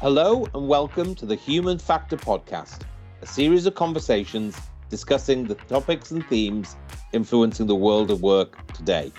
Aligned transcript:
Hello 0.00 0.46
and 0.54 0.68
welcome 0.68 1.12
to 1.16 1.26
the 1.26 1.34
Human 1.34 1.76
Factor 1.76 2.16
Podcast, 2.16 2.82
a 3.20 3.26
series 3.26 3.66
of 3.66 3.74
conversations 3.74 4.56
discussing 4.90 5.44
the 5.44 5.56
topics 5.56 6.12
and 6.12 6.24
themes 6.28 6.76
influencing 7.12 7.66
the 7.66 7.74
world 7.74 8.12
of 8.12 8.22
work 8.22 8.64
today. 8.74 9.10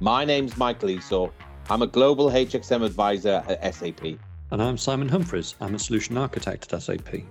My 0.00 0.26
name's 0.26 0.58
Michael 0.58 0.90
Esau. 0.90 1.30
I'm 1.70 1.80
a 1.80 1.86
global 1.86 2.28
HXM 2.28 2.84
advisor 2.84 3.42
at 3.48 3.74
SAP. 3.74 4.18
And 4.50 4.62
I'm 4.62 4.76
Simon 4.76 5.08
Humphries. 5.08 5.54
I'm 5.58 5.74
a 5.74 5.78
solution 5.78 6.18
architect 6.18 6.70
at 6.74 6.82
SAP. 6.82 7.22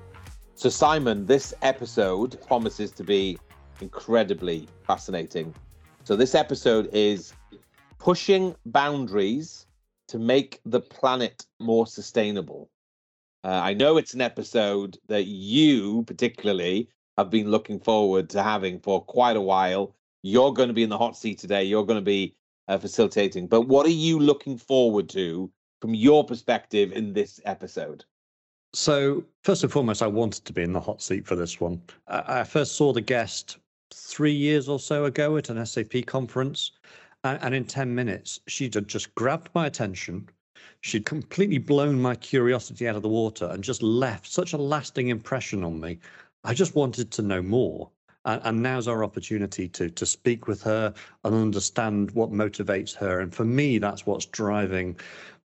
So, 0.55 0.67
Simon, 0.67 1.27
this 1.27 1.53
episode 1.61 2.41
promises 2.47 2.89
to 2.93 3.03
be 3.03 3.37
incredibly 3.81 4.67
fascinating. 4.87 5.53
So, 6.05 6.15
this 6.15 6.33
episode 6.33 6.89
is 6.91 7.33
pushing 7.99 8.55
boundaries 8.65 9.67
to 10.13 10.19
make 10.19 10.61
the 10.63 10.79
planet 10.79 11.47
more 11.59 11.87
sustainable. 11.87 12.69
Uh, 13.43 13.47
I 13.47 13.73
know 13.73 13.97
it's 13.97 14.13
an 14.13 14.21
episode 14.21 14.99
that 15.07 15.23
you 15.23 16.03
particularly 16.03 16.87
have 17.17 17.31
been 17.31 17.49
looking 17.49 17.79
forward 17.79 18.29
to 18.29 18.43
having 18.43 18.79
for 18.79 19.03
quite 19.03 19.35
a 19.35 19.41
while. 19.41 19.95
You're 20.21 20.53
going 20.53 20.67
to 20.67 20.73
be 20.73 20.83
in 20.83 20.89
the 20.89 20.99
hot 20.99 21.17
seat 21.17 21.39
today. 21.39 21.63
You're 21.63 21.87
going 21.87 21.97
to 21.99 22.05
be 22.05 22.35
uh, 22.67 22.77
facilitating. 22.77 23.47
But 23.47 23.61
what 23.61 23.87
are 23.87 23.97
you 24.07 24.19
looking 24.19 24.55
forward 24.55 25.09
to 25.09 25.49
from 25.81 25.95
your 25.95 26.23
perspective 26.23 26.91
in 26.91 27.13
this 27.13 27.41
episode? 27.45 28.05
So, 28.73 29.23
first 29.41 29.63
and 29.63 29.71
foremost, 29.71 30.03
I 30.03 30.07
wanted 30.07 30.45
to 30.45 30.53
be 30.53 30.61
in 30.61 30.73
the 30.73 30.79
hot 30.79 31.01
seat 31.01 31.25
for 31.25 31.35
this 31.35 31.59
one. 31.59 31.81
I 32.07 32.43
first 32.43 32.75
saw 32.75 32.93
the 32.93 33.01
guest 33.01 33.57
three 33.91 34.31
years 34.31 34.69
or 34.69 34.79
so 34.79 35.05
ago 35.05 35.37
at 35.37 35.49
an 35.49 35.65
SAP 35.65 36.05
conference. 36.05 36.71
And 37.23 37.55
in 37.55 37.65
10 37.65 37.95
minutes, 37.95 38.41
she'd 38.47 38.75
just 38.87 39.15
grabbed 39.15 39.49
my 39.55 39.65
attention. 39.65 40.27
She'd 40.81 41.05
completely 41.05 41.57
blown 41.57 42.01
my 42.01 42.15
curiosity 42.15 42.87
out 42.87 42.97
of 42.97 43.01
the 43.01 43.09
water 43.09 43.45
and 43.45 43.63
just 43.63 43.81
left 43.81 44.27
such 44.27 44.51
a 44.51 44.57
lasting 44.57 45.07
impression 45.07 45.63
on 45.63 45.79
me. 45.79 45.99
I 46.43 46.53
just 46.53 46.75
wanted 46.75 47.11
to 47.11 47.21
know 47.21 47.41
more. 47.41 47.89
And, 48.25 48.41
and 48.43 48.63
now's 48.63 48.89
our 48.89 49.03
opportunity 49.03 49.69
to 49.69 49.89
to 49.89 50.05
speak 50.05 50.47
with 50.47 50.61
her 50.63 50.93
and 51.23 51.35
understand 51.35 52.11
what 52.11 52.31
motivates 52.31 52.93
her. 52.95 53.21
And 53.21 53.33
for 53.33 53.45
me, 53.45 53.77
that's 53.77 54.05
what's 54.05 54.25
driving 54.25 54.97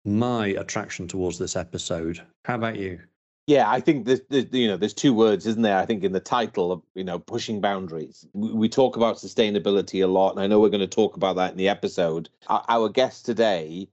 my 0.05 0.49
attraction 0.49 1.07
towards 1.07 1.39
this 1.39 1.57
episode. 1.57 2.21
How 2.45 2.57
about 2.57 2.77
you? 2.77 3.01
Yeah, 3.49 3.71
I 3.71 3.81
think 3.81 4.05
there's, 4.05 4.21
there's, 4.29 4.45
you 4.53 4.69
know 4.69 4.77
there's 4.77 4.93
two 4.93 5.15
words, 5.15 5.47
isn't 5.47 5.63
there? 5.63 5.79
I 5.79 5.87
think 5.87 6.05
in 6.05 6.13
the 6.13 6.21
title 6.21 6.71
of 6.71 6.83
you 6.95 7.03
know 7.03 7.19
pushing 7.19 7.63
boundaries. 7.63 8.27
We, 8.35 8.69
talk 8.69 8.95
about 8.95 9.17
sustainability 9.17 10.05
a 10.05 10.07
lot, 10.07 10.33
and 10.33 10.41
I 10.41 10.47
know 10.47 10.61
we're 10.61 10.69
going 10.69 10.81
to 10.81 10.87
talk 10.87 11.17
about 11.17 11.37
that 11.37 11.53
in 11.53 11.57
the 11.57 11.71
episode. 11.71 12.29
Our, 12.49 12.63
our 12.69 12.91
guest 12.91 13.25
today 13.25 13.89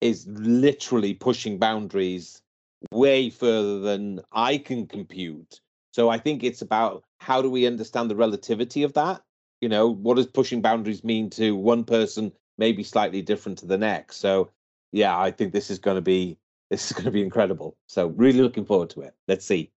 is 0.00 0.26
literally 0.26 1.14
pushing 1.14 1.56
boundaries 1.56 2.42
way 2.90 3.30
further 3.30 3.78
than 3.78 4.22
I 4.32 4.58
can 4.58 4.88
compute. 4.88 5.60
So 5.92 6.08
I 6.08 6.18
think 6.18 6.42
it's 6.42 6.60
about 6.60 7.04
how 7.18 7.40
do 7.40 7.48
we 7.48 7.64
understand 7.64 8.10
the 8.10 8.16
relativity 8.16 8.82
of 8.82 8.94
that? 8.94 9.22
You 9.60 9.68
know, 9.68 9.88
what 9.88 10.16
does 10.16 10.26
pushing 10.26 10.62
boundaries 10.62 11.04
mean 11.04 11.30
to 11.30 11.54
one 11.54 11.84
person, 11.84 12.32
maybe 12.58 12.82
slightly 12.82 13.22
different 13.22 13.58
to 13.58 13.66
the 13.66 13.78
next? 13.78 14.16
So 14.16 14.50
yeah, 14.90 15.16
I 15.16 15.30
think 15.30 15.52
this 15.52 15.70
is 15.70 15.78
going 15.78 15.96
to 15.96 16.02
be 16.02 16.38
this 16.70 16.86
is 16.86 16.92
going 16.92 17.04
to 17.04 17.10
be 17.10 17.22
incredible. 17.22 17.76
So, 17.86 18.08
really 18.08 18.40
looking 18.40 18.64
forward 18.64 18.90
to 18.90 19.02
it. 19.02 19.14
Let's 19.28 19.46
see. 19.46 19.70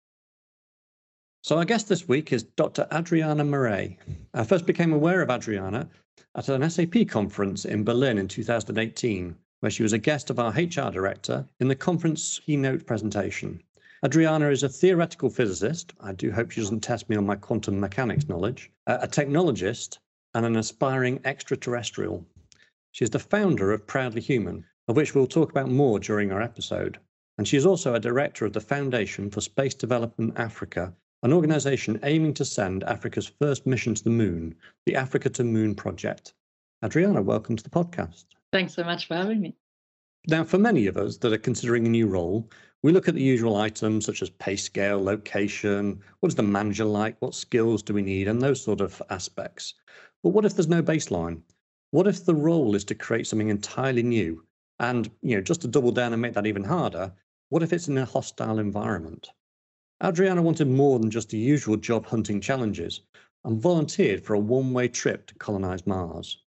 So, 1.42 1.58
our 1.58 1.66
guest 1.66 1.90
this 1.90 2.08
week 2.08 2.32
is 2.32 2.44
Dr. 2.44 2.88
Adriana 2.94 3.44
Marais. 3.44 3.98
I 4.34 4.44
first 4.44 4.66
became 4.66 4.94
aware 4.94 5.22
of 5.22 5.30
Adriana 5.30 5.90
at 6.36 6.50
an 6.50 6.70
SAP 6.70 7.08
conference 7.08 7.66
in 7.66 7.84
Berlin 7.84 8.18
in 8.18 8.28
2018, 8.28 9.36
where 9.60 9.70
she 9.70 9.84
was 9.84 9.94
a 9.94 9.98
guest 9.98 10.30
of 10.30 10.40
our 10.40 10.52
HR 10.52 10.92
director 10.92 11.46
in 11.60 11.68
the 11.68 11.76
conference 11.76 12.40
keynote 12.40 12.86
presentation. 12.86 13.62
Adriana 14.06 14.50
is 14.50 14.62
a 14.64 14.70
theoretical 14.70 15.30
physicist. 15.30 15.94
I 16.00 16.14
do 16.14 16.31
hope 16.31 16.52
she 16.52 16.62
doesn't 16.62 16.81
test 16.81 17.09
me 17.09 17.16
on 17.16 17.26
my 17.26 17.36
quantum 17.36 17.80
mechanics 17.80 18.30
knowledge, 18.30 18.72
a 18.86 19.08
technologist, 19.08 19.97
and 20.36 20.46
an 20.46 20.56
aspiring 20.56 21.20
extraterrestrial. 21.26 22.24
She 22.92 23.03
is 23.03 23.09
the 23.09 23.20
founder 23.20 23.72
of 23.72 23.88
Proudly 23.88 24.22
Human, 24.22 24.66
of 24.88 24.96
which 24.96 25.14
we'll 25.14 25.28
talk 25.28 25.52
about 25.52 25.70
more 25.70 26.00
during 26.00 26.31
our 26.31 26.42
episode. 26.42 26.98
And 27.38 27.48
she 27.48 27.58
is 27.58 27.66
also 27.66 27.94
a 27.94 28.00
director 28.00 28.46
of 28.46 28.53
the 28.53 28.62
Foundation 28.62 29.30
for 29.30 29.42
Space 29.42 29.74
Development 29.74 30.34
Africa, 30.38 30.94
an 31.24 31.34
organization 31.34 32.00
aiming 32.03 32.34
to 32.36 32.46
send 32.46 32.84
Africa's 32.84 33.31
first 33.40 33.66
mission 33.66 33.94
to 33.96 34.03
the 34.03 34.09
moon, 34.09 34.56
the 34.86 34.96
Africa 34.96 35.30
to 35.31 35.44
Moon 35.44 35.76
Project. 35.76 36.34
Adriana, 36.84 37.22
welcome 37.22 37.56
to 37.56 37.64
the 37.64 37.70
podcast. 37.70 38.26
Thanks 38.53 38.74
so 38.74 38.84
much 38.84 39.08
for 39.08 39.16
having 39.16 39.42
me. 39.42 39.56
Now, 40.28 40.44
for 40.44 40.58
many 40.58 40.88
of 40.88 40.97
us 40.97 41.18
that 41.18 41.34
are 41.34 41.38
considering 41.38 41.86
a 41.86 41.90
new 41.90 42.08
role, 42.08 42.50
we 42.84 42.92
look 42.92 43.08
at 43.08 43.16
the 43.16 43.22
usual 43.22 43.58
items 43.58 44.06
such 44.06 44.22
as 44.22 44.30
pay 44.30 44.56
scale, 44.56 45.03
location, 45.03 46.02
what 46.20 46.30
is 46.30 46.36
the 46.36 46.44
manager 46.44 46.86
like, 46.86 47.18
what 47.20 47.36
skills 47.36 47.81
do 47.81 47.94
we 47.94 48.02
need, 48.02 48.28
and 48.28 48.42
those 48.42 48.64
sort 48.64 48.81
of 48.81 49.02
aspects. 49.09 49.74
But 50.24 50.30
what 50.30 50.46
if 50.46 50.56
there's 50.56 50.68
no 50.68 50.84
baseline? 50.84 51.42
What 51.92 52.08
if 52.08 52.26
the 52.26 52.36
role 52.36 52.76
is 52.76 52.84
to 52.86 52.96
create 52.96 53.28
something 53.28 53.50
entirely 53.50 54.03
new 54.03 54.44
and 54.80 55.10
you 55.22 55.36
know, 55.36 55.42
just 55.42 55.62
to 55.62 55.68
double 55.68 55.92
down 55.92 56.14
and 56.14 56.22
make 56.22 56.34
that 56.34 56.46
even 56.46 56.64
harder, 56.64 57.12
what 57.50 57.64
if 57.64 57.74
it's 57.74 57.88
in 57.88 57.98
a 57.98 58.06
hostile 58.06 58.60
environment? 58.60 59.30
Adriana 60.04 60.42
wanted 60.42 60.68
more 60.68 61.00
than 61.00 61.10
just 61.10 61.30
the 61.30 61.38
usual 61.38 61.78
job 61.78 62.06
hunting 62.06 62.40
challenges 62.40 63.02
and 63.46 63.62
volunteered 63.62 64.24
for 64.24 64.34
a 64.34 64.40
one 64.40 64.74
way 64.74 64.88
trip 64.88 65.26
to 65.26 65.36
colonize 65.36 65.88
Mars. 65.88 66.44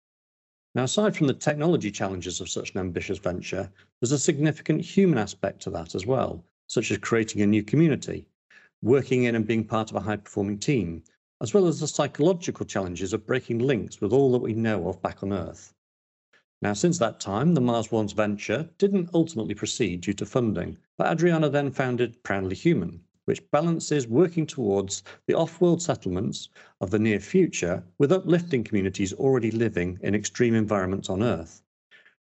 Now, 0.74 0.84
aside 0.84 1.16
from 1.16 1.28
the 1.28 1.34
technology 1.34 1.92
challenges 1.92 2.42
of 2.42 2.50
such 2.50 2.74
an 2.74 2.80
ambitious 2.80 3.18
venture, 3.18 3.72
there's 4.00 4.12
a 4.12 4.20
significant 4.20 4.82
human 4.82 5.18
aspect 5.18 5.62
to 5.62 5.70
that 5.72 5.96
as 5.96 6.06
well, 6.06 6.44
such 6.68 6.92
as 6.92 6.98
creating 6.98 7.42
a 7.42 7.48
new 7.48 7.64
community, 7.64 8.28
working 8.82 9.24
in 9.24 9.36
and 9.36 9.48
being 9.48 9.64
part 9.64 9.90
of 9.90 9.96
a 9.96 10.02
high 10.02 10.18
performing 10.18 10.58
team, 10.58 11.04
as 11.42 11.54
well 11.54 11.68
as 11.68 11.80
the 11.80 11.88
psychological 11.88 12.66
challenges 12.66 13.14
of 13.14 13.26
breaking 13.26 13.60
links 13.60 14.02
with 14.02 14.12
all 14.12 14.32
that 14.32 14.42
we 14.42 14.54
know 14.54 14.88
of 14.88 15.02
back 15.02 15.24
on 15.24 15.32
Earth. 15.32 15.74
Now, 16.62 16.74
since 16.74 16.98
that 17.00 17.20
time, 17.20 17.54
the 17.54 17.62
Mars 17.62 17.92
One's 17.92 18.14
venture 18.14 18.70
didn't 18.78 19.10
ultimately 19.14 19.54
proceed 19.54 20.02
due 20.02 20.14
to 20.14 20.26
funding, 20.26 20.78
but 20.98 21.12
Adriana 21.12 21.50
then 21.50 21.70
founded 21.70 22.24
Proudly 22.24 22.56
Human, 22.56 23.02
which 23.26 23.50
balances 23.52 24.08
working 24.08 24.48
towards 24.48 25.04
the 25.28 25.34
off 25.34 25.60
world 25.60 25.82
settlements 25.82 26.50
of 26.80 26.92
the 26.92 27.00
near 27.00 27.20
future 27.20 27.84
with 27.98 28.12
uplifting 28.12 28.64
communities 28.64 29.14
already 29.14 29.52
living 29.52 30.00
in 30.02 30.16
extreme 30.16 30.56
environments 30.56 31.10
on 31.10 31.22
Earth. 31.22 31.62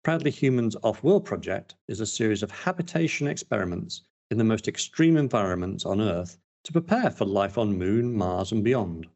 Proudly 0.02 0.30
Human's 0.30 0.76
Off 0.82 1.02
World 1.02 1.24
project 1.24 1.74
is 1.86 2.00
a 2.00 2.06
series 2.06 2.42
of 2.42 2.50
habitation 2.50 3.26
experiments 3.26 4.02
in 4.30 4.38
the 4.38 4.44
most 4.44 4.68
extreme 4.68 5.16
environments 5.16 5.84
on 5.84 6.00
Earth 6.00 6.38
to 6.64 6.72
prepare 6.72 7.10
for 7.10 7.24
life 7.24 7.58
on 7.58 7.78
Moon, 7.78 8.12
Mars, 8.12 8.52
and 8.52 8.64
beyond. 8.64 9.06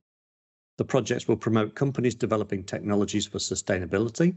The 0.78 0.84
projects 0.84 1.26
will 1.26 1.36
promote 1.36 1.74
companies 1.74 2.14
developing 2.14 2.64
technologies 2.64 3.26
for 3.26 3.38
sustainability, 3.38 4.34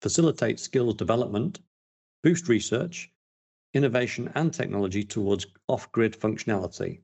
facilitate 0.00 0.58
skills 0.58 0.94
development, 0.94 1.60
boost 2.22 2.48
research, 2.48 3.10
innovation, 3.74 4.30
and 4.34 4.52
technology 4.52 5.04
towards 5.04 5.46
off 5.68 5.90
grid 5.92 6.18
functionality, 6.18 7.00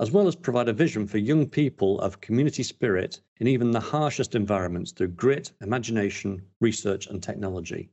as 0.00 0.10
well 0.10 0.28
as 0.28 0.36
provide 0.36 0.68
a 0.68 0.72
vision 0.72 1.06
for 1.06 1.18
young 1.18 1.48
people 1.48 2.00
of 2.00 2.20
community 2.20 2.62
spirit 2.62 3.20
in 3.38 3.46
even 3.46 3.70
the 3.70 3.80
harshest 3.80 4.34
environments 4.34 4.92
through 4.92 5.08
grit, 5.08 5.52
imagination, 5.60 6.42
research, 6.60 7.06
and 7.06 7.22
technology. 7.22 7.90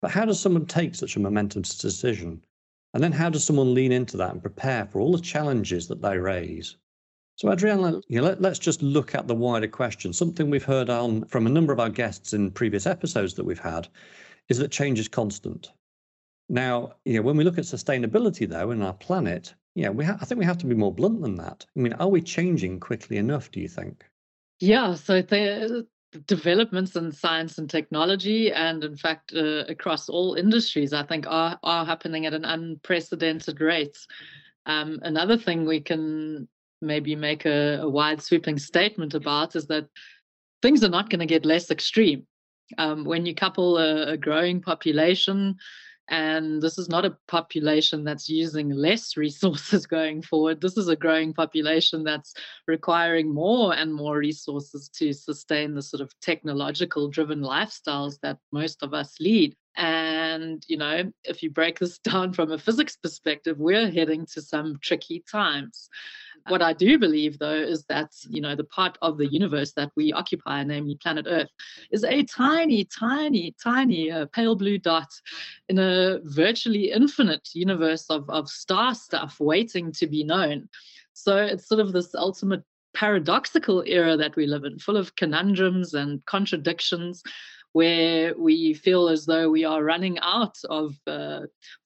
But 0.00 0.12
how 0.12 0.24
does 0.24 0.40
someone 0.40 0.66
take 0.66 0.94
such 0.94 1.16
a 1.16 1.20
momentous 1.20 1.76
decision? 1.76 2.44
And 2.94 3.02
then 3.02 3.12
how 3.12 3.30
does 3.30 3.44
someone 3.44 3.74
lean 3.74 3.92
into 3.92 4.16
that 4.16 4.32
and 4.32 4.40
prepare 4.40 4.86
for 4.86 5.00
all 5.00 5.12
the 5.12 5.20
challenges 5.20 5.88
that 5.88 6.00
they 6.00 6.18
raise? 6.18 6.76
So, 7.38 7.52
Adriana, 7.52 8.00
you 8.08 8.20
know, 8.20 8.36
let, 8.40 8.44
us 8.50 8.58
just 8.58 8.82
look 8.82 9.14
at 9.14 9.28
the 9.28 9.34
wider 9.34 9.68
question. 9.68 10.12
Something 10.12 10.50
we've 10.50 10.64
heard 10.64 10.90
on 10.90 11.24
from 11.26 11.46
a 11.46 11.50
number 11.50 11.72
of 11.72 11.78
our 11.78 11.88
guests 11.88 12.32
in 12.32 12.50
previous 12.50 12.84
episodes 12.84 13.34
that 13.34 13.44
we've 13.44 13.60
had 13.60 13.86
is 14.48 14.58
that 14.58 14.72
change 14.72 14.98
is 14.98 15.06
constant. 15.06 15.70
Now, 16.48 16.94
you 17.04 17.14
know, 17.14 17.22
when 17.22 17.36
we 17.36 17.44
look 17.44 17.56
at 17.56 17.62
sustainability, 17.62 18.48
though, 18.48 18.72
in 18.72 18.82
our 18.82 18.92
planet, 18.92 19.54
yeah, 19.76 19.88
we 19.88 20.04
ha- 20.04 20.18
I 20.20 20.24
think 20.24 20.40
we 20.40 20.46
have 20.46 20.58
to 20.58 20.66
be 20.66 20.74
more 20.74 20.92
blunt 20.92 21.22
than 21.22 21.36
that. 21.36 21.64
I 21.76 21.80
mean, 21.80 21.92
are 21.92 22.08
we 22.08 22.22
changing 22.22 22.80
quickly 22.80 23.18
enough? 23.18 23.52
Do 23.52 23.60
you 23.60 23.68
think? 23.68 24.04
Yeah. 24.58 24.96
So 24.96 25.22
the 25.22 25.86
developments 26.26 26.96
in 26.96 27.12
science 27.12 27.56
and 27.56 27.70
technology, 27.70 28.50
and 28.50 28.82
in 28.82 28.96
fact, 28.96 29.32
uh, 29.32 29.64
across 29.68 30.08
all 30.08 30.34
industries, 30.34 30.92
I 30.92 31.04
think 31.04 31.24
are 31.28 31.56
are 31.62 31.86
happening 31.86 32.26
at 32.26 32.34
an 32.34 32.44
unprecedented 32.44 33.60
rate. 33.60 33.98
Um, 34.66 34.98
another 35.02 35.36
thing 35.36 35.64
we 35.66 35.80
can 35.80 36.48
maybe 36.80 37.16
make 37.16 37.44
a, 37.44 37.80
a 37.82 37.88
wide 37.88 38.22
sweeping 38.22 38.58
statement 38.58 39.14
about 39.14 39.56
is 39.56 39.66
that 39.66 39.86
things 40.62 40.82
are 40.84 40.88
not 40.88 41.10
going 41.10 41.20
to 41.20 41.26
get 41.26 41.44
less 41.44 41.70
extreme. 41.70 42.26
Um, 42.76 43.04
when 43.04 43.24
you 43.24 43.34
couple 43.34 43.78
a, 43.78 44.12
a, 44.12 44.16
growing 44.16 44.60
population, 44.60 45.56
and 46.10 46.60
this 46.60 46.78
is 46.78 46.88
not 46.88 47.04
a 47.04 47.16
population 47.26 48.04
that's 48.04 48.28
using 48.28 48.70
less 48.70 49.16
resources 49.16 49.86
going 49.86 50.22
forward, 50.22 50.60
this 50.60 50.76
is 50.76 50.88
a 50.88 50.96
growing 50.96 51.32
population 51.32 52.04
that's 52.04 52.34
requiring 52.66 53.32
more 53.32 53.74
and 53.74 53.94
more 53.94 54.18
resources 54.18 54.90
to 54.96 55.12
sustain 55.12 55.74
the 55.74 55.82
sort 55.82 56.02
of 56.02 56.12
technological 56.20 57.08
driven 57.08 57.40
lifestyles 57.40 58.18
that 58.22 58.38
most 58.52 58.82
of 58.82 58.92
us 58.92 59.14
lead. 59.18 59.54
And, 59.76 60.62
you 60.66 60.76
know, 60.76 61.10
if 61.24 61.42
you 61.42 61.50
break 61.50 61.78
this 61.78 61.98
down 62.00 62.32
from 62.32 62.52
a 62.52 62.58
physics 62.58 62.96
perspective, 62.96 63.58
we're 63.58 63.90
heading 63.90 64.26
to 64.34 64.42
some 64.42 64.78
tricky 64.82 65.24
times. 65.30 65.88
What 66.52 66.62
I 66.62 66.72
do 66.72 66.98
believe, 66.98 67.38
though, 67.38 67.52
is 67.54 67.84
that, 67.84 68.12
you 68.28 68.40
know, 68.40 68.54
the 68.54 68.64
part 68.64 68.96
of 69.02 69.18
the 69.18 69.26
universe 69.26 69.72
that 69.72 69.90
we 69.96 70.12
occupy, 70.12 70.64
namely 70.64 70.96
planet 70.96 71.26
Earth, 71.28 71.50
is 71.90 72.04
a 72.04 72.22
tiny, 72.24 72.84
tiny, 72.84 73.54
tiny 73.62 74.10
uh, 74.10 74.26
pale 74.26 74.56
blue 74.56 74.78
dot 74.78 75.08
in 75.68 75.78
a 75.78 76.20
virtually 76.24 76.90
infinite 76.90 77.48
universe 77.54 78.06
of, 78.08 78.28
of 78.30 78.48
star 78.48 78.94
stuff 78.94 79.38
waiting 79.40 79.92
to 79.92 80.06
be 80.06 80.24
known. 80.24 80.68
So 81.12 81.36
it's 81.36 81.68
sort 81.68 81.80
of 81.80 81.92
this 81.92 82.14
ultimate 82.14 82.62
paradoxical 82.94 83.82
era 83.86 84.16
that 84.16 84.34
we 84.36 84.46
live 84.46 84.64
in, 84.64 84.78
full 84.78 84.96
of 84.96 85.14
conundrums 85.16 85.94
and 85.94 86.24
contradictions 86.26 87.22
where 87.72 88.34
we 88.36 88.74
feel 88.74 89.08
as 89.08 89.26
though 89.26 89.50
we 89.50 89.64
are 89.64 89.84
running 89.84 90.18
out 90.20 90.56
of 90.68 90.96
uh, 91.06 91.40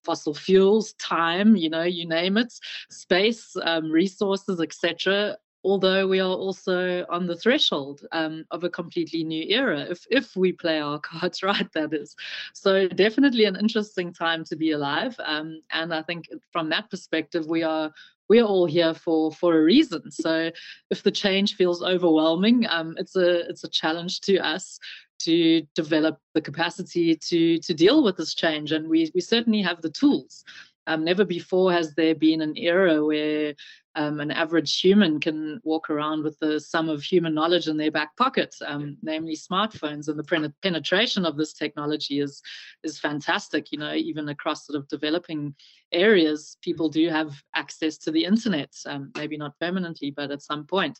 fossil 0.05 0.35
fuels, 0.35 0.93
time, 0.95 1.57
you 1.57 1.69
know, 1.69 1.83
you 1.83 2.07
name 2.07 2.37
it, 2.37 2.53
space, 2.91 3.57
um, 3.63 3.91
resources, 3.91 4.61
etc. 4.61 5.37
Although 5.65 6.09
we 6.09 6.19
are 6.19 6.35
also 6.35 7.07
on 7.09 7.27
the 7.27 7.37
threshold 7.37 8.05
um, 8.11 8.45
of 8.51 8.65
a 8.65 8.71
completely 8.71 9.23
new 9.23 9.45
era, 9.49 9.81
if 9.81 10.05
if 10.11 10.35
we 10.35 10.53
play 10.53 10.81
our 10.81 10.99
cards 11.11 11.43
right, 11.43 11.71
that 11.75 11.95
is. 11.95 12.17
So 12.53 12.89
definitely 12.89 13.45
an 13.45 13.57
interesting 13.57 14.13
time 14.13 14.45
to 14.45 14.57
be 14.57 14.73
alive, 14.73 15.17
um, 15.25 15.63
and 15.71 15.95
I 15.95 16.03
think 16.03 16.29
from 16.51 16.69
that 16.71 16.91
perspective, 16.91 17.47
we 17.47 17.63
are 17.63 17.93
we're 18.29 18.45
all 18.45 18.67
here 18.67 18.95
for 18.95 19.31
for 19.31 19.59
a 19.59 19.63
reason. 19.63 20.11
So 20.11 20.51
if 20.91 21.03
the 21.03 21.11
change 21.11 21.55
feels 21.55 21.83
overwhelming, 21.83 22.67
um, 22.69 22.95
it's 22.99 23.15
a 23.15 23.49
it's 23.49 23.63
a 23.63 23.69
challenge 23.69 24.21
to 24.23 24.39
us 24.39 24.81
to 25.25 25.63
develop 25.75 26.19
the 26.35 26.41
capacity 26.41 27.17
to 27.17 27.59
to 27.59 27.75
deal 27.75 28.03
with 28.03 28.17
this 28.17 28.35
change 28.35 28.73
and 28.73 28.89
we 28.89 29.11
we 29.15 29.21
certainly 29.21 29.63
have 29.63 29.81
the 29.83 29.91
tools. 29.91 30.45
Um, 30.89 31.05
never 31.05 31.25
before 31.25 31.73
has 31.73 31.95
there 31.95 32.15
been 32.15 32.41
an 32.41 32.57
era 32.57 33.05
where 33.05 33.55
um, 33.95 34.21
an 34.21 34.31
average 34.31 34.81
human 34.81 35.21
can 35.21 35.61
walk 35.65 35.91
around 35.91 36.25
with 36.25 36.39
the 36.39 36.59
sum 36.59 36.89
of 36.89 37.03
human 37.03 37.35
knowledge 37.35 37.69
in 37.69 37.77
their 37.77 37.91
back 37.91 38.17
pocket, 38.17 38.55
um, 38.67 38.97
namely 39.03 39.37
smartphones. 39.37 40.09
And 40.09 40.19
the 40.19 40.53
penetration 40.63 41.27
of 41.27 41.37
this 41.37 41.53
technology 41.53 42.21
is 42.21 42.43
is 42.83 42.99
fantastic. 42.99 43.71
You 43.71 43.79
know, 43.79 43.95
even 43.95 44.29
across 44.29 44.67
sort 44.67 44.79
of 44.79 44.89
developing 44.89 45.55
areas, 45.93 46.57
people 46.63 46.89
do 46.89 47.09
have 47.11 47.35
access 47.55 47.99
to 47.99 48.11
the 48.11 48.25
internet. 48.25 48.73
Um, 48.87 49.13
maybe 49.17 49.37
not 49.37 49.59
permanently, 49.61 50.11
but 50.11 50.31
at 50.31 50.43
some 50.43 50.65
point. 50.65 50.99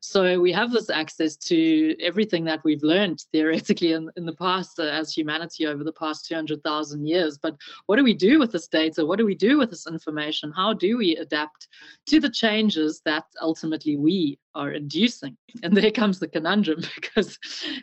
So 0.00 0.40
we 0.40 0.52
have 0.52 0.72
this 0.72 0.90
access 0.90 1.36
to 1.36 1.96
everything 2.00 2.44
that 2.44 2.64
we've 2.64 2.82
learned 2.82 3.20
theoretically 3.30 3.92
in, 3.92 4.10
in 4.16 4.26
the 4.26 4.34
past 4.34 4.80
uh, 4.80 4.84
as 4.84 5.12
humanity 5.12 5.66
over 5.66 5.84
the 5.84 5.92
past 5.92 6.26
200,000 6.26 7.06
years. 7.06 7.38
But 7.38 7.56
what 7.86 7.96
do 7.96 8.04
we 8.04 8.14
do 8.14 8.40
with 8.40 8.50
this 8.50 8.66
data? 8.66 9.06
What 9.06 9.18
do 9.18 9.26
we 9.26 9.36
do 9.36 9.58
with 9.58 9.70
this 9.70 9.86
information? 9.86 10.52
How 10.54 10.72
do 10.72 10.98
we 10.98 11.16
adapt 11.16 11.68
to 12.06 12.18
the 12.18 12.31
changes 12.32 13.00
that 13.04 13.24
ultimately 13.40 13.96
we 13.96 14.38
are 14.54 14.72
inducing. 14.72 15.36
And 15.62 15.76
there 15.76 15.90
comes 15.90 16.18
the 16.18 16.28
conundrum 16.28 16.82
because 16.94 17.38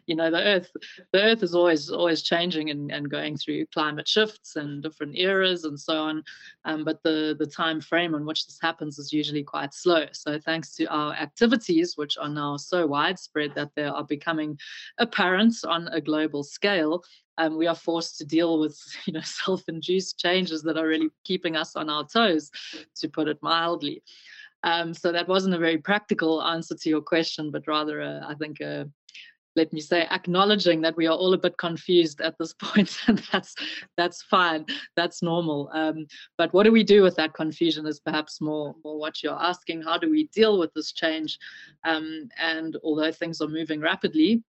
you 0.05 0.15
know 0.15 0.29
the 0.29 0.43
earth 0.43 0.71
the 1.11 1.21
earth 1.21 1.43
is 1.43 1.55
always 1.55 1.89
always 1.89 2.21
changing 2.21 2.69
and, 2.69 2.91
and 2.91 3.09
going 3.09 3.37
through 3.37 3.65
climate 3.67 4.07
shifts 4.07 4.55
and 4.55 4.83
different 4.83 5.17
eras 5.17 5.63
and 5.63 5.79
so 5.79 5.97
on. 5.97 6.23
Um, 6.65 6.83
but 6.83 7.01
the 7.03 7.35
the 7.37 7.47
time 7.47 7.81
frame 7.81 8.15
on 8.15 8.25
which 8.25 8.45
this 8.45 8.59
happens 8.61 8.99
is 8.99 9.13
usually 9.13 9.43
quite 9.43 9.73
slow. 9.73 10.05
So 10.11 10.39
thanks 10.39 10.75
to 10.75 10.85
our 10.85 11.13
activities 11.13 11.93
which 11.95 12.17
are 12.17 12.29
now 12.29 12.57
so 12.57 12.85
widespread 12.85 13.55
that 13.55 13.71
they 13.75 13.83
are 13.83 14.03
becoming 14.03 14.59
apparent 14.97 15.55
on 15.65 15.87
a 15.89 16.01
global 16.01 16.43
scale 16.43 17.03
um, 17.39 17.57
we 17.57 17.67
are 17.67 17.75
forced 17.75 18.17
to 18.17 18.25
deal 18.25 18.59
with 18.59 18.77
you 19.05 19.13
know 19.13 19.21
self-induced 19.21 20.19
changes 20.19 20.61
that 20.63 20.77
are 20.77 20.87
really 20.87 21.09
keeping 21.23 21.55
us 21.55 21.75
on 21.75 21.89
our 21.89 22.05
toes 22.05 22.51
to 22.95 23.07
put 23.07 23.27
it 23.27 23.39
mildly 23.41 24.03
um, 24.63 24.93
so 24.93 25.11
that 25.11 25.27
wasn't 25.27 25.55
a 25.55 25.59
very 25.59 25.77
practical 25.77 26.43
answer 26.43 26.75
to 26.75 26.89
your 26.89 27.01
question, 27.01 27.51
but 27.51 27.67
rather, 27.67 28.01
a, 28.01 28.25
I 28.27 28.35
think, 28.35 28.59
a, 28.59 28.89
let 29.55 29.71
me 29.73 29.79
say, 29.79 30.05
acknowledging 30.11 30.81
that 30.81 30.95
we 30.95 31.07
are 31.07 31.15
all 31.15 31.33
a 31.33 31.37
bit 31.37 31.57
confused 31.57 32.21
at 32.21 32.37
this 32.37 32.53
point, 32.61 32.97
and 33.07 33.21
that's 33.31 33.55
that's 33.97 34.21
fine, 34.23 34.65
that's 34.95 35.23
normal. 35.23 35.69
Um, 35.73 36.07
but 36.37 36.53
what 36.53 36.63
do 36.63 36.71
we 36.71 36.83
do 36.83 37.01
with 37.03 37.15
that 37.15 37.33
confusion? 37.33 37.85
Is 37.85 37.99
perhaps 37.99 38.41
more 38.41 38.75
more 38.83 38.99
what 38.99 39.23
you're 39.23 39.41
asking. 39.41 39.81
How 39.81 39.97
do 39.97 40.09
we 40.09 40.27
deal 40.33 40.59
with 40.59 40.73
this 40.73 40.91
change? 40.91 41.37
Um, 41.85 42.29
and 42.37 42.77
although 42.83 43.11
things 43.11 43.41
are 43.41 43.47
moving 43.47 43.79
rapidly, 43.79 44.43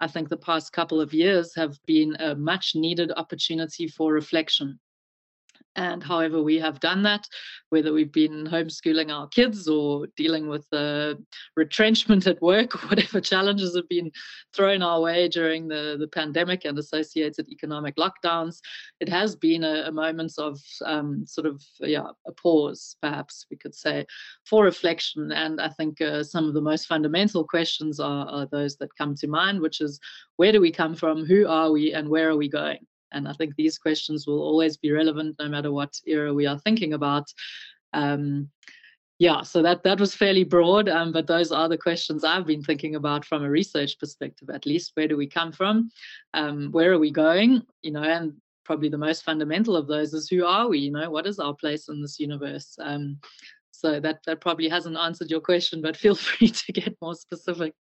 I 0.00 0.06
think 0.08 0.28
the 0.28 0.36
past 0.36 0.72
couple 0.72 1.00
of 1.00 1.14
years 1.14 1.54
have 1.56 1.78
been 1.86 2.16
a 2.20 2.34
much 2.34 2.72
needed 2.74 3.12
opportunity 3.16 3.88
for 3.88 4.12
reflection 4.12 4.78
and 5.78 6.02
however 6.02 6.42
we 6.42 6.58
have 6.58 6.80
done 6.80 7.04
that, 7.04 7.26
whether 7.68 7.92
we've 7.92 8.12
been 8.12 8.48
homeschooling 8.48 9.14
our 9.14 9.28
kids 9.28 9.68
or 9.68 10.08
dealing 10.16 10.48
with 10.48 10.66
the 10.70 11.16
retrenchment 11.56 12.26
at 12.26 12.42
work 12.42 12.74
or 12.84 12.88
whatever 12.88 13.20
challenges 13.20 13.76
have 13.76 13.88
been 13.88 14.10
thrown 14.52 14.82
our 14.82 15.00
way 15.00 15.28
during 15.28 15.68
the, 15.68 15.96
the 16.00 16.08
pandemic 16.08 16.64
and 16.64 16.76
associated 16.78 17.48
economic 17.48 17.94
lockdowns, 17.94 18.58
it 18.98 19.08
has 19.08 19.36
been 19.36 19.62
a, 19.62 19.84
a 19.86 19.92
moment 19.92 20.32
of 20.38 20.60
um, 20.84 21.24
sort 21.24 21.46
of, 21.46 21.62
yeah, 21.78 22.08
a 22.26 22.32
pause, 22.32 22.96
perhaps 23.00 23.46
we 23.48 23.56
could 23.56 23.74
say, 23.74 24.04
for 24.46 24.64
reflection. 24.64 25.30
And 25.30 25.60
I 25.60 25.68
think 25.68 26.00
uh, 26.00 26.24
some 26.24 26.48
of 26.48 26.54
the 26.54 26.60
most 26.60 26.86
fundamental 26.86 27.44
questions 27.44 28.00
are, 28.00 28.26
are 28.26 28.46
those 28.46 28.76
that 28.78 28.96
come 28.98 29.14
to 29.14 29.28
mind, 29.28 29.60
which 29.60 29.80
is 29.80 30.00
where 30.38 30.50
do 30.50 30.60
we 30.60 30.72
come 30.72 30.96
from, 30.96 31.24
who 31.24 31.46
are 31.46 31.70
we, 31.70 31.92
and 31.92 32.08
where 32.08 32.28
are 32.30 32.36
we 32.36 32.48
going? 32.48 32.84
And 33.12 33.28
I 33.28 33.32
think 33.32 33.54
these 33.54 33.78
questions 33.78 34.26
will 34.26 34.40
always 34.40 34.76
be 34.76 34.90
relevant 34.90 35.36
no 35.38 35.48
matter 35.48 35.72
what 35.72 36.00
era 36.06 36.32
we 36.32 36.46
are 36.46 36.58
thinking 36.58 36.92
about. 36.92 37.26
Um, 37.92 38.50
yeah, 39.18 39.42
so 39.42 39.62
that 39.62 39.82
that 39.82 39.98
was 39.98 40.14
fairly 40.14 40.44
broad, 40.44 40.88
um, 40.88 41.10
but 41.10 41.26
those 41.26 41.50
are 41.50 41.68
the 41.68 41.76
questions 41.76 42.22
I've 42.22 42.46
been 42.46 42.62
thinking 42.62 42.94
about 42.94 43.24
from 43.24 43.44
a 43.44 43.50
research 43.50 43.98
perspective, 43.98 44.48
at 44.48 44.64
least. 44.64 44.92
Where 44.94 45.08
do 45.08 45.16
we 45.16 45.26
come 45.26 45.50
from? 45.50 45.90
Um, 46.34 46.70
where 46.70 46.92
are 46.92 47.00
we 47.00 47.10
going? 47.10 47.62
You 47.82 47.90
know, 47.90 48.02
and 48.04 48.34
probably 48.64 48.88
the 48.88 48.98
most 48.98 49.24
fundamental 49.24 49.74
of 49.74 49.88
those 49.88 50.14
is 50.14 50.28
who 50.28 50.44
are 50.44 50.68
we? 50.68 50.78
You 50.78 50.92
know, 50.92 51.10
what 51.10 51.26
is 51.26 51.40
our 51.40 51.54
place 51.54 51.88
in 51.88 52.00
this 52.00 52.20
universe? 52.20 52.76
Um, 52.80 53.18
so 53.78 54.00
that 54.00 54.20
that 54.26 54.40
probably 54.40 54.68
hasn't 54.68 54.96
answered 54.96 55.30
your 55.30 55.40
question, 55.40 55.80
but 55.80 55.96
feel 55.96 56.14
free 56.28 56.48
to 56.48 56.72
get 56.72 56.96
more 57.00 57.14
specific. 57.14 57.74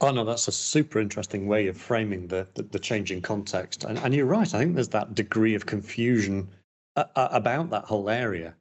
Oh 0.00 0.12
no, 0.12 0.24
that's 0.24 0.48
a 0.48 0.52
super 0.52 1.00
interesting 1.00 1.48
way 1.48 1.66
of 1.66 1.76
framing 1.76 2.28
the 2.28 2.46
the, 2.54 2.62
the 2.62 2.78
changing 2.78 3.22
context, 3.22 3.84
and 3.84 3.98
and 3.98 4.14
you're 4.14 4.26
right. 4.26 4.54
I 4.54 4.58
think 4.58 4.74
there's 4.74 4.88
that 4.88 5.14
degree 5.14 5.54
of 5.54 5.66
confusion 5.66 6.48
uh, 6.96 7.04
about 7.16 7.70
that 7.70 7.84
whole 7.84 8.08
area. 8.08 8.54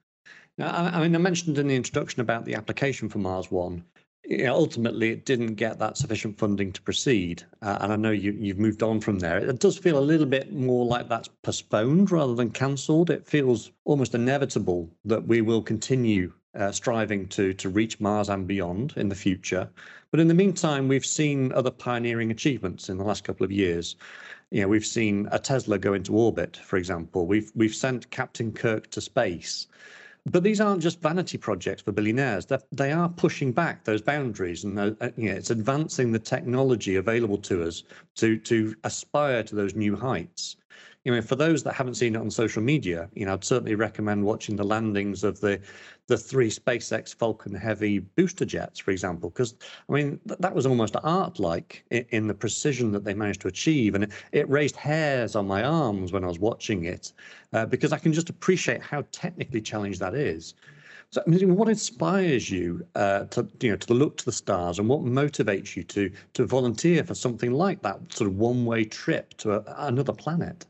Now, 0.57 0.69
I, 0.69 0.97
I, 0.97 1.01
mean, 1.01 1.15
I 1.15 1.19
mentioned 1.19 1.57
in 1.57 1.67
the 1.67 1.75
introduction 1.75 2.21
about 2.21 2.45
the 2.45 2.55
application 2.55 3.09
for 3.09 3.19
Mars 3.19 3.51
One. 3.51 3.83
You 4.25 4.45
know, 4.45 4.53
ultimately, 4.55 5.09
it 5.12 5.25
didn't 5.25 5.55
get 5.55 5.79
that 5.79 5.97
sufficient 5.97 6.38
funding 6.38 6.71
to 6.71 6.81
proceed, 6.81 7.43
uh, 7.62 7.77
and 7.81 7.91
I 7.93 7.97
know 7.97 8.12
you 8.12 8.31
you've 8.31 8.57
moved 8.57 8.81
on 8.81 9.00
from 9.00 9.19
there. 9.19 9.38
It 9.38 9.59
does 9.59 9.77
feel 9.77 10.00
a 10.00 10.09
little 10.12 10.25
bit 10.25 10.53
more 10.53 10.86
like 10.86 11.07
that's 11.07 11.29
postponed 11.43 12.09
rather 12.09 12.33
than 12.33 12.50
cancelled. 12.50 13.12
It 13.12 13.27
feels 13.27 13.71
almost 13.83 14.15
inevitable 14.15 14.89
that 15.05 15.27
we 15.27 15.41
will 15.41 15.62
continue 15.62 16.33
uh, 16.55 16.72
striving 16.72 17.27
to 17.27 17.53
to 17.53 17.69
reach 17.69 18.00
Mars 18.00 18.29
and 18.29 18.48
beyond 18.48 18.93
in 18.95 19.10
the 19.10 19.15
future. 19.15 19.69
But 20.12 20.19
in 20.19 20.27
the 20.27 20.33
meantime, 20.33 20.88
we've 20.88 21.05
seen 21.05 21.51
other 21.53 21.72
pioneering 21.72 22.31
achievements 22.31 22.89
in 22.89 22.98
the 22.98 23.03
last 23.03 23.24
couple 23.24 23.43
of 23.43 23.51
years. 23.51 23.95
You 24.51 24.62
know, 24.62 24.67
we've 24.67 24.86
seen 24.86 25.27
a 25.31 25.39
Tesla 25.39 25.79
go 25.79 25.93
into 25.93 26.15
orbit, 26.15 26.57
for 26.57 26.77
example. 26.77 27.25
We've 27.25 27.51
we've 27.55 27.75
sent 27.75 28.12
Captain 28.12 28.51
Kirk 28.51 28.91
to 28.91 29.01
space. 29.01 29.67
But 30.25 30.43
these 30.43 30.62
aren't 30.62 30.81
just 30.81 31.01
vanity 31.01 31.38
projects 31.38 31.81
for 31.81 31.91
billionaires. 31.91 32.45
They're, 32.45 32.62
they 32.72 32.93
are 32.93 33.10
pushing 33.10 33.51
back 33.51 33.83
those 33.83 34.01
boundaries, 34.01 34.63
and 34.63 34.79
uh, 34.79 34.91
you 35.17 35.29
know, 35.29 35.36
it's 35.36 35.50
advancing 35.50 36.13
the 36.13 36.19
technology 36.19 36.95
available 36.95 37.39
to 37.39 37.63
us 37.67 37.83
to 38.15 38.38
to 38.38 38.75
aspire 38.83 39.43
to 39.43 39.55
those 39.55 39.75
new 39.75 39.98
heights 39.98 40.55
you 41.03 41.13
know, 41.13 41.22
for 41.22 41.36
those 41.36 41.63
that 41.63 41.74
haven't 41.74 41.95
seen 41.95 42.15
it 42.15 42.19
on 42.19 42.31
social 42.31 42.63
media, 42.63 43.10
you 43.13 43.25
know, 43.25 43.33
I'd 43.33 43.43
certainly 43.43 43.75
recommend 43.75 44.24
watching 44.24 44.55
the 44.55 44.63
landings 44.63 45.24
of 45.24 45.39
the 45.41 45.60
the 46.07 46.17
three 46.17 46.50
SpaceX 46.50 47.15
Falcon 47.15 47.53
Heavy 47.53 48.00
booster 48.00 48.45
jets, 48.45 48.79
for 48.79 48.91
example, 48.91 49.29
because 49.29 49.55
I 49.89 49.93
mean 49.93 50.19
th- 50.27 50.39
that 50.39 50.55
was 50.55 50.65
almost 50.65 50.95
art-like 51.03 51.83
in, 51.91 52.05
in, 52.10 52.27
the 52.27 52.33
precision 52.33 52.91
that 52.91 53.03
they 53.03 53.13
managed 53.13 53.41
to 53.41 53.48
achieve, 53.48 53.95
and 53.95 54.05
it, 54.05 54.12
it, 54.31 54.50
raised 54.50 54.75
hairs 54.75 55.36
on 55.36 55.48
my 55.48 55.63
arms 55.63 56.12
when 56.13 56.24
I 56.24 56.27
was 56.27 56.39
watching 56.39 56.86
it, 56.86 57.12
uh, 57.53 57.65
because 57.65 57.91
I 57.93 57.98
can 57.98 58.13
just 58.13 58.29
appreciate 58.29 58.81
how 58.81 59.03
technically 59.12 59.62
challenged 59.62 60.00
that 60.00 60.13
is. 60.13 60.55
So, 61.10 61.22
I 61.25 61.29
mean, 61.29 61.55
what 61.55 61.69
inspires 61.69 62.50
you 62.50 62.86
uh, 62.95 63.25
to 63.25 63.48
you 63.62 63.72
know 63.72 63.77
to 63.77 63.93
look 63.93 64.17
to 64.17 64.25
the 64.25 64.31
stars, 64.31 64.79
and 64.79 64.88
what 64.88 65.01
motivates 65.01 65.75
you 65.75 65.83
to 65.83 66.12
to 66.33 66.45
volunteer 66.45 67.03
for 67.03 67.15
something 67.15 67.51
like 67.51 67.81
that 67.81 68.00
sort 68.13 68.29
of 68.29 68.38
one-way 68.38 68.86
trip 68.86 69.33
to 69.39 69.53
a, 69.53 69.88
another 69.88 70.13
planet? 70.13 70.65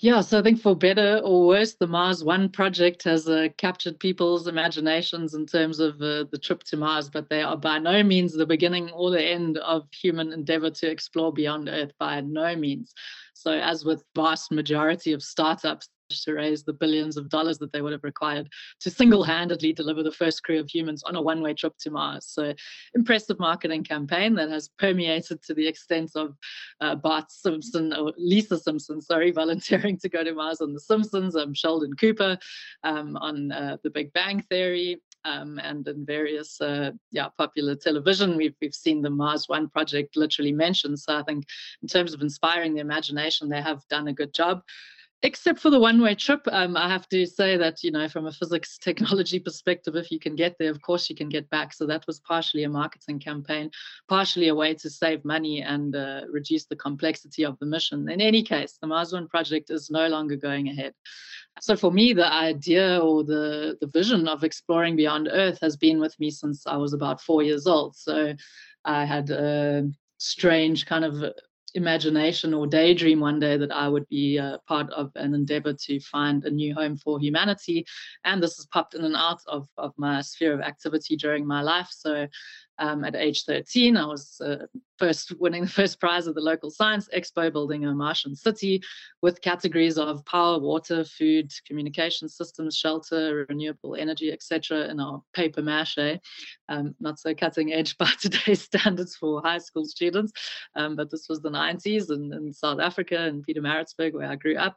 Yeah, 0.00 0.20
so 0.20 0.38
I 0.38 0.42
think 0.42 0.60
for 0.60 0.76
better 0.76 1.20
or 1.24 1.48
worse, 1.48 1.74
the 1.74 1.88
Mars 1.88 2.22
One 2.22 2.50
project 2.50 3.02
has 3.02 3.28
uh, 3.28 3.48
captured 3.56 3.98
people's 3.98 4.46
imaginations 4.46 5.34
in 5.34 5.44
terms 5.44 5.80
of 5.80 5.96
uh, 6.00 6.24
the 6.30 6.38
trip 6.40 6.62
to 6.64 6.76
Mars, 6.76 7.10
but 7.10 7.28
they 7.28 7.42
are 7.42 7.56
by 7.56 7.80
no 7.80 8.04
means 8.04 8.32
the 8.32 8.46
beginning 8.46 8.90
or 8.90 9.10
the 9.10 9.20
end 9.20 9.58
of 9.58 9.88
human 9.92 10.32
endeavor 10.32 10.70
to 10.70 10.88
explore 10.88 11.32
beyond 11.32 11.68
Earth, 11.68 11.90
by 11.98 12.20
no 12.20 12.54
means. 12.54 12.94
So, 13.34 13.50
as 13.50 13.84
with 13.84 14.04
vast 14.14 14.52
majority 14.52 15.12
of 15.12 15.22
startups, 15.22 15.88
to 16.08 16.34
raise 16.34 16.64
the 16.64 16.72
billions 16.72 17.16
of 17.16 17.28
dollars 17.28 17.58
that 17.58 17.72
they 17.72 17.82
would 17.82 17.92
have 17.92 18.04
required 18.04 18.48
to 18.80 18.90
single-handedly 18.90 19.72
deliver 19.72 20.02
the 20.02 20.12
first 20.12 20.42
crew 20.42 20.58
of 20.58 20.68
humans 20.68 21.02
on 21.04 21.16
a 21.16 21.22
one-way 21.22 21.54
trip 21.54 21.74
to 21.80 21.90
Mars. 21.90 22.26
So 22.26 22.54
impressive 22.94 23.38
marketing 23.38 23.84
campaign 23.84 24.34
that 24.36 24.50
has 24.50 24.68
permeated 24.78 25.42
to 25.42 25.54
the 25.54 25.66
extent 25.66 26.12
of 26.14 26.34
uh, 26.80 26.94
Bart 26.94 27.30
Simpson 27.30 27.92
or 27.92 28.12
Lisa 28.16 28.58
Simpson, 28.58 29.00
sorry, 29.00 29.30
volunteering 29.38 29.98
to 29.98 30.08
go 30.08 30.24
to 30.24 30.32
Mars 30.32 30.60
on 30.60 30.72
The 30.72 30.80
Simpsons, 30.80 31.36
um, 31.36 31.54
Sheldon 31.54 31.94
Cooper 31.94 32.38
um, 32.84 33.16
on 33.16 33.52
uh, 33.52 33.76
The 33.82 33.90
Big 33.90 34.12
Bang 34.12 34.42
Theory, 34.48 35.00
um, 35.24 35.58
and 35.62 35.86
in 35.88 36.06
various 36.06 36.60
uh, 36.60 36.92
yeah 37.10 37.28
popular 37.36 37.74
television. 37.74 38.36
We've 38.36 38.54
we've 38.62 38.74
seen 38.74 39.02
the 39.02 39.10
Mars 39.10 39.48
One 39.48 39.68
project 39.68 40.16
literally 40.16 40.52
mentioned. 40.52 41.00
So 41.00 41.18
I 41.18 41.22
think 41.24 41.44
in 41.82 41.88
terms 41.88 42.14
of 42.14 42.22
inspiring 42.22 42.74
the 42.74 42.80
imagination, 42.80 43.48
they 43.48 43.60
have 43.60 43.82
done 43.90 44.08
a 44.08 44.12
good 44.12 44.32
job 44.32 44.62
except 45.22 45.58
for 45.58 45.70
the 45.70 45.80
one-way 45.80 46.14
trip 46.14 46.40
um, 46.52 46.76
i 46.76 46.88
have 46.88 47.08
to 47.08 47.26
say 47.26 47.56
that 47.56 47.82
you 47.82 47.90
know 47.90 48.08
from 48.08 48.26
a 48.26 48.32
physics 48.32 48.78
technology 48.82 49.40
perspective 49.40 49.96
if 49.96 50.10
you 50.10 50.18
can 50.18 50.36
get 50.36 50.54
there 50.58 50.70
of 50.70 50.80
course 50.80 51.10
you 51.10 51.16
can 51.16 51.28
get 51.28 51.48
back. 51.50 51.72
So 51.72 51.86
that 51.86 52.06
was 52.06 52.20
partially 52.20 52.64
a 52.64 52.68
marketing 52.68 53.18
campaign 53.18 53.70
partially 54.08 54.48
a 54.48 54.54
way 54.54 54.74
to 54.74 54.90
save 54.90 55.24
money 55.24 55.62
and 55.62 55.94
uh, 55.94 56.22
reduce 56.30 56.66
the 56.66 56.76
complexity 56.76 57.44
of 57.44 57.58
the 57.58 57.66
mission. 57.66 58.08
In 58.08 58.20
any 58.20 58.42
case 58.42 58.78
the 58.80 58.86
mars 58.86 59.12
one 59.12 59.28
project 59.28 59.70
is 59.70 59.90
no 59.90 60.06
longer 60.08 60.36
going 60.36 60.68
ahead. 60.68 60.94
So 61.60 61.76
for 61.76 61.90
me 61.90 62.12
the 62.12 62.32
idea 62.32 62.98
or 62.98 63.24
the 63.24 63.76
the 63.80 63.88
vision 63.88 64.28
of 64.28 64.44
exploring 64.44 64.96
beyond 64.96 65.28
earth 65.30 65.58
has 65.60 65.76
been 65.76 65.98
with 65.98 66.18
me 66.20 66.30
since 66.30 66.66
i 66.66 66.76
was 66.76 66.92
about 66.92 67.20
four 67.20 67.42
years 67.42 67.66
old. 67.66 67.96
So 67.96 68.34
i 68.84 69.04
had 69.04 69.30
a 69.30 69.90
strange 70.18 70.86
kind 70.86 71.04
of 71.04 71.32
imagination 71.74 72.54
or 72.54 72.66
daydream 72.66 73.20
one 73.20 73.38
day 73.38 73.56
that 73.56 73.70
I 73.70 73.88
would 73.88 74.08
be 74.08 74.38
uh, 74.38 74.58
part 74.66 74.90
of 74.90 75.10
an 75.16 75.34
endeavor 75.34 75.72
to 75.72 76.00
find 76.00 76.44
a 76.44 76.50
new 76.50 76.74
home 76.74 76.96
for 76.96 77.20
humanity. 77.20 77.86
And 78.24 78.42
this 78.42 78.56
has 78.56 78.66
popped 78.66 78.94
in 78.94 79.04
and 79.04 79.16
out 79.16 79.40
of, 79.46 79.68
of 79.76 79.92
my 79.96 80.20
sphere 80.20 80.54
of 80.54 80.60
activity 80.60 81.16
during 81.16 81.46
my 81.46 81.62
life. 81.62 81.88
So 81.90 82.26
um, 82.78 83.04
at 83.04 83.16
age 83.16 83.44
13. 83.44 83.96
I 83.96 84.06
was 84.06 84.40
uh, 84.44 84.66
first 84.98 85.32
winning 85.38 85.62
the 85.62 85.70
first 85.70 86.00
prize 86.00 86.28
at 86.28 86.34
the 86.34 86.40
local 86.40 86.70
science 86.70 87.08
expo, 87.14 87.52
building 87.52 87.84
a 87.84 87.94
Martian 87.94 88.34
city 88.34 88.82
with 89.22 89.40
categories 89.40 89.98
of 89.98 90.24
power, 90.24 90.58
water, 90.58 91.04
food, 91.04 91.52
communication 91.66 92.28
systems, 92.28 92.76
shelter, 92.76 93.46
renewable 93.48 93.94
energy, 93.94 94.32
etc. 94.32 94.88
in 94.88 95.00
our 95.00 95.22
paper 95.32 95.62
mache. 95.62 96.18
Um, 96.68 96.94
not 97.00 97.18
so 97.18 97.34
cutting 97.34 97.72
edge 97.72 97.96
by 97.98 98.10
today's 98.20 98.62
standards 98.62 99.16
for 99.16 99.42
high 99.42 99.58
school 99.58 99.84
students, 99.84 100.32
um, 100.74 100.96
but 100.96 101.10
this 101.10 101.28
was 101.28 101.40
the 101.40 101.50
90s 101.50 102.10
in, 102.10 102.32
in 102.32 102.52
South 102.52 102.80
Africa 102.80 103.26
in 103.26 103.42
Pietermaritzburg 103.42 104.12
where 104.12 104.30
I 104.30 104.36
grew 104.36 104.56
up. 104.56 104.76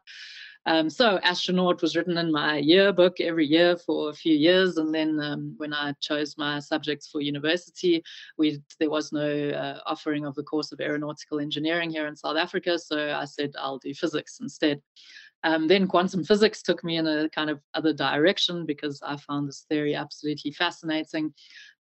Um, 0.66 0.90
so 0.90 1.18
astronaut 1.24 1.82
was 1.82 1.96
written 1.96 2.18
in 2.18 2.32
my 2.32 2.58
yearbook 2.58 3.20
every 3.20 3.48
year 3.48 3.78
for 3.78 4.10
a 4.10 4.14
few 4.14 4.36
years, 4.36 4.78
and 4.78 4.94
then 4.94 5.20
um, 5.20 5.56
when 5.58 5.74
I 5.74 5.94
chose 6.02 6.38
my 6.38 6.60
subjects 6.60 7.08
for 7.08 7.20
university, 7.20 8.04
we 8.38 8.62
there 8.80 8.90
was 8.90 9.12
no 9.12 9.50
uh, 9.50 9.80
offering 9.88 10.26
of 10.26 10.36
the 10.36 10.44
course 10.44 10.72
of 10.72 10.80
aeronautical 10.80 11.40
engineering 11.40 11.90
here 11.90 12.08
in 12.08 12.16
South 12.16 12.38
Africa, 12.38 12.78
so 12.78 13.12
I 13.12 13.26
said 13.26 13.54
I'll 13.58 13.80
do 13.80 13.94
physics 13.94 14.40
instead. 14.40 14.82
Um, 15.44 15.68
then 15.68 15.88
quantum 15.88 16.24
physics 16.24 16.62
took 16.62 16.84
me 16.84 16.98
in 16.98 17.08
a 17.08 17.30
kind 17.30 17.50
of 17.50 17.60
other 17.74 17.94
direction 17.94 18.66
because 18.66 19.02
I 19.02 19.18
found 19.18 19.48
this 19.48 19.66
theory 19.70 19.96
absolutely 19.96 20.52
fascinating. 20.52 21.34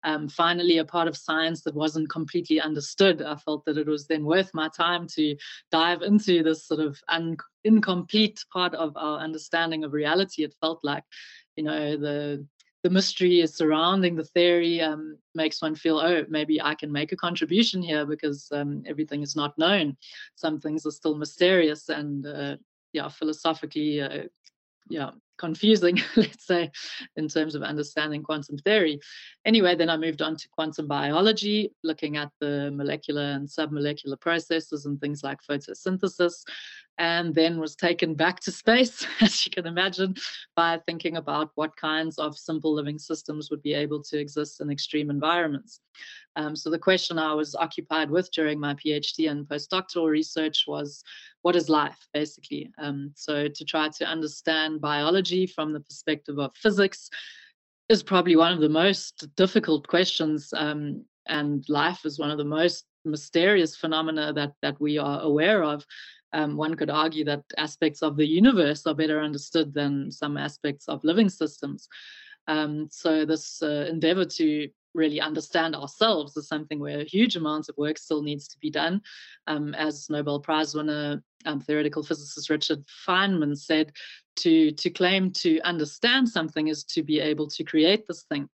Um, 0.02 0.28
finally, 0.28 0.78
a 0.78 0.84
part 0.84 1.08
of 1.08 1.16
science 1.16 1.62
that 1.62 1.74
wasn't 1.74 2.08
completely 2.08 2.60
understood. 2.60 3.20
I 3.20 3.36
felt 3.36 3.64
that 3.66 3.76
it 3.76 3.86
was 3.86 4.06
then 4.06 4.24
worth 4.24 4.50
my 4.54 4.68
time 4.74 5.06
to 5.08 5.36
dive 5.70 6.02
into 6.02 6.42
this 6.42 6.66
sort 6.66 6.80
of 6.80 6.98
un- 7.08 7.36
incomplete 7.64 8.44
part 8.52 8.74
of 8.74 8.96
our 8.96 9.18
understanding 9.18 9.84
of 9.84 9.92
reality. 9.92 10.42
It 10.42 10.54
felt 10.60 10.80
like, 10.82 11.04
you 11.56 11.64
know, 11.64 11.96
the 11.96 12.46
the 12.82 12.90
mystery 12.90 13.40
is 13.40 13.54
surrounding 13.54 14.16
the 14.16 14.24
theory 14.24 14.80
um, 14.80 15.18
makes 15.34 15.60
one 15.60 15.74
feel, 15.74 15.98
oh, 15.98 16.24
maybe 16.30 16.62
I 16.62 16.74
can 16.74 16.90
make 16.90 17.12
a 17.12 17.16
contribution 17.16 17.82
here 17.82 18.06
because 18.06 18.48
um, 18.52 18.82
everything 18.86 19.22
is 19.22 19.36
not 19.36 19.58
known. 19.58 19.98
Some 20.36 20.60
things 20.60 20.86
are 20.86 20.90
still 20.90 21.14
mysterious, 21.14 21.90
and 21.90 22.26
uh, 22.26 22.56
yeah, 22.92 23.08
philosophically, 23.08 24.00
uh, 24.00 24.24
yeah, 24.88 25.10
confusing, 25.38 25.98
let's 26.16 26.46
say, 26.46 26.70
in 27.16 27.28
terms 27.28 27.54
of 27.54 27.62
understanding 27.62 28.22
quantum 28.22 28.58
theory. 28.58 29.00
Anyway, 29.44 29.74
then 29.74 29.88
I 29.88 29.96
moved 29.96 30.20
on 30.20 30.36
to 30.36 30.48
quantum 30.50 30.86
biology, 30.86 31.72
looking 31.82 32.16
at 32.16 32.30
the 32.40 32.70
molecular 32.72 33.22
and 33.22 33.48
submolecular 33.48 34.20
processes 34.20 34.84
and 34.84 35.00
things 35.00 35.24
like 35.24 35.38
photosynthesis, 35.48 36.44
and 37.00 37.34
then 37.34 37.58
was 37.58 37.74
taken 37.74 38.14
back 38.14 38.40
to 38.40 38.52
space, 38.52 39.06
as 39.22 39.46
you 39.46 39.50
can 39.50 39.66
imagine, 39.66 40.14
by 40.54 40.78
thinking 40.84 41.16
about 41.16 41.50
what 41.54 41.74
kinds 41.74 42.18
of 42.18 42.36
simple 42.36 42.74
living 42.74 42.98
systems 42.98 43.50
would 43.50 43.62
be 43.62 43.72
able 43.72 44.02
to 44.02 44.18
exist 44.18 44.60
in 44.60 44.70
extreme 44.70 45.08
environments. 45.08 45.80
Um, 46.36 46.54
so 46.54 46.68
the 46.68 46.78
question 46.78 47.18
I 47.18 47.32
was 47.32 47.54
occupied 47.54 48.10
with 48.10 48.30
during 48.32 48.60
my 48.60 48.74
PhD 48.74 49.30
and 49.30 49.46
postdoctoral 49.46 50.10
research 50.10 50.66
was, 50.68 51.02
what 51.40 51.56
is 51.56 51.70
life, 51.70 51.96
basically? 52.12 52.70
Um, 52.76 53.12
so 53.16 53.48
to 53.48 53.64
try 53.64 53.88
to 53.88 54.04
understand 54.04 54.82
biology 54.82 55.46
from 55.46 55.72
the 55.72 55.80
perspective 55.80 56.38
of 56.38 56.54
physics 56.54 57.08
is 57.88 58.02
probably 58.02 58.36
one 58.36 58.52
of 58.52 58.60
the 58.60 58.68
most 58.68 59.26
difficult 59.36 59.88
questions. 59.88 60.52
Um, 60.54 61.06
and 61.26 61.64
life 61.70 62.04
is 62.04 62.18
one 62.18 62.30
of 62.30 62.36
the 62.36 62.44
most 62.44 62.84
mysterious 63.06 63.74
phenomena 63.74 64.30
that 64.34 64.52
that 64.60 64.78
we 64.78 64.98
are 64.98 65.20
aware 65.20 65.64
of. 65.64 65.86
Um, 66.32 66.56
one 66.56 66.74
could 66.74 66.90
argue 66.90 67.24
that 67.24 67.42
aspects 67.58 68.02
of 68.02 68.16
the 68.16 68.26
universe 68.26 68.86
are 68.86 68.94
better 68.94 69.20
understood 69.20 69.74
than 69.74 70.10
some 70.10 70.36
aspects 70.36 70.88
of 70.88 71.04
living 71.04 71.28
systems. 71.28 71.88
Um, 72.46 72.88
so 72.90 73.24
this 73.24 73.62
uh, 73.62 73.86
endeavor 73.88 74.24
to 74.24 74.68
really 74.94 75.20
understand 75.20 75.76
ourselves 75.76 76.36
is 76.36 76.48
something 76.48 76.80
where 76.80 77.04
huge 77.04 77.36
amounts 77.36 77.68
of 77.68 77.76
work 77.76 77.96
still 77.98 78.22
needs 78.22 78.48
to 78.48 78.58
be 78.58 78.70
done. 78.70 79.00
Um, 79.46 79.74
as 79.74 80.10
Nobel 80.10 80.40
Prize 80.40 80.74
winner, 80.74 81.22
um, 81.46 81.60
theoretical 81.60 82.02
physicist 82.02 82.50
Richard 82.50 82.84
Feynman 83.06 83.56
said, 83.56 83.92
to, 84.36 84.72
to 84.72 84.90
claim 84.90 85.32
to 85.32 85.60
understand 85.60 86.28
something 86.28 86.68
is 86.68 86.82
to 86.84 87.02
be 87.02 87.20
able 87.20 87.46
to 87.48 87.64
create 87.64 88.06
this 88.06 88.22
thing. 88.24 88.48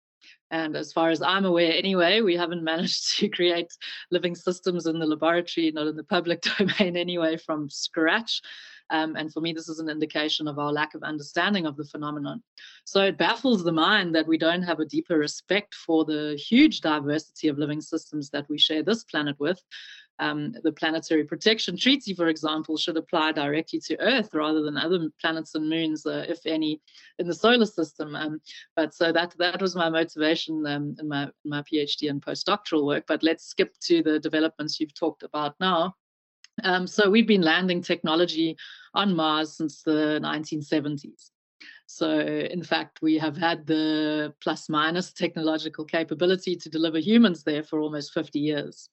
And 0.54 0.76
as 0.76 0.92
far 0.92 1.10
as 1.10 1.20
I'm 1.20 1.44
aware, 1.44 1.72
anyway, 1.72 2.20
we 2.20 2.36
haven't 2.36 2.62
managed 2.62 3.16
to 3.18 3.28
create 3.28 3.72
living 4.12 4.36
systems 4.36 4.86
in 4.86 5.00
the 5.00 5.06
laboratory, 5.06 5.72
not 5.72 5.88
in 5.88 5.96
the 5.96 6.04
public 6.04 6.42
domain 6.58 6.96
anyway, 6.96 7.36
from 7.36 7.68
scratch. 7.68 8.40
Um, 8.88 9.16
and 9.16 9.32
for 9.32 9.40
me, 9.40 9.52
this 9.52 9.68
is 9.68 9.80
an 9.80 9.88
indication 9.88 10.46
of 10.46 10.60
our 10.60 10.70
lack 10.70 10.94
of 10.94 11.02
understanding 11.02 11.66
of 11.66 11.76
the 11.76 11.84
phenomenon. 11.84 12.40
So 12.84 13.02
it 13.02 13.18
baffles 13.18 13.64
the 13.64 13.72
mind 13.72 14.14
that 14.14 14.28
we 14.28 14.38
don't 14.38 14.62
have 14.62 14.78
a 14.78 14.84
deeper 14.84 15.18
respect 15.18 15.74
for 15.74 16.04
the 16.04 16.36
huge 16.36 16.82
diversity 16.82 17.48
of 17.48 17.58
living 17.58 17.80
systems 17.80 18.30
that 18.30 18.48
we 18.48 18.56
share 18.56 18.84
this 18.84 19.02
planet 19.02 19.34
with. 19.40 19.60
Um, 20.20 20.54
the 20.62 20.72
Planetary 20.72 21.24
Protection 21.24 21.76
Treaty, 21.76 22.14
for 22.14 22.28
example, 22.28 22.76
should 22.76 22.96
apply 22.96 23.32
directly 23.32 23.80
to 23.80 24.00
Earth 24.00 24.30
rather 24.32 24.62
than 24.62 24.76
other 24.76 25.08
planets 25.20 25.54
and 25.54 25.68
moons, 25.68 26.06
uh, 26.06 26.24
if 26.28 26.46
any, 26.46 26.80
in 27.18 27.26
the 27.26 27.34
solar 27.34 27.66
system. 27.66 28.14
Um, 28.14 28.40
but 28.76 28.94
so 28.94 29.10
that 29.10 29.34
that 29.38 29.60
was 29.60 29.74
my 29.74 29.90
motivation 29.90 30.64
um, 30.66 30.94
in 31.00 31.08
my 31.08 31.30
my 31.44 31.62
PhD 31.62 32.08
and 32.10 32.24
postdoctoral 32.24 32.86
work. 32.86 33.04
But 33.08 33.22
let's 33.22 33.44
skip 33.44 33.74
to 33.84 34.02
the 34.02 34.20
developments 34.20 34.78
you've 34.78 34.94
talked 34.94 35.24
about 35.24 35.56
now. 35.58 35.94
Um, 36.62 36.86
so 36.86 37.10
we've 37.10 37.26
been 37.26 37.42
landing 37.42 37.82
technology 37.82 38.56
on 38.94 39.16
Mars 39.16 39.56
since 39.56 39.82
the 39.82 40.20
1970s. 40.22 41.30
So, 41.86 42.20
in 42.20 42.62
fact, 42.62 43.02
we 43.02 43.18
have 43.18 43.36
had 43.36 43.66
the 43.66 44.32
plus 44.40 44.68
minus 44.68 45.12
technological 45.12 45.84
capability 45.84 46.56
to 46.56 46.70
deliver 46.70 46.98
humans 46.98 47.42
there 47.42 47.62
for 47.62 47.80
almost 47.80 48.12
50 48.12 48.38
years. 48.38 48.88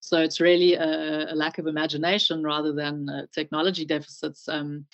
So, 0.00 0.20
it's 0.20 0.40
really 0.40 0.74
a, 0.74 1.32
a 1.32 1.34
lack 1.34 1.58
of 1.58 1.66
imagination 1.66 2.42
rather 2.42 2.72
than 2.72 3.08
uh, 3.08 3.26
technology 3.32 3.84
deficits, 3.84 4.48
um, 4.48 4.86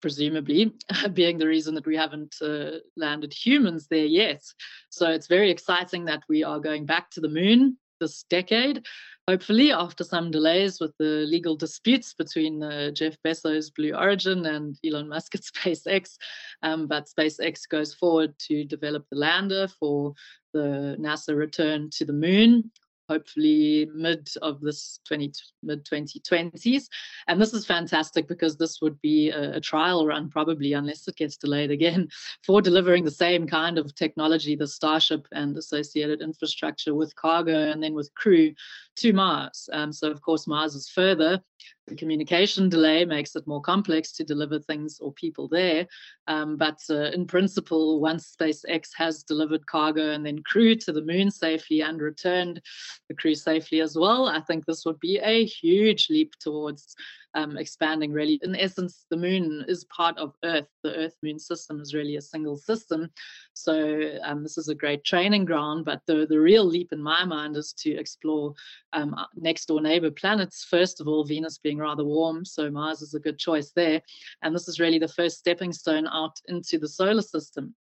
presumably, 0.00 0.72
being 1.12 1.38
the 1.38 1.48
reason 1.48 1.74
that 1.74 1.86
we 1.86 1.96
haven't 1.96 2.36
uh, 2.42 2.78
landed 2.96 3.32
humans 3.32 3.86
there 3.88 4.06
yet. 4.06 4.42
So, 4.90 5.10
it's 5.10 5.26
very 5.26 5.50
exciting 5.50 6.06
that 6.06 6.22
we 6.28 6.44
are 6.44 6.60
going 6.60 6.86
back 6.86 7.10
to 7.10 7.20
the 7.20 7.28
moon 7.28 7.78
this 8.00 8.24
decade 8.24 8.84
hopefully 9.28 9.72
after 9.72 10.04
some 10.04 10.30
delays 10.30 10.80
with 10.80 10.92
the 10.98 11.24
legal 11.26 11.56
disputes 11.56 12.14
between 12.14 12.62
uh, 12.62 12.90
Jeff 12.90 13.16
Bezos' 13.24 13.74
Blue 13.74 13.94
Origin 13.94 14.44
and 14.46 14.76
Elon 14.84 15.08
Musk 15.08 15.34
at 15.34 15.40
SpaceX. 15.54 16.16
Um, 16.62 16.86
but 16.86 17.08
SpaceX 17.08 17.68
goes 17.68 17.94
forward 17.94 18.34
to 18.48 18.64
develop 18.64 19.06
the 19.10 19.18
lander 19.18 19.68
for 19.68 20.14
the 20.52 20.96
NASA 21.00 21.36
return 21.36 21.90
to 21.94 22.04
the 22.04 22.12
moon 22.12 22.70
hopefully 23.14 23.88
mid 23.94 24.28
of 24.42 24.60
this 24.60 24.98
20 25.06 25.32
mid 25.62 25.84
2020s 25.84 26.84
and 27.28 27.40
this 27.40 27.54
is 27.54 27.64
fantastic 27.64 28.26
because 28.26 28.56
this 28.56 28.80
would 28.82 29.00
be 29.00 29.30
a, 29.30 29.56
a, 29.56 29.60
trial 29.60 30.04
run 30.06 30.28
probably 30.28 30.72
unless 30.72 31.06
it 31.06 31.16
gets 31.16 31.36
delayed 31.36 31.70
again 31.70 32.08
for 32.46 32.60
delivering 32.60 33.04
the 33.04 33.10
same 33.10 33.46
kind 33.46 33.78
of 33.78 33.94
technology 33.94 34.56
the 34.56 34.66
starship 34.66 35.28
and 35.32 35.56
associated 35.56 36.20
infrastructure 36.20 36.94
with 36.94 37.14
cargo 37.14 37.70
and 37.70 37.82
then 37.82 37.94
with 37.94 38.12
crew 38.14 38.52
to 38.96 39.12
Mars. 39.12 39.68
Um, 39.72 39.92
so, 39.92 40.10
of 40.10 40.20
course, 40.22 40.46
Mars 40.46 40.74
is 40.74 40.88
further. 40.88 41.40
The 41.86 41.96
communication 41.96 42.68
delay 42.68 43.04
makes 43.04 43.36
it 43.36 43.46
more 43.46 43.60
complex 43.60 44.12
to 44.12 44.24
deliver 44.24 44.58
things 44.58 44.98
or 45.00 45.12
people 45.12 45.48
there. 45.48 45.86
Um, 46.26 46.56
but 46.56 46.78
uh, 46.88 47.10
in 47.10 47.26
principle, 47.26 48.00
once 48.00 48.34
SpaceX 48.34 48.90
has 48.96 49.22
delivered 49.22 49.66
cargo 49.66 50.12
and 50.12 50.24
then 50.24 50.42
crew 50.42 50.74
to 50.76 50.92
the 50.92 51.02
moon 51.02 51.30
safely 51.30 51.82
and 51.82 52.00
returned 52.00 52.60
the 53.08 53.14
crew 53.14 53.34
safely 53.34 53.80
as 53.80 53.96
well, 53.96 54.28
I 54.28 54.40
think 54.40 54.64
this 54.64 54.84
would 54.86 55.00
be 55.00 55.18
a 55.18 55.44
huge 55.44 56.08
leap 56.08 56.32
towards 56.40 56.94
um, 57.34 57.56
expanding 57.56 58.12
really. 58.12 58.38
In 58.42 58.56
essence, 58.56 59.06
the 59.10 59.16
moon 59.16 59.64
is 59.68 59.84
part 59.84 60.16
of 60.18 60.34
Earth. 60.44 60.68
The 60.82 60.94
Earth 60.94 61.16
moon 61.22 61.38
system 61.38 61.80
is 61.80 61.94
really 61.94 62.16
a 62.16 62.22
single 62.22 62.56
system. 62.56 63.10
So 63.52 64.18
um, 64.22 64.42
this 64.42 64.58
is 64.58 64.68
a 64.68 64.74
great 64.74 65.04
training 65.04 65.44
ground. 65.44 65.84
But 65.84 66.02
the, 66.06 66.26
the 66.28 66.40
real 66.40 66.64
leap 66.64 66.92
in 66.92 67.02
my 67.02 67.24
mind 67.24 67.56
is 67.56 67.72
to 67.78 67.90
explore 67.90 68.54
um, 68.92 69.14
uh, 69.14 69.26
next 69.36 69.66
door 69.66 69.80
neighbor 69.80 70.10
planets. 70.10 70.64
First 70.64 71.00
of 71.00 71.08
all, 71.08 71.24
Venus 71.24 71.58
being 71.58 71.78
rather 71.78 72.04
warm. 72.04 72.44
So 72.44 72.70
Mars 72.70 73.02
is 73.02 73.14
a 73.14 73.20
good 73.20 73.38
choice 73.38 73.72
there. 73.74 74.00
And 74.42 74.54
this 74.54 74.68
is 74.68 74.80
really 74.80 74.98
the 74.98 75.08
first 75.08 75.38
stepping 75.38 75.72
stone 75.72 76.06
out 76.06 76.40
into 76.48 76.78
the 76.78 76.88
solar 76.88 77.22
system. 77.22 77.74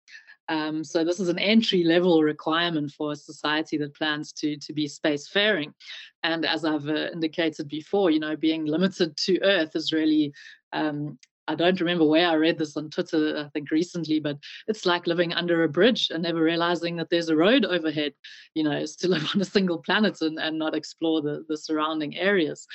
Um, 0.49 0.83
so 0.83 1.03
this 1.03 1.19
is 1.19 1.29
an 1.29 1.39
entry 1.39 1.83
level 1.83 2.23
requirement 2.23 2.91
for 2.91 3.11
a 3.11 3.15
society 3.15 3.77
that 3.77 3.95
plans 3.95 4.33
to 4.33 4.57
to 4.57 4.73
be 4.73 4.87
spacefaring. 4.87 5.73
And 6.23 6.45
as 6.45 6.65
I've 6.65 6.87
uh, 6.87 7.09
indicated 7.13 7.67
before, 7.67 8.11
you 8.11 8.19
know, 8.19 8.35
being 8.35 8.65
limited 8.65 9.15
to 9.17 9.41
Earth 9.41 9.75
is 9.75 9.93
really 9.93 10.33
um, 10.73 11.17
I 11.47 11.55
don't 11.55 11.79
remember 11.79 12.05
where 12.05 12.29
I 12.29 12.35
read 12.35 12.57
this 12.57 12.77
on 12.77 12.89
Twitter, 12.89 13.43
I 13.45 13.49
think 13.49 13.71
recently, 13.71 14.19
but 14.19 14.37
it's 14.67 14.85
like 14.85 15.07
living 15.07 15.33
under 15.33 15.63
a 15.63 15.69
bridge 15.69 16.09
and 16.09 16.23
never 16.23 16.41
realizing 16.41 16.95
that 16.95 17.09
there's 17.09 17.27
a 17.29 17.35
road 17.35 17.65
overhead, 17.65 18.13
you 18.53 18.63
know, 18.63 18.77
is 18.77 18.95
to 18.97 19.07
live 19.09 19.27
on 19.35 19.41
a 19.41 19.45
single 19.45 19.79
planet 19.79 20.21
and, 20.21 20.39
and 20.39 20.57
not 20.57 20.75
explore 20.75 21.21
the, 21.21 21.43
the 21.49 21.57
surrounding 21.57 22.15
areas. 22.15 22.65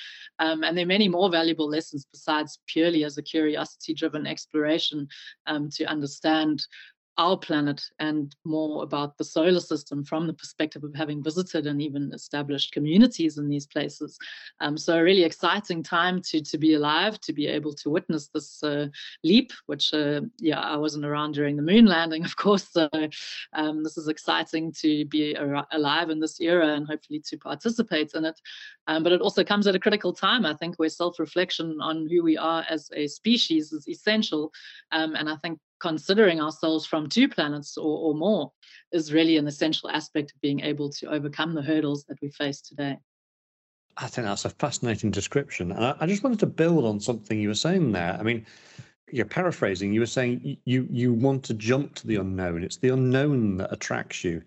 Um, 0.40 0.62
and 0.62 0.76
there 0.76 0.84
are 0.84 0.88
many 0.88 1.08
more 1.08 1.30
valuable 1.30 1.68
lessons 1.68 2.06
besides 2.10 2.58
purely 2.66 3.04
as 3.04 3.16
a 3.16 3.22
curiosity 3.22 3.94
driven 3.94 4.26
exploration 4.26 5.08
um, 5.46 5.70
to 5.70 5.84
understand 5.84 6.66
our 7.18 7.36
planet 7.36 7.82
and 7.98 8.34
more 8.44 8.82
about 8.82 9.16
the 9.16 9.24
solar 9.24 9.60
system 9.60 10.04
from 10.04 10.26
the 10.26 10.32
perspective 10.32 10.84
of 10.84 10.94
having 10.94 11.22
visited 11.22 11.66
and 11.66 11.80
even 11.80 12.12
established 12.12 12.72
communities 12.72 13.38
in 13.38 13.48
these 13.48 13.66
places. 13.66 14.18
Um, 14.60 14.76
so 14.76 14.98
a 14.98 15.02
really 15.02 15.24
exciting 15.24 15.82
time 15.82 16.20
to 16.22 16.42
to 16.42 16.58
be 16.58 16.74
alive, 16.74 17.20
to 17.22 17.32
be 17.32 17.46
able 17.46 17.72
to 17.74 17.90
witness 17.90 18.28
this 18.28 18.62
uh, 18.62 18.88
leap, 19.24 19.52
which 19.66 19.94
uh, 19.94 20.22
yeah, 20.38 20.60
I 20.60 20.76
wasn't 20.76 21.06
around 21.06 21.32
during 21.32 21.56
the 21.56 21.62
moon 21.62 21.86
landing, 21.86 22.24
of 22.26 22.36
course. 22.36 22.68
So 22.70 22.88
um, 23.52 23.82
this 23.82 23.96
is 23.96 24.08
exciting 24.08 24.72
to 24.80 25.04
be 25.06 25.36
ar- 25.36 25.66
alive 25.72 26.10
in 26.10 26.20
this 26.20 26.40
era 26.40 26.74
and 26.74 26.86
hopefully 26.86 27.22
to 27.28 27.38
participate 27.38 28.12
in 28.14 28.24
it. 28.24 28.38
Um, 28.88 29.02
but 29.02 29.12
it 29.12 29.20
also 29.20 29.42
comes 29.42 29.66
at 29.66 29.74
a 29.74 29.80
critical 29.80 30.12
time, 30.12 30.46
I 30.46 30.54
think, 30.54 30.76
where 30.76 30.88
self-reflection 30.88 31.78
on 31.80 32.08
who 32.08 32.22
we 32.22 32.36
are 32.36 32.64
as 32.68 32.88
a 32.94 33.06
species 33.08 33.72
is 33.72 33.88
essential. 33.88 34.52
Um, 34.92 35.16
and 35.16 35.28
I 35.28 35.36
think 35.36 35.58
considering 35.80 36.40
ourselves 36.40 36.86
from 36.86 37.08
two 37.08 37.28
planets 37.28 37.76
or, 37.76 37.98
or 37.98 38.14
more 38.14 38.52
is 38.92 39.12
really 39.12 39.36
an 39.36 39.46
essential 39.46 39.90
aspect 39.90 40.32
of 40.32 40.40
being 40.40 40.60
able 40.60 40.90
to 40.90 41.06
overcome 41.10 41.54
the 41.54 41.62
hurdles 41.62 42.04
that 42.04 42.20
we 42.22 42.30
face 42.30 42.60
today. 42.60 42.96
I 43.98 44.08
think 44.08 44.26
that's 44.26 44.44
a 44.44 44.50
fascinating 44.50 45.10
description. 45.10 45.72
And 45.72 45.84
I, 45.84 45.96
I, 46.00 46.06
just 46.06 46.22
wanted 46.22 46.40
to 46.40 46.46
build 46.46 46.84
on 46.84 47.00
something 47.00 47.40
you 47.40 47.48
were 47.48 47.54
saying 47.54 47.92
there. 47.92 48.16
I 48.18 48.22
mean, 48.22 48.44
you're 49.10 49.24
paraphrasing. 49.24 49.92
You 49.92 50.00
were 50.00 50.06
saying 50.06 50.58
you 50.64 50.86
you 50.90 51.12
want 51.12 51.44
to 51.44 51.54
jump 51.54 51.94
to 51.96 52.06
the 52.06 52.16
unknown. 52.16 52.62
It's 52.64 52.76
the 52.76 52.88
unknown 52.88 53.58
that 53.58 53.72
attracts 53.72 54.24
you. 54.24 54.42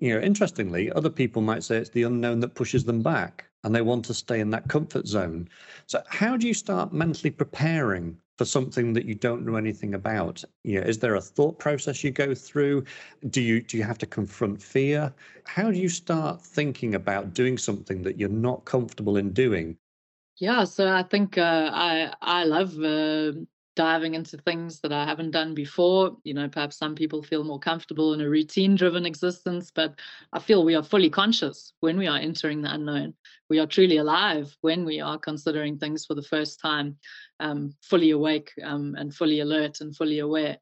You 0.00 0.14
know, 0.14 0.20
interestingly, 0.20 0.92
other 0.92 1.10
people 1.10 1.42
might 1.42 1.64
say 1.64 1.78
it's 1.78 1.90
the 1.90 2.02
unknown 2.02 2.40
that 2.40 2.54
pushes 2.54 2.84
them 2.84 3.02
back, 3.02 3.46
and 3.64 3.74
they 3.74 3.80
want 3.80 4.04
to 4.06 4.14
stay 4.14 4.40
in 4.40 4.50
that 4.50 4.68
comfort 4.68 5.06
zone. 5.06 5.48
So, 5.86 6.02
how 6.08 6.36
do 6.36 6.46
you 6.46 6.54
start 6.54 6.92
mentally 6.92 7.30
preparing 7.30 8.18
for 8.38 8.44
something 8.44 8.92
that 8.94 9.04
you 9.04 9.14
don't 9.14 9.44
know 9.44 9.56
anything 9.56 9.94
about. 9.94 10.42
You 10.64 10.80
know 10.80 10.86
is 10.86 10.98
there 10.98 11.14
a 11.16 11.20
thought 11.20 11.58
process 11.58 12.02
you 12.02 12.10
go 12.10 12.34
through? 12.34 12.84
Do 13.30 13.40
you 13.40 13.62
do 13.62 13.76
you 13.76 13.84
have 13.84 13.98
to 13.98 14.06
confront 14.06 14.62
fear? 14.62 15.12
How 15.44 15.70
do 15.70 15.78
you 15.78 15.88
start 15.88 16.40
thinking 16.42 16.94
about 16.94 17.34
doing 17.34 17.58
something 17.58 18.02
that 18.02 18.18
you're 18.18 18.28
not 18.28 18.64
comfortable 18.64 19.16
in 19.16 19.32
doing? 19.32 19.76
Yeah 20.36 20.64
so 20.64 20.92
i 20.92 21.02
think 21.02 21.38
uh, 21.38 21.70
i 21.72 22.12
i 22.20 22.44
love 22.44 22.78
uh, 22.80 23.32
diving 23.74 24.14
into 24.14 24.36
things 24.38 24.80
that 24.80 24.92
I 24.92 25.04
haven't 25.04 25.30
done 25.30 25.54
before. 25.54 26.16
You 26.24 26.34
know, 26.34 26.48
perhaps 26.48 26.76
some 26.76 26.94
people 26.94 27.22
feel 27.22 27.44
more 27.44 27.58
comfortable 27.58 28.14
in 28.14 28.20
a 28.20 28.28
routine 28.28 28.74
driven 28.74 29.06
existence, 29.06 29.70
but 29.74 29.98
I 30.32 30.38
feel 30.38 30.64
we 30.64 30.74
are 30.74 30.82
fully 30.82 31.10
conscious 31.10 31.72
when 31.80 31.98
we 31.98 32.06
are 32.06 32.18
entering 32.18 32.62
the 32.62 32.72
unknown. 32.72 33.14
We 33.48 33.58
are 33.58 33.66
truly 33.66 33.98
alive 33.98 34.56
when 34.60 34.84
we 34.84 35.00
are 35.00 35.18
considering 35.18 35.78
things 35.78 36.06
for 36.06 36.14
the 36.14 36.22
first 36.22 36.60
time, 36.60 36.98
um, 37.40 37.74
fully 37.82 38.10
awake 38.10 38.52
um, 38.62 38.94
and 38.98 39.14
fully 39.14 39.40
alert 39.40 39.80
and 39.80 39.96
fully 39.96 40.18
aware 40.18 40.58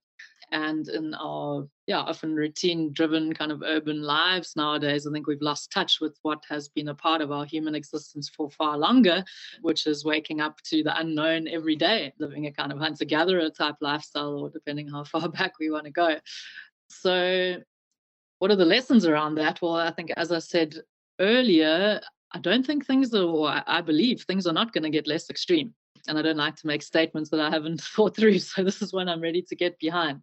and 0.52 0.88
in 0.88 1.14
our 1.14 1.66
yeah 1.86 1.98
often 1.98 2.34
routine 2.34 2.92
driven 2.92 3.32
kind 3.32 3.52
of 3.52 3.62
urban 3.62 4.02
lives 4.02 4.54
nowadays 4.56 5.06
i 5.06 5.12
think 5.12 5.26
we've 5.26 5.42
lost 5.42 5.70
touch 5.70 6.00
with 6.00 6.18
what 6.22 6.42
has 6.48 6.68
been 6.68 6.88
a 6.88 6.94
part 6.94 7.20
of 7.20 7.30
our 7.30 7.44
human 7.44 7.74
existence 7.74 8.28
for 8.28 8.50
far 8.50 8.76
longer 8.76 9.24
which 9.62 9.86
is 9.86 10.04
waking 10.04 10.40
up 10.40 10.60
to 10.62 10.82
the 10.82 10.98
unknown 10.98 11.46
every 11.48 11.76
day 11.76 12.12
living 12.18 12.46
a 12.46 12.52
kind 12.52 12.72
of 12.72 12.78
hunter 12.78 13.04
gatherer 13.04 13.50
type 13.50 13.76
lifestyle 13.80 14.38
or 14.38 14.50
depending 14.50 14.88
how 14.88 15.04
far 15.10 15.28
back 15.28 15.58
we 15.58 15.70
want 15.70 15.84
to 15.84 15.90
go. 15.90 16.16
So 16.88 17.56
what 18.38 18.50
are 18.50 18.56
the 18.56 18.64
lessons 18.64 19.06
around 19.06 19.36
that? 19.36 19.60
Well 19.62 19.76
i 19.76 19.90
think 19.90 20.10
as 20.16 20.32
i 20.32 20.38
said 20.38 20.74
earlier 21.20 22.00
i 22.32 22.38
don't 22.38 22.66
think 22.66 22.86
things 22.86 23.14
are 23.14 23.22
or 23.22 23.62
i 23.66 23.80
believe 23.80 24.22
things 24.22 24.46
are 24.46 24.52
not 24.52 24.72
going 24.72 24.84
to 24.84 24.90
get 24.90 25.06
less 25.06 25.28
extreme 25.30 25.74
and 26.08 26.18
I 26.18 26.22
don't 26.22 26.36
like 26.36 26.56
to 26.56 26.66
make 26.66 26.82
statements 26.82 27.30
that 27.30 27.40
I 27.40 27.50
haven't 27.50 27.80
thought 27.94 28.16
through. 28.16 28.38
So 28.38 28.62
this 28.62 28.82
is 28.82 28.92
when 28.92 29.08
I'm 29.08 29.20
ready 29.20 29.42
to 29.42 29.56
get 29.56 29.78
behind. 29.78 30.22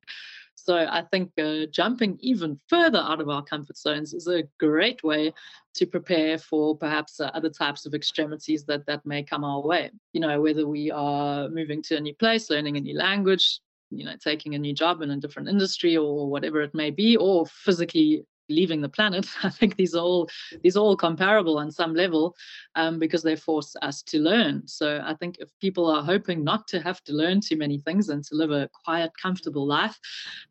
So 0.55 0.75
I 0.75 1.03
think 1.11 1.31
uh, 1.37 1.67
jumping 1.71 2.17
even 2.19 2.59
further 2.67 2.99
out 2.99 3.21
of 3.21 3.29
our 3.29 3.43
comfort 3.43 3.77
zones 3.77 4.13
is 4.13 4.27
a 4.27 4.43
great 4.59 5.03
way 5.03 5.33
to 5.75 5.85
prepare 5.85 6.37
for 6.37 6.75
perhaps 6.75 7.19
uh, 7.19 7.29
other 7.33 7.49
types 7.49 7.85
of 7.85 7.93
extremities 7.93 8.65
that 8.65 8.85
that 8.87 9.05
may 9.05 9.23
come 9.23 9.43
our 9.43 9.61
way. 9.61 9.91
You 10.13 10.21
know, 10.21 10.41
whether 10.41 10.67
we 10.67 10.91
are 10.91 11.47
moving 11.47 11.83
to 11.83 11.97
a 11.97 12.01
new 12.01 12.15
place, 12.15 12.49
learning 12.49 12.75
a 12.75 12.81
new 12.81 12.97
language, 12.97 13.61
you 13.91 14.03
know, 14.03 14.15
taking 14.21 14.55
a 14.55 14.59
new 14.59 14.73
job 14.73 15.01
in 15.01 15.11
a 15.11 15.17
different 15.17 15.47
industry 15.47 15.95
or 15.95 16.27
whatever 16.27 16.61
it 16.61 16.73
may 16.73 16.89
be, 16.89 17.15
or 17.15 17.45
physically 17.45 18.25
leaving 18.49 18.81
the 18.81 18.89
planet. 18.89 19.27
I 19.43 19.49
think 19.49 19.75
these 19.75 19.95
are 19.95 20.03
all 20.03 20.29
these 20.63 20.77
are 20.77 20.81
all 20.81 20.95
comparable 20.95 21.57
on 21.57 21.71
some 21.71 21.93
level 21.93 22.35
um, 22.75 22.99
because 22.99 23.23
they 23.23 23.35
force 23.35 23.75
us 23.81 24.01
to 24.03 24.19
learn. 24.19 24.67
So 24.67 25.01
I 25.03 25.13
think 25.15 25.37
if 25.39 25.49
people 25.59 25.89
are 25.89 26.03
hoping 26.03 26.43
not 26.43 26.67
to 26.69 26.81
have 26.81 27.03
to 27.05 27.13
learn 27.13 27.41
too 27.41 27.57
many 27.57 27.79
things 27.79 28.09
and 28.09 28.23
to 28.25 28.35
live 28.35 28.51
a 28.51 28.69
quiet, 28.83 29.11
comfortable 29.21 29.65
life, 29.65 29.99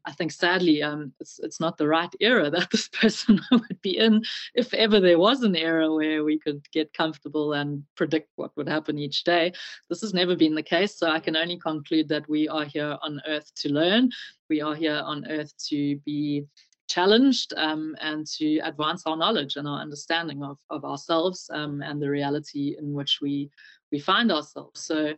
I 0.04 0.12
think 0.12 0.32
sadly 0.32 0.82
um, 0.82 1.12
it's 1.20 1.38
it's 1.42 1.60
not 1.60 1.76
the 1.76 1.88
right 1.88 2.14
era 2.20 2.50
that 2.56 2.70
this 2.70 2.88
person 2.88 3.40
would 3.50 3.80
be 3.82 3.98
in. 3.98 4.22
If 4.54 4.72
ever 4.74 5.00
there 5.00 5.18
was 5.18 5.42
an 5.42 5.56
era 5.56 5.92
where 5.92 6.24
we 6.24 6.38
could 6.38 6.68
get 6.72 6.92
comfortable 6.92 7.52
and 7.52 7.84
predict 7.94 8.30
what 8.36 8.56
would 8.56 8.68
happen 8.68 8.98
each 8.98 9.24
day, 9.24 9.52
this 9.88 10.00
has 10.00 10.14
never 10.14 10.36
been 10.36 10.54
the 10.54 10.62
case. 10.62 10.98
So 10.98 11.08
I 11.08 11.20
can 11.20 11.36
only 11.36 11.58
conclude 11.58 12.08
that 12.08 12.28
we 12.28 12.48
are 12.48 12.64
here 12.64 12.96
on 13.02 13.20
Earth 13.26 13.52
to 13.56 13.72
learn. 13.72 14.10
We 14.48 14.60
are 14.60 14.74
here 14.74 15.02
on 15.04 15.26
Earth 15.28 15.52
to 15.68 15.96
be 16.04 16.44
challenged 16.88 17.52
um, 17.56 17.96
and 18.00 18.26
to 18.26 18.58
advance 18.58 19.02
our 19.06 19.16
knowledge 19.16 19.56
and 19.56 19.66
our 19.66 19.80
understanding 19.80 20.42
of, 20.42 20.58
of 20.70 20.84
ourselves 20.84 21.50
um, 21.52 21.82
and 21.82 22.00
the 22.00 22.10
reality 22.10 22.76
in 22.78 22.92
which 22.92 23.18
we 23.20 23.50
we 23.92 24.00
find 24.00 24.32
ourselves. 24.32 24.80
So 24.80 25.14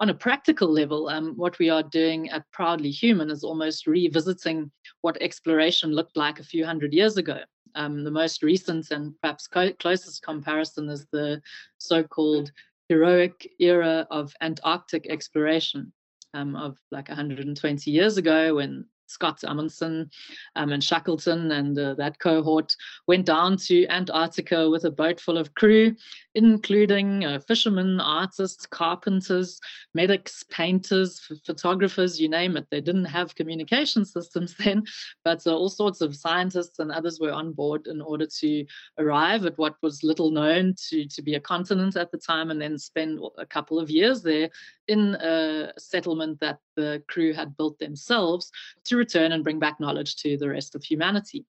on 0.00 0.10
a 0.10 0.14
practical 0.14 0.68
level, 0.68 1.08
um, 1.08 1.34
what 1.36 1.58
we 1.58 1.70
are 1.70 1.82
doing 1.82 2.28
at 2.30 2.50
Proudly 2.50 2.90
Human 2.90 3.30
is 3.30 3.44
almost 3.44 3.86
revisiting 3.86 4.70
what 5.02 5.20
exploration 5.22 5.92
looked 5.92 6.16
like 6.16 6.40
a 6.40 6.44
few 6.44 6.66
hundred 6.66 6.92
years 6.92 7.16
ago. 7.16 7.38
Um, 7.74 8.04
the 8.04 8.10
most 8.10 8.42
recent 8.42 8.90
and 8.90 9.14
perhaps 9.22 9.46
co- 9.46 9.72
closest 9.74 10.22
comparison 10.22 10.88
is 10.88 11.06
the 11.12 11.40
so-called 11.78 12.50
heroic 12.88 13.48
era 13.60 14.06
of 14.10 14.34
Antarctic 14.40 15.06
exploration. 15.08 15.92
Um, 16.34 16.56
of 16.56 16.78
like 16.90 17.08
120 17.08 17.90
years 17.90 18.16
ago 18.16 18.54
when 18.54 18.86
Scott 19.12 19.44
Amundsen 19.44 20.10
um, 20.56 20.72
and 20.72 20.82
Shackleton 20.82 21.52
and 21.52 21.78
uh, 21.78 21.94
that 21.94 22.18
cohort 22.18 22.74
went 23.06 23.26
down 23.26 23.56
to 23.58 23.86
Antarctica 23.86 24.68
with 24.68 24.84
a 24.84 24.90
boat 24.90 25.20
full 25.20 25.38
of 25.38 25.54
crew, 25.54 25.94
including 26.34 27.24
uh, 27.24 27.38
fishermen, 27.40 28.00
artists, 28.00 28.66
carpenters, 28.66 29.60
medics, 29.94 30.44
painters, 30.50 31.20
photographers, 31.44 32.20
you 32.20 32.28
name 32.28 32.56
it. 32.56 32.66
They 32.70 32.80
didn't 32.80 33.04
have 33.04 33.34
communication 33.34 34.04
systems 34.04 34.54
then, 34.58 34.84
but 35.24 35.46
uh, 35.46 35.54
all 35.54 35.68
sorts 35.68 36.00
of 36.00 36.16
scientists 36.16 36.78
and 36.78 36.90
others 36.90 37.18
were 37.20 37.32
on 37.32 37.52
board 37.52 37.86
in 37.86 38.00
order 38.00 38.26
to 38.40 38.64
arrive 38.98 39.46
at 39.46 39.58
what 39.58 39.76
was 39.82 40.02
little 40.02 40.30
known 40.30 40.74
to, 40.88 41.06
to 41.06 41.22
be 41.22 41.34
a 41.34 41.40
continent 41.40 41.96
at 41.96 42.10
the 42.10 42.18
time 42.18 42.50
and 42.50 42.60
then 42.60 42.78
spend 42.78 43.20
a 43.38 43.46
couple 43.46 43.78
of 43.78 43.90
years 43.90 44.22
there 44.22 44.50
in 44.88 45.14
a 45.16 45.72
settlement 45.78 46.40
that 46.40 46.58
the 46.76 47.02
crew 47.08 47.32
had 47.32 47.56
built 47.56 47.78
themselves 47.78 48.50
to 48.84 48.96
return 49.02 49.32
and 49.32 49.44
bring 49.44 49.58
back 49.58 49.80
knowledge 49.80 50.16
to 50.22 50.36
the 50.36 50.48
rest 50.48 50.74
of 50.74 50.82
humanity. 50.84 51.44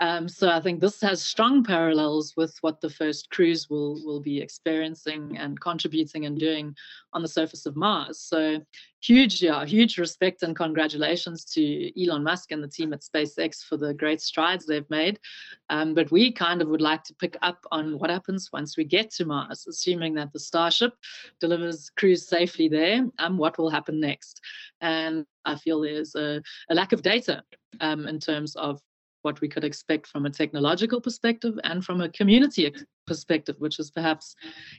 Um, 0.00 0.28
so 0.28 0.48
I 0.48 0.60
think 0.60 0.80
this 0.80 1.00
has 1.00 1.22
strong 1.22 1.64
parallels 1.64 2.34
with 2.36 2.56
what 2.60 2.80
the 2.80 2.90
first 2.90 3.30
crews 3.30 3.68
will 3.68 4.00
will 4.04 4.20
be 4.20 4.40
experiencing 4.40 5.36
and 5.36 5.60
contributing 5.60 6.24
and 6.26 6.38
doing 6.38 6.74
on 7.12 7.22
the 7.22 7.28
surface 7.28 7.66
of 7.66 7.74
Mars. 7.74 8.20
So 8.20 8.60
huge, 9.00 9.42
yeah, 9.42 9.64
huge 9.64 9.98
respect 9.98 10.42
and 10.42 10.54
congratulations 10.54 11.44
to 11.44 11.90
Elon 12.00 12.22
Musk 12.22 12.52
and 12.52 12.62
the 12.62 12.68
team 12.68 12.92
at 12.92 13.02
SpaceX 13.02 13.64
for 13.64 13.76
the 13.76 13.92
great 13.92 14.20
strides 14.20 14.66
they've 14.66 14.88
made. 14.90 15.18
Um, 15.68 15.94
but 15.94 16.10
we 16.12 16.32
kind 16.32 16.62
of 16.62 16.68
would 16.68 16.80
like 16.80 17.02
to 17.04 17.14
pick 17.14 17.36
up 17.42 17.64
on 17.72 17.98
what 17.98 18.10
happens 18.10 18.50
once 18.52 18.76
we 18.76 18.84
get 18.84 19.10
to 19.12 19.24
Mars, 19.24 19.66
assuming 19.68 20.14
that 20.14 20.32
the 20.32 20.40
Starship 20.40 20.94
delivers 21.40 21.90
crews 21.90 22.28
safely 22.28 22.68
there. 22.68 23.06
Um, 23.18 23.36
what 23.36 23.58
will 23.58 23.70
happen 23.70 24.00
next? 24.00 24.40
And 24.80 25.26
I 25.44 25.56
feel 25.56 25.80
there's 25.80 26.14
a, 26.14 26.40
a 26.70 26.74
lack 26.74 26.92
of 26.92 27.02
data 27.02 27.42
um, 27.80 28.06
in 28.06 28.20
terms 28.20 28.54
of 28.56 28.80
what 29.22 29.40
we 29.40 29.48
could 29.48 29.64
expect 29.64 30.06
from 30.06 30.26
a 30.26 30.30
technological 30.30 31.00
perspective 31.00 31.58
and 31.64 31.84
from 31.84 32.00
a 32.00 32.08
community 32.08 32.72
perspective, 33.06 33.56
which 33.58 33.78
is 33.78 33.90
perhaps 33.90 34.36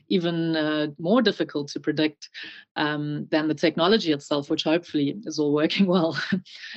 even 0.08 0.56
uh, 0.56 0.86
more 0.98 1.20
difficult 1.20 1.68
to 1.68 1.80
predict 1.80 2.30
um, 2.76 3.26
than 3.30 3.48
the 3.48 3.54
technology 3.54 4.12
itself, 4.12 4.48
which 4.48 4.64
hopefully 4.64 5.16
is 5.24 5.38
all 5.38 5.52
working 5.52 5.86
well. 5.94 6.18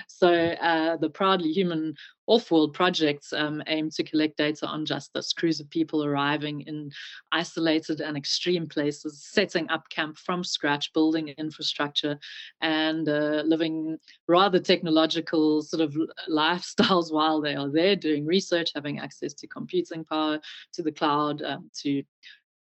so 0.07 0.29
uh, 0.33 0.97
the 0.97 1.09
Proudly 1.09 1.51
Human 1.51 1.93
off-world 2.27 2.73
projects 2.73 3.33
um, 3.33 3.61
aim 3.67 3.89
to 3.89 4.03
collect 4.03 4.37
data 4.37 4.65
on 4.65 4.85
just 4.85 5.13
this 5.13 5.33
crews 5.33 5.59
of 5.59 5.69
people 5.69 6.03
arriving 6.05 6.61
in 6.61 6.91
isolated 7.31 7.99
and 8.01 8.15
extreme 8.15 8.67
places, 8.67 9.25
setting 9.29 9.69
up 9.69 9.89
camp 9.89 10.17
from 10.17 10.43
scratch, 10.43 10.93
building 10.93 11.29
infrastructure, 11.37 12.17
and 12.61 13.09
uh, 13.09 13.43
living 13.45 13.97
rather 14.27 14.59
technological 14.59 15.61
sort 15.61 15.81
of 15.81 15.95
lifestyles 16.29 17.11
while 17.11 17.41
they 17.41 17.55
are 17.55 17.69
there, 17.69 17.95
doing 17.95 18.25
research, 18.25 18.71
having 18.73 18.99
access 18.99 19.33
to 19.33 19.47
computing 19.47 20.05
power, 20.05 20.39
to 20.73 20.81
the 20.81 20.91
cloud, 20.91 21.41
um, 21.41 21.69
to 21.81 22.03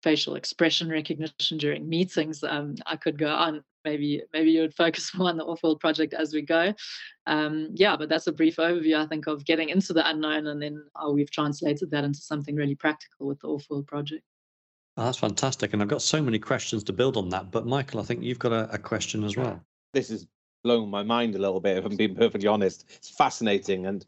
facial 0.04 0.36
expression 0.36 0.90
recognition 0.90 1.58
during 1.58 1.88
meetings. 1.88 2.44
Um, 2.44 2.76
I 2.86 2.96
could 2.96 3.18
go 3.18 3.28
on. 3.28 3.64
Maybe 3.84 4.22
maybe 4.34 4.52
you 4.52 4.62
would 4.62 4.74
focus 4.74 5.14
more 5.16 5.30
on 5.30 5.38
the 5.38 5.46
off-world 5.46 5.80
project 5.80 6.14
as 6.14 6.34
we 6.34 6.42
go. 6.42 6.74
Um, 7.28 7.70
yeah, 7.74 7.96
but 7.96 8.10
that's 8.10 8.28
a 8.28 8.32
brief 8.32 8.58
overview, 8.58 8.98
I 8.98 9.08
think, 9.08 9.28
of 9.28 9.46
getting 9.46 9.70
into 9.70 9.94
the 9.94 10.08
unknown, 10.08 10.48
and 10.48 10.62
then 10.62 10.84
how 10.96 11.12
we've 11.12 11.32
translated 11.32 11.92
that 11.92 12.04
into 12.04 12.20
something 12.20 12.56
really 12.56 12.76
practical 12.76 13.28
with 13.28 13.40
the 13.40 13.48
off-world 13.48 13.88
project. 13.88 14.24
Oh, 14.98 15.06
that's 15.06 15.18
fantastic, 15.18 15.74
and 15.74 15.82
I've 15.82 15.88
got 15.88 16.02
so 16.02 16.22
many 16.22 16.40
questions 16.40 16.84
to 16.86 16.94
build 16.94 17.18
on 17.18 17.30
that. 17.30 17.52
But 17.52 17.66
Michael, 17.66 18.00
I 18.00 18.04
think 18.04 18.24
you've 18.24 18.40
got 18.40 18.52
a, 18.52 18.72
a 18.74 18.78
question 18.78 19.24
as 19.24 19.38
well. 19.38 19.64
This 19.94 20.10
is 20.10 20.28
blowing 20.64 20.90
my 20.90 21.04
mind 21.04 21.36
a 21.36 21.40
little 21.40 21.60
bit, 21.60 21.78
if 21.78 21.86
I'm 21.86 21.96
being 21.96 22.16
perfectly 22.16 22.48
honest. 22.48 22.86
It's 22.90 23.10
fascinating, 23.10 23.86
and 23.86 24.06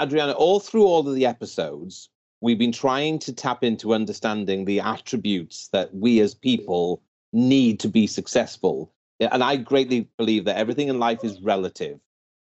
Adriana, 0.00 0.32
all 0.32 0.60
through 0.60 0.84
all 0.84 1.06
of 1.06 1.14
the 1.14 1.26
episodes, 1.26 2.08
we've 2.40 2.58
been 2.58 2.72
trying 2.72 3.18
to 3.20 3.32
tap 3.32 3.62
into 3.62 3.94
understanding 3.94 4.64
the 4.64 4.80
attributes 4.80 5.68
that 5.68 5.94
we 5.94 6.20
as 6.20 6.34
people 6.34 7.02
need 7.32 7.80
to 7.80 7.88
be 7.88 8.06
successful. 8.06 8.92
And 9.20 9.42
I 9.42 9.56
greatly 9.56 10.08
believe 10.18 10.44
that 10.44 10.56
everything 10.56 10.88
in 10.88 10.98
life 10.98 11.24
is 11.24 11.40
relative. 11.40 12.00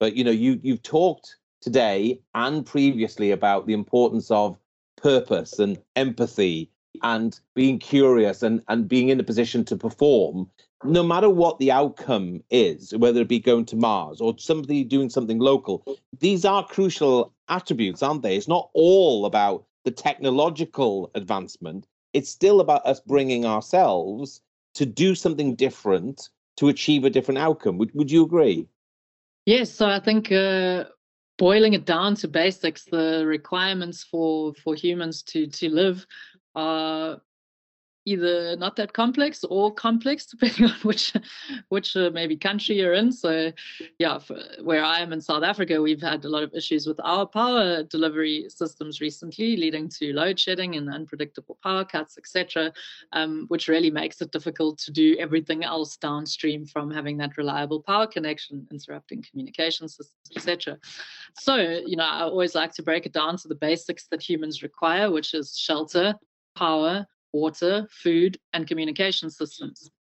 But 0.01 0.17
you 0.17 0.25
know, 0.25 0.31
you 0.31 0.59
you've 0.63 0.83
talked 0.83 1.37
today 1.61 2.21
and 2.35 2.67
previously 2.67 3.31
about 3.31 3.67
the 3.67 3.73
importance 3.73 4.31
of 4.31 4.59
purpose 4.97 5.59
and 5.59 5.79
empathy 5.97 6.71
and 7.03 7.39
being 7.55 7.79
curious 7.79 8.43
and, 8.43 8.63
and 8.69 8.89
being 8.89 9.09
in 9.09 9.21
a 9.21 9.25
position 9.25 9.65
to 9.65 9.77
perform, 9.77 10.51
no 10.85 11.03
matter 11.03 11.31
what 11.31 11.59
the 11.59 11.71
outcome 11.71 12.43
is, 12.51 12.95
whether 12.97 13.21
it 13.21 13.29
be 13.29 13.39
going 13.39 13.65
to 13.67 13.77
Mars 13.77 14.21
or 14.21 14.35
somebody 14.39 14.85
doing 14.85 15.09
something 15.09 15.39
local, 15.39 15.85
these 16.19 16.45
are 16.45 16.67
crucial 16.67 17.33
attributes, 17.49 18.03
aren't 18.03 18.23
they? 18.23 18.37
It's 18.37 18.49
not 18.49 18.71
all 18.75 19.25
about 19.25 19.65
the 19.85 19.91
technological 19.91 21.11
advancement. 21.15 21.87
It's 22.13 22.29
still 22.29 22.61
about 22.61 22.85
us 22.85 23.01
bringing 23.01 23.47
ourselves 23.47 24.41
to 24.75 24.87
do 24.87 25.15
something 25.15 25.55
different 25.55 26.31
to 26.57 26.69
achieve 26.69 27.05
a 27.05 27.11
different 27.11 27.39
outcome. 27.39 27.79
Would, 27.79 27.95
would 27.95 28.11
you 28.11 28.25
agree? 28.25 28.69
Yes. 29.47 29.73
So 29.73 29.89
I 29.89 30.01
think 30.01 30.31
uh, 30.31 30.85
boiling 31.39 31.75
it 31.75 31.85
down 31.85 32.15
to 32.17 32.29
basics, 32.29 32.85
the 32.85 33.25
requirements 33.27 34.05
for 34.05 34.55
for 34.55 34.75
humans 34.75 35.23
to 35.25 35.47
to 35.47 35.69
live 35.69 36.07
are 36.55 37.21
either 38.05 38.57
not 38.57 38.77
that 38.77 38.93
complex 38.93 39.45
or 39.45 39.73
complex 39.73 40.27
depending 40.31 40.67
on 40.67 40.77
which 40.83 41.13
which 41.69 41.97
uh, 41.97 42.11
maybe 42.13 42.37
country 42.37 42.77
you're 42.77 42.95
in. 42.95 43.13
So 43.13 43.53
yeah 43.99 44.19
for, 44.19 44.37
where 44.63 44.85
i 44.85 44.99
am 45.01 45.13
in 45.13 45.21
south 45.21 45.43
africa 45.43 45.81
we've 45.81 46.01
had 46.01 46.25
a 46.25 46.29
lot 46.29 46.43
of 46.43 46.53
issues 46.55 46.87
with 46.87 46.99
our 47.05 47.27
power 47.27 47.83
delivery 47.83 48.47
systems 48.49 49.01
recently 49.01 49.57
leading 49.57 49.89
to 49.89 50.13
load 50.13 50.39
shedding 50.39 50.77
and 50.77 50.93
unpredictable 50.93 51.59
power 51.63 51.85
cuts 51.85 52.19
etc 52.19 52.73
um, 53.13 53.45
which 53.49 53.69
really 53.69 53.91
makes 53.91 54.21
it 54.21 54.33
difficult 54.33 54.79
to 54.79 54.91
do 54.91 55.17
everything 55.19 55.65
else 55.65 55.97
downstream 55.97 56.67
from 56.67 56.91
having 56.91 57.17
that 57.17 57.37
reliable 57.37 57.81
power 57.81 58.07
connection 58.07 58.67
interrupting 58.71 59.25
communication 59.29 59.89
systems 59.89 60.17
etc 60.37 60.79
so 61.39 61.57
you 61.57 61.97
know 61.97 62.05
i 62.05 62.23
always 62.23 62.55
like 62.55 62.73
to 62.73 62.83
break 62.83 63.07
it 63.07 63.13
down 63.13 63.37
to 63.37 63.49
the 63.49 63.55
basics 63.55 64.07
that 64.09 64.23
humans 64.23 64.63
require 64.63 65.11
which 65.11 65.35
is 65.35 65.57
shelter 65.57 66.15
power 66.55 67.07
water, 67.33 67.87
food, 67.91 68.39
and 68.53 68.67
communication 68.67 69.31
systems. 69.31 69.91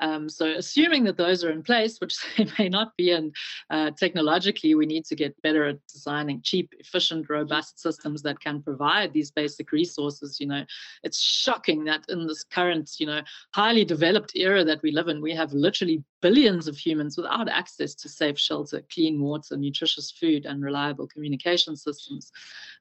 Um, 0.00 0.28
so, 0.28 0.46
assuming 0.46 1.04
that 1.04 1.16
those 1.16 1.44
are 1.44 1.50
in 1.50 1.62
place, 1.62 1.98
which 2.00 2.16
they 2.36 2.46
may 2.58 2.68
not 2.68 2.96
be, 2.96 3.10
and 3.10 3.34
uh, 3.70 3.90
technologically, 3.90 4.74
we 4.74 4.86
need 4.86 5.04
to 5.06 5.16
get 5.16 5.40
better 5.42 5.66
at 5.66 5.86
designing 5.86 6.40
cheap, 6.42 6.72
efficient, 6.78 7.28
robust 7.28 7.80
systems 7.80 8.22
that 8.22 8.40
can 8.40 8.62
provide 8.62 9.12
these 9.12 9.30
basic 9.30 9.72
resources. 9.72 10.38
You 10.40 10.46
know, 10.46 10.64
it's 11.02 11.20
shocking 11.20 11.84
that 11.84 12.04
in 12.08 12.26
this 12.26 12.44
current, 12.44 12.92
you 12.98 13.06
know, 13.06 13.22
highly 13.54 13.84
developed 13.84 14.32
era 14.34 14.64
that 14.64 14.82
we 14.82 14.92
live 14.92 15.08
in, 15.08 15.20
we 15.20 15.34
have 15.34 15.52
literally 15.52 16.02
billions 16.20 16.68
of 16.68 16.76
humans 16.76 17.16
without 17.16 17.48
access 17.48 17.94
to 17.94 18.08
safe 18.08 18.38
shelter, 18.38 18.82
clean 18.92 19.20
water, 19.20 19.56
nutritious 19.56 20.10
food, 20.10 20.46
and 20.46 20.62
reliable 20.62 21.06
communication 21.06 21.76
systems. 21.76 22.32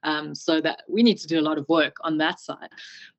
Um, 0.04 0.36
so 0.36 0.62
that 0.62 0.84
we 0.88 1.02
need 1.02 1.18
to 1.18 1.28
do 1.28 1.40
a 1.40 1.42
lot 1.42 1.58
of 1.58 1.68
work 1.68 1.96
on 2.02 2.20
that 2.20 2.40
side. 2.40 2.70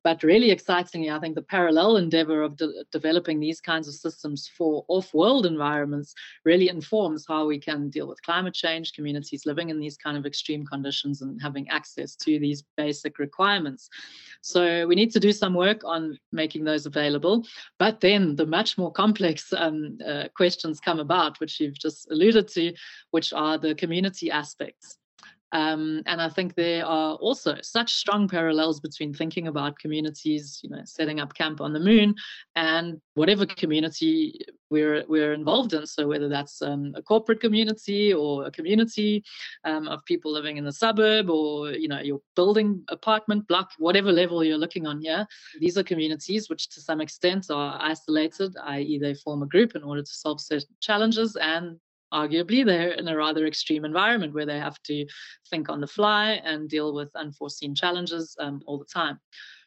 But 0.03 0.23
really 0.23 0.49
excitingly, 0.49 1.11
I 1.11 1.19
think 1.19 1.35
the 1.35 1.41
parallel 1.41 1.97
endeavor 1.97 2.41
of 2.41 2.55
de- 2.55 2.85
developing 2.91 3.39
these 3.39 3.59
kinds 3.59 3.87
of 3.89 3.95
systems 3.95 4.49
for 4.57 4.85
off-world 4.87 5.45
environments 5.45 6.15
really 6.45 6.69
informs 6.69 7.25
how 7.27 7.45
we 7.45 7.59
can 7.59 7.89
deal 7.89 8.07
with 8.07 8.21
climate 8.21 8.53
change, 8.53 8.93
communities 8.93 9.45
living 9.45 9.69
in 9.69 9.79
these 9.79 9.97
kind 9.97 10.17
of 10.17 10.25
extreme 10.25 10.65
conditions 10.65 11.21
and 11.21 11.41
having 11.41 11.67
access 11.69 12.15
to 12.15 12.39
these 12.39 12.63
basic 12.77 13.19
requirements. 13.19 13.89
So 14.41 14.87
we 14.87 14.95
need 14.95 15.11
to 15.11 15.19
do 15.19 15.33
some 15.33 15.53
work 15.53 15.81
on 15.83 16.17
making 16.31 16.63
those 16.63 16.85
available. 16.85 17.45
But 17.77 17.99
then 17.99 18.35
the 18.35 18.45
much 18.45 18.77
more 18.77 18.91
complex 18.91 19.51
um, 19.51 19.97
Uh, 20.09 20.27
questions 20.35 20.79
come 20.79 20.99
about, 20.99 21.39
which 21.39 21.59
you've 21.59 21.77
just 21.77 22.09
alluded 22.09 22.47
to, 22.47 22.73
which 23.11 23.31
are 23.31 23.57
the 23.59 23.75
community 23.75 24.31
aspects. 24.31 24.97
Um, 25.51 26.03
and 26.05 26.21
I 26.21 26.29
think 26.29 26.55
there 26.55 26.85
are 26.85 27.15
also 27.15 27.57
such 27.61 27.93
strong 27.93 28.27
parallels 28.27 28.79
between 28.79 29.13
thinking 29.13 29.47
about 29.47 29.79
communities, 29.79 30.59
you 30.63 30.69
know, 30.69 30.81
setting 30.85 31.19
up 31.19 31.33
camp 31.33 31.59
on 31.61 31.73
the 31.73 31.79
moon, 31.79 32.15
and 32.55 33.01
whatever 33.15 33.45
community 33.45 34.41
we're 34.69 35.03
we're 35.07 35.33
involved 35.33 35.73
in. 35.73 35.87
So 35.87 36.07
whether 36.07 36.29
that's 36.29 36.61
um, 36.61 36.93
a 36.95 37.01
corporate 37.01 37.41
community 37.41 38.13
or 38.13 38.45
a 38.45 38.51
community 38.51 39.23
um, 39.63 39.87
of 39.87 40.05
people 40.05 40.31
living 40.31 40.57
in 40.57 40.65
the 40.65 40.71
suburb, 40.71 41.29
or 41.29 41.71
you 41.71 41.87
know, 41.87 41.99
your 41.99 42.21
building 42.35 42.83
apartment 42.89 43.47
block, 43.47 43.71
whatever 43.79 44.11
level 44.11 44.43
you're 44.43 44.57
looking 44.57 44.85
on 44.85 45.01
here, 45.01 45.25
these 45.59 45.77
are 45.77 45.83
communities 45.83 46.49
which, 46.49 46.69
to 46.69 46.81
some 46.81 47.01
extent, 47.01 47.47
are 47.49 47.79
isolated, 47.81 48.55
i.e., 48.65 48.99
they 48.99 49.15
form 49.15 49.41
a 49.41 49.47
group 49.47 49.75
in 49.75 49.83
order 49.83 50.01
to 50.01 50.11
solve 50.11 50.39
certain 50.39 50.75
challenges, 50.79 51.35
and 51.37 51.79
arguably 52.13 52.65
they're 52.65 52.91
in 52.91 53.07
a 53.07 53.15
rather 53.15 53.45
extreme 53.45 53.85
environment 53.85 54.33
where 54.33 54.45
they 54.45 54.59
have 54.59 54.81
to 54.83 55.05
think 55.49 55.69
on 55.69 55.81
the 55.81 55.87
fly 55.87 56.41
and 56.43 56.69
deal 56.69 56.93
with 56.93 57.09
unforeseen 57.15 57.75
challenges 57.75 58.35
um, 58.39 58.61
all 58.65 58.77
the 58.77 58.85
time. 58.85 59.19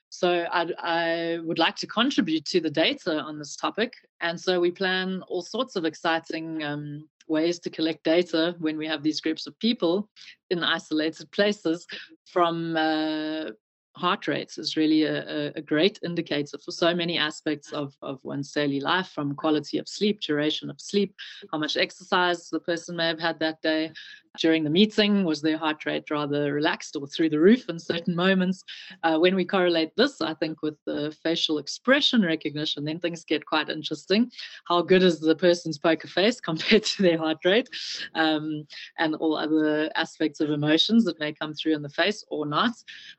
So 0.08 0.46
I'd, 0.52 0.74
I 0.78 1.38
would 1.42 1.58
like 1.58 1.76
to 1.76 1.86
contribute 1.86 2.44
to 2.46 2.60
the 2.60 2.70
data 2.70 3.18
on 3.18 3.38
this 3.38 3.56
topic. 3.56 3.94
And 4.20 4.38
so 4.38 4.60
we 4.60 4.70
plan 4.70 5.22
all 5.26 5.40
sorts 5.40 5.74
of 5.74 5.86
exciting 5.86 6.62
um, 6.62 7.08
ways 7.28 7.58
to 7.60 7.70
collect 7.70 8.04
data 8.04 8.54
when 8.58 8.76
we 8.76 8.86
have 8.86 9.02
these 9.02 9.22
groups 9.22 9.46
of 9.46 9.58
people 9.58 10.10
in 10.50 10.62
isolated 10.62 11.30
places 11.30 11.86
from 12.26 12.76
uh, 12.76 13.52
heart 13.96 14.26
rates 14.26 14.58
is 14.58 14.76
really 14.76 15.02
a, 15.04 15.52
a, 15.54 15.60
great 15.60 15.98
indicator 16.02 16.56
for 16.58 16.72
so 16.72 16.94
many 16.94 17.18
aspects 17.18 17.72
of, 17.72 17.94
of 18.00 18.18
one's 18.24 18.50
daily 18.50 18.80
life 18.80 19.08
from 19.08 19.34
quality 19.34 19.78
of 19.78 19.88
sleep, 19.88 20.20
duration 20.20 20.70
of 20.70 20.80
sleep, 20.80 21.14
how 21.50 21.58
much 21.58 21.76
exercise 21.76 22.48
the 22.48 22.60
person 22.60 22.96
may 22.96 23.06
have 23.06 23.20
had 23.20 23.38
that 23.40 23.60
day, 23.60 23.92
during 24.38 24.64
the 24.64 24.70
meeting? 24.70 25.24
Was 25.24 25.42
their 25.42 25.58
heart 25.58 25.84
rate 25.84 26.10
rather 26.10 26.52
relaxed 26.52 26.96
or 26.96 27.06
through 27.06 27.30
the 27.30 27.40
roof 27.40 27.68
in 27.68 27.78
certain 27.78 28.14
moments? 28.14 28.64
Uh, 29.02 29.18
when 29.18 29.34
we 29.34 29.44
correlate 29.44 29.94
this, 29.96 30.20
I 30.20 30.34
think, 30.34 30.62
with 30.62 30.76
the 30.86 31.14
facial 31.22 31.58
expression 31.58 32.22
recognition, 32.22 32.84
then 32.84 32.98
things 32.98 33.24
get 33.24 33.44
quite 33.46 33.68
interesting. 33.68 34.30
How 34.66 34.82
good 34.82 35.02
is 35.02 35.20
the 35.20 35.36
person's 35.36 35.78
poker 35.78 36.08
face 36.08 36.40
compared 36.52 36.84
to 36.84 37.02
their 37.02 37.18
heart 37.18 37.38
rate 37.44 37.68
um, 38.14 38.66
and 38.98 39.14
all 39.16 39.36
other 39.36 39.90
aspects 39.94 40.40
of 40.40 40.50
emotions 40.50 41.04
that 41.04 41.20
may 41.20 41.32
come 41.32 41.54
through 41.54 41.74
in 41.74 41.82
the 41.82 41.88
face 41.88 42.24
or 42.28 42.46
not? 42.46 42.72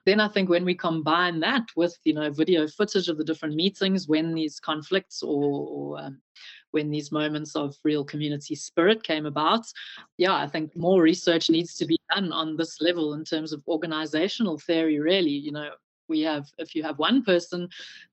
Then 0.05 0.19
I 0.19 0.27
think 0.27 0.49
when 0.49 0.65
we 0.65 0.75
combine 0.75 1.39
that 1.41 1.67
with, 1.75 1.97
you 2.03 2.13
know, 2.13 2.29
video 2.31 2.67
footage 2.67 3.09
of 3.09 3.17
the 3.17 3.23
different 3.23 3.55
meetings, 3.55 4.07
when 4.07 4.33
these 4.33 4.59
conflicts 4.59 5.21
or, 5.21 5.67
or 5.69 5.99
um, 5.99 6.19
when 6.73 6.89
these 6.89 7.11
moments 7.11 7.55
of 7.55 7.75
real 7.83 8.03
community 8.03 8.55
spirit 8.55 9.03
came 9.03 9.25
about. 9.25 9.65
Yeah, 10.17 10.35
I 10.35 10.47
think 10.47 10.75
more 10.75 11.01
research 11.01 11.49
needs 11.49 11.75
to 11.75 11.85
be 11.85 11.99
done 12.13 12.31
on 12.31 12.57
this 12.57 12.81
level 12.81 13.13
in 13.13 13.23
terms 13.23 13.53
of 13.53 13.63
organizational 13.67 14.57
theory, 14.59 14.99
really. 14.99 15.31
You 15.31 15.51
know, 15.51 15.69
we 16.07 16.21
have 16.21 16.47
if 16.57 16.75
you 16.75 16.83
have 16.83 16.99
one 16.99 17.23
person 17.23 17.67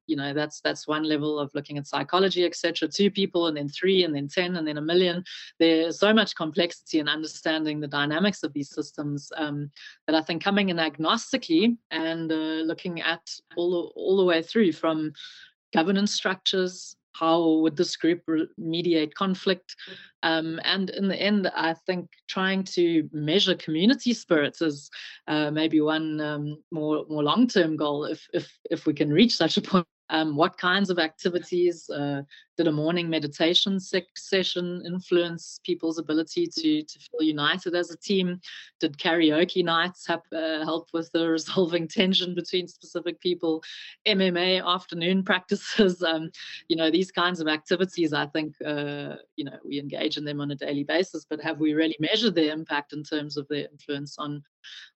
you 0.06 0.16
know 0.16 0.32
that's 0.32 0.60
that's 0.60 0.86
one 0.86 1.04
level 1.04 1.38
of 1.38 1.50
looking 1.54 1.78
at 1.78 1.86
psychology 1.86 2.44
etc 2.44 2.88
two 2.88 3.10
people 3.10 3.46
and 3.46 3.56
then 3.56 3.68
three 3.68 4.04
and 4.04 4.14
then 4.14 4.28
10 4.28 4.56
and 4.56 4.66
then 4.66 4.78
a 4.78 4.82
million 4.82 5.24
there's 5.58 5.98
so 5.98 6.12
much 6.12 6.34
complexity 6.34 6.98
in 6.98 7.08
understanding 7.08 7.80
the 7.80 7.88
dynamics 7.88 8.42
of 8.42 8.52
these 8.52 8.70
systems 8.70 9.30
um, 9.36 9.70
that 10.06 10.16
i 10.16 10.22
think 10.22 10.42
coming 10.42 10.68
in 10.68 10.76
agnostically 10.76 11.76
and 11.90 12.30
uh, 12.32 12.62
looking 12.70 13.00
at 13.00 13.28
all 13.56 13.92
all 13.96 14.16
the 14.16 14.24
way 14.24 14.42
through 14.42 14.72
from 14.72 15.12
governance 15.72 16.12
structures 16.12 16.96
how 17.20 17.58
would 17.60 17.76
this 17.76 17.96
group 17.96 18.22
mediate 18.56 19.14
conflict? 19.14 19.76
Um, 20.22 20.60
and 20.64 20.90
in 20.90 21.08
the 21.08 21.16
end 21.16 21.50
i 21.56 21.72
think 21.86 22.10
trying 22.28 22.62
to 22.76 23.08
measure 23.10 23.54
community 23.54 24.12
spirits 24.12 24.60
is 24.60 24.90
uh, 25.28 25.50
maybe 25.50 25.80
one 25.80 26.20
um, 26.20 26.58
more 26.70 27.06
more 27.08 27.22
long-term 27.22 27.76
goal 27.76 28.04
if 28.04 28.28
if 28.34 28.46
if 28.70 28.86
we 28.86 28.92
can 28.92 29.10
reach 29.10 29.34
such 29.34 29.56
a 29.56 29.62
point 29.62 29.86
um, 30.10 30.36
what 30.36 30.58
kinds 30.58 30.90
of 30.90 30.98
activities 30.98 31.88
uh, 31.88 32.22
did 32.56 32.66
a 32.66 32.72
morning 32.72 33.08
meditation 33.08 33.78
session 33.80 34.82
influence 34.84 35.60
people's 35.64 35.98
ability 35.98 36.46
to, 36.46 36.82
to 36.82 36.98
feel 36.98 37.22
united 37.22 37.74
as 37.74 37.90
a 37.90 37.96
team? 37.96 38.40
Did 38.80 38.98
karaoke 38.98 39.64
nights 39.64 40.06
have, 40.06 40.22
uh, 40.32 40.64
help 40.64 40.88
with 40.92 41.10
the 41.12 41.28
resolving 41.28 41.88
tension 42.00 42.34
between 42.34 42.68
specific 42.68 43.20
people? 43.20 43.62
MMA 44.06 44.62
afternoon 44.66 45.22
practices, 45.30 46.02
um, 46.02 46.30
you 46.68 46.76
know, 46.76 46.90
these 46.90 47.10
kinds 47.10 47.40
of 47.40 47.48
activities, 47.48 48.12
I 48.12 48.26
think, 48.26 48.56
uh, 48.66 49.14
you 49.36 49.44
know, 49.44 49.58
we 49.64 49.78
engage 49.78 50.16
in 50.16 50.24
them 50.24 50.40
on 50.40 50.50
a 50.50 50.56
daily 50.56 50.84
basis, 50.84 51.24
but 51.28 51.40
have 51.40 51.60
we 51.60 51.72
really 51.72 51.96
measured 52.00 52.34
their 52.34 52.52
impact 52.52 52.92
in 52.92 53.04
terms 53.04 53.36
of 53.36 53.46
their 53.48 53.68
influence 53.70 54.18
on 54.18 54.42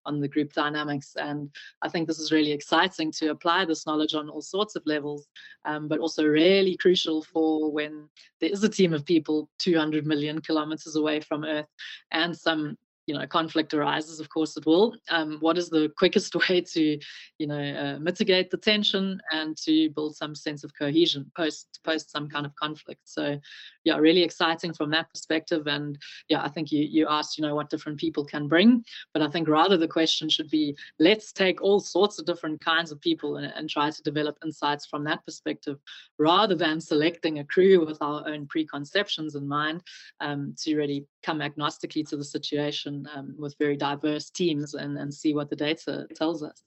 on 0.07 0.21
the 0.21 0.29
group 0.29 0.53
dynamics. 0.53 1.15
And 1.19 1.51
I 1.83 1.89
think 1.89 2.07
this 2.07 2.19
is 2.19 2.33
really 2.33 2.53
exciting 2.53 3.13
to 3.13 3.29
apply 3.29 3.65
this 3.65 3.87
knowledge 3.87 4.15
on 4.15 4.29
all 4.29 4.43
sorts 4.43 4.77
of 4.77 4.83
levels, 4.87 5.27
um, 5.65 5.89
but 5.89 5.99
also 5.99 6.25
really 6.25 6.77
crucial 6.77 7.23
for 7.23 7.71
when 7.71 8.09
there 8.41 8.51
is 8.51 8.65
a 8.65 8.69
team 8.69 8.93
of 8.93 9.05
people 9.05 9.49
200 9.59 10.07
million 10.07 10.41
kilometers 10.41 10.97
away 10.97 11.21
from 11.21 11.45
Earth 11.45 11.69
and 12.13 12.37
some 12.37 12.77
you 13.07 13.15
know 13.15 13.27
conflict 13.27 13.75
arises 13.75 14.21
of 14.21 14.29
course 14.29 14.57
it 14.57 14.67
will. 14.67 14.95
Um, 15.11 15.39
what 15.41 15.59
is 15.59 15.69
the 15.69 15.93
quickest 15.97 16.35
way 16.49 16.61
to 16.61 16.99
you 17.39 17.47
know 17.47 17.59
uh, 17.59 17.99
mitigate 17.99 18.51
the 18.51 18.57
tension 18.57 19.21
and 19.33 19.57
to 19.59 19.91
build 19.91 20.17
some 20.17 20.35
sense 20.35 20.65
of 20.65 20.73
cohesion 20.79 21.31
post 21.37 21.81
post 21.85 22.11
some 22.11 22.29
kind 22.29 22.47
of 22.47 22.55
conflict? 22.57 23.03
So 23.05 23.39
yeah 23.85 23.97
really 23.99 24.23
exciting 24.23 24.73
from 24.73 24.91
that 24.91 25.11
perspective. 25.11 25.67
And 25.67 25.99
yeah 26.29 26.43
i 26.43 26.49
think 26.49 26.73
you 26.73 26.83
you 26.83 27.07
asked 27.09 27.37
you 27.39 27.43
know 27.43 27.55
what 27.55 27.71
different 27.71 27.99
people 27.99 28.25
can 28.25 28.49
bring. 28.49 28.85
But 29.13 29.23
i 29.23 29.29
think 29.29 29.49
rather 29.49 29.77
the 29.77 29.89
question 29.89 30.29
should 30.29 30.51
be 30.51 30.77
let's 30.99 31.33
take 31.33 31.63
all 31.63 31.81
sorts 31.81 32.19
of 32.19 32.27
different 32.27 32.61
kinds 32.65 32.91
of 32.91 33.01
people 33.01 33.37
and, 33.37 33.53
and 33.55 33.69
try 33.69 33.91
to 33.91 34.03
develop 34.03 34.37
insights 34.45 34.87
from 34.87 35.05
that 35.05 35.25
perspective 35.25 35.79
rather 36.19 36.55
than 36.55 36.81
selecting 36.81 37.39
a 37.39 37.45
crew 37.45 37.85
with 37.85 37.99
our 38.01 38.27
own 38.29 38.47
preconceptions 38.47 39.35
in 39.35 39.47
mind 39.47 39.83
um, 40.21 40.55
to 40.59 40.77
really 40.77 41.07
come 41.23 41.41
agnostically 41.41 42.07
to 42.09 42.17
the 42.17 42.25
situation 42.25 42.94
um, 43.15 43.35
with 43.39 43.55
very 43.59 43.77
diverse 43.77 44.31
teams 44.31 44.75
and, 44.75 44.97
and 44.99 45.13
see 45.13 45.35
what 45.35 45.51
the 45.51 45.57
data 45.57 46.07
tells 46.15 46.43
us. 46.43 46.63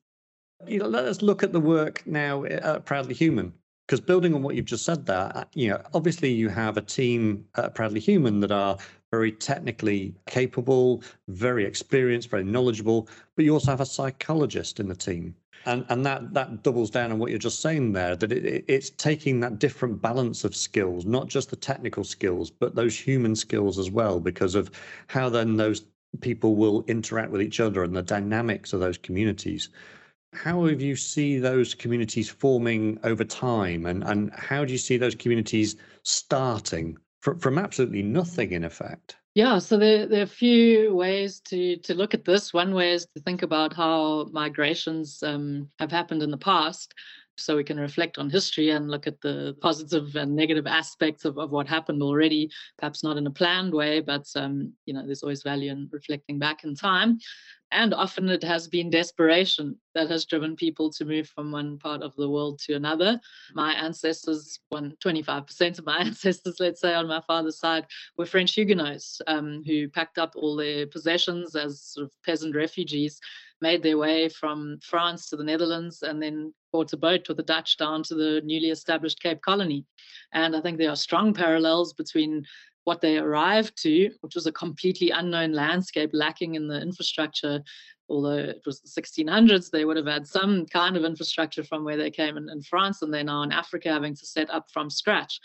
You 0.65 0.79
know, 0.79 0.87
let 0.87 1.05
us 1.05 1.21
look 1.21 1.43
at 1.43 1.53
the 1.53 1.59
work 1.59 2.03
now 2.05 2.43
at 2.45 2.85
Proudly 2.85 3.13
Human, 3.13 3.53
because 3.85 4.01
building 4.01 4.33
on 4.33 4.41
what 4.41 4.55
you've 4.55 4.65
just 4.65 4.85
said 4.85 5.05
there, 5.05 5.31
uh, 5.35 5.43
you 5.53 5.69
know, 5.69 5.81
obviously 5.93 6.31
you 6.31 6.49
have 6.49 6.77
a 6.77 6.81
team 6.81 7.45
at 7.55 7.75
Proudly 7.75 7.99
Human 7.99 8.39
that 8.39 8.51
are 8.51 8.77
very 9.11 9.31
technically 9.31 10.15
capable, 10.25 11.03
very 11.27 11.63
experienced, 11.63 12.29
very 12.29 12.43
knowledgeable, 12.43 13.07
but 13.35 13.45
you 13.45 13.53
also 13.53 13.71
have 13.71 13.81
a 13.81 13.85
psychologist 13.85 14.79
in 14.79 14.87
the 14.87 14.95
team 14.95 15.35
and 15.67 15.85
and 15.89 16.05
that 16.05 16.33
that 16.33 16.63
doubles 16.63 16.89
down 16.89 17.11
on 17.11 17.19
what 17.19 17.29
you're 17.29 17.39
just 17.39 17.61
saying 17.61 17.91
there 17.91 18.15
that 18.15 18.31
it, 18.31 18.65
it's 18.67 18.89
taking 18.91 19.39
that 19.39 19.59
different 19.59 20.01
balance 20.01 20.43
of 20.43 20.55
skills 20.55 21.05
not 21.05 21.27
just 21.27 21.49
the 21.49 21.55
technical 21.55 22.03
skills 22.03 22.49
but 22.49 22.75
those 22.75 22.97
human 22.97 23.35
skills 23.35 23.77
as 23.77 23.91
well 23.91 24.19
because 24.19 24.55
of 24.55 24.71
how 25.07 25.29
then 25.29 25.57
those 25.57 25.85
people 26.21 26.55
will 26.55 26.83
interact 26.87 27.31
with 27.31 27.41
each 27.41 27.59
other 27.59 27.83
and 27.83 27.95
the 27.95 28.01
dynamics 28.01 28.73
of 28.73 28.79
those 28.79 28.97
communities. 28.97 29.69
How 30.33 30.65
have 30.65 30.81
you 30.81 30.95
see 30.95 31.39
those 31.39 31.73
communities 31.73 32.29
forming 32.29 32.99
over 33.03 33.23
time? 33.23 33.85
And 33.85 34.03
and 34.03 34.33
how 34.33 34.65
do 34.65 34.71
you 34.71 34.77
see 34.77 34.97
those 34.97 35.15
communities 35.15 35.75
starting? 36.03 36.97
From, 37.21 37.39
from 37.39 37.57
absolutely 37.57 38.03
nothing 38.03 38.51
in 38.51 38.63
effect. 38.63 39.17
Yeah, 39.33 39.59
so 39.59 39.77
there, 39.77 40.07
there 40.07 40.21
are 40.21 40.23
a 40.23 40.27
few 40.27 40.95
ways 40.95 41.41
to, 41.41 41.77
to 41.77 41.93
look 41.93 42.15
at 42.15 42.25
this. 42.25 42.53
One 42.53 42.73
way 42.73 42.93
is 42.93 43.05
to 43.15 43.21
think 43.21 43.43
about 43.43 43.71
how 43.71 44.25
migrations 44.31 45.21
um, 45.21 45.69
have 45.77 45.91
happened 45.91 46.23
in 46.23 46.31
the 46.31 46.37
past 46.37 46.93
so 47.37 47.55
we 47.55 47.63
can 47.63 47.79
reflect 47.79 48.17
on 48.17 48.29
history 48.29 48.71
and 48.71 48.89
look 48.89 49.07
at 49.07 49.19
the 49.21 49.55
positive 49.61 50.15
and 50.15 50.35
negative 50.35 50.67
aspects 50.67 51.25
of, 51.25 51.37
of 51.37 51.51
what 51.51 51.67
happened 51.67 52.01
already 52.01 52.49
perhaps 52.77 53.03
not 53.03 53.17
in 53.17 53.27
a 53.27 53.31
planned 53.31 53.73
way 53.73 53.99
but 53.99 54.25
um, 54.35 54.73
you 54.85 54.93
know 54.93 55.05
there's 55.05 55.23
always 55.23 55.43
value 55.43 55.71
in 55.71 55.87
reflecting 55.91 56.39
back 56.39 56.63
in 56.63 56.75
time 56.75 57.17
and 57.71 57.93
often 57.93 58.29
it 58.29 58.43
has 58.43 58.67
been 58.67 58.89
desperation 58.89 59.75
that 59.93 60.09
has 60.09 60.25
driven 60.25 60.55
people 60.55 60.89
to 60.91 61.05
move 61.05 61.27
from 61.27 61.51
one 61.51 61.77
part 61.77 62.01
of 62.01 62.15
the 62.15 62.29
world 62.29 62.59
to 62.59 62.73
another. 62.75 63.19
My 63.53 63.73
ancestors, 63.73 64.59
one, 64.69 64.95
25% 65.03 65.79
of 65.79 65.85
my 65.85 65.97
ancestors, 65.99 66.57
let's 66.59 66.79
say, 66.79 66.93
on 66.93 67.07
my 67.07 67.21
father's 67.27 67.59
side, 67.59 67.85
were 68.17 68.25
French 68.25 68.53
Huguenots 68.53 69.21
um, 69.27 69.63
who 69.65 69.89
packed 69.89 70.17
up 70.17 70.33
all 70.35 70.55
their 70.55 70.87
possessions 70.87 71.55
as 71.55 71.81
sort 71.81 72.05
of 72.05 72.11
peasant 72.23 72.55
refugees, 72.55 73.19
made 73.61 73.83
their 73.83 73.97
way 73.97 74.29
from 74.29 74.79
France 74.81 75.29
to 75.29 75.35
the 75.35 75.43
Netherlands, 75.43 76.03
and 76.03 76.21
then 76.21 76.53
bought 76.71 76.93
a 76.93 76.97
boat 76.97 77.27
with 77.27 77.37
the 77.37 77.43
Dutch 77.43 77.77
down 77.77 78.03
to 78.03 78.15
the 78.15 78.41
newly 78.43 78.69
established 78.69 79.21
Cape 79.21 79.41
Colony. 79.41 79.85
And 80.33 80.55
I 80.55 80.61
think 80.61 80.77
there 80.77 80.89
are 80.89 80.95
strong 80.95 81.33
parallels 81.33 81.93
between 81.93 82.45
what 82.83 83.01
they 83.01 83.17
arrived 83.17 83.81
to, 83.83 84.11
which 84.21 84.35
was 84.35 84.47
a 84.47 84.51
completely 84.51 85.09
unknown 85.09 85.51
landscape 85.51 86.11
lacking 86.13 86.55
in 86.55 86.67
the 86.67 86.81
infrastructure. 86.81 87.61
Although 88.09 88.37
it 88.37 88.61
was 88.65 88.79
the 88.79 89.01
1600s, 89.01 89.69
they 89.69 89.83
would 89.83 89.97
have 89.97 90.05
had 90.05 90.25
some 90.25 90.65
kind 90.67 90.95
of 90.95 91.03
infrastructure 91.03 91.63
from 91.63 91.83
where 91.83 91.97
they 91.97 92.09
came 92.09 92.37
in, 92.37 92.49
in 92.49 92.61
France, 92.61 93.01
and 93.01 93.13
they're 93.13 93.23
now 93.23 93.43
in 93.43 93.51
Africa 93.51 93.89
having 93.89 94.15
to 94.15 94.25
set 94.25 94.49
up 94.49 94.67
from 94.71 94.89
scratch 94.89 95.41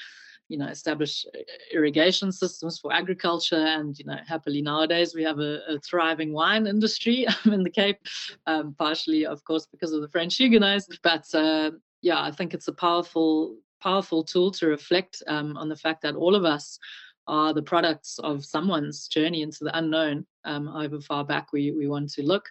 you 0.52 0.58
know 0.58 0.68
establish 0.68 1.26
uh, 1.34 1.38
irrigation 1.72 2.30
systems 2.30 2.78
for 2.78 2.92
agriculture. 2.92 3.66
And 3.78 3.98
you 3.98 4.04
know 4.04 4.18
happily 4.26 4.62
nowadays 4.62 5.14
we 5.14 5.22
have 5.24 5.38
a, 5.38 5.60
a 5.68 5.78
thriving 5.80 6.32
wine 6.32 6.66
industry 6.66 7.26
in 7.44 7.62
the 7.62 7.70
cape 7.70 8.00
um, 8.46 8.74
partially 8.78 9.26
of 9.26 9.42
course 9.44 9.66
because 9.66 9.92
of 9.92 10.02
the 10.02 10.08
french 10.08 10.36
huguenots. 10.36 10.86
But 11.02 11.26
uh, 11.34 11.70
yeah 12.02 12.20
i 12.20 12.30
think 12.30 12.52
it's 12.52 12.68
a 12.68 12.72
powerful 12.72 13.56
powerful 13.80 14.22
tool 14.22 14.50
to 14.52 14.66
reflect 14.66 15.22
um, 15.26 15.56
on 15.56 15.68
the 15.68 15.76
fact 15.76 16.02
that 16.02 16.14
all 16.14 16.34
of 16.34 16.44
us 16.44 16.78
are 17.26 17.52
the 17.52 17.62
products 17.62 18.18
of 18.20 18.44
someone's 18.44 19.08
journey 19.08 19.42
into 19.42 19.64
the 19.64 19.76
unknown, 19.76 20.26
um, 20.44 20.66
however 20.66 21.00
far 21.00 21.24
back 21.24 21.52
we, 21.52 21.70
we 21.70 21.86
want 21.86 22.10
to 22.12 22.22
look. 22.22 22.48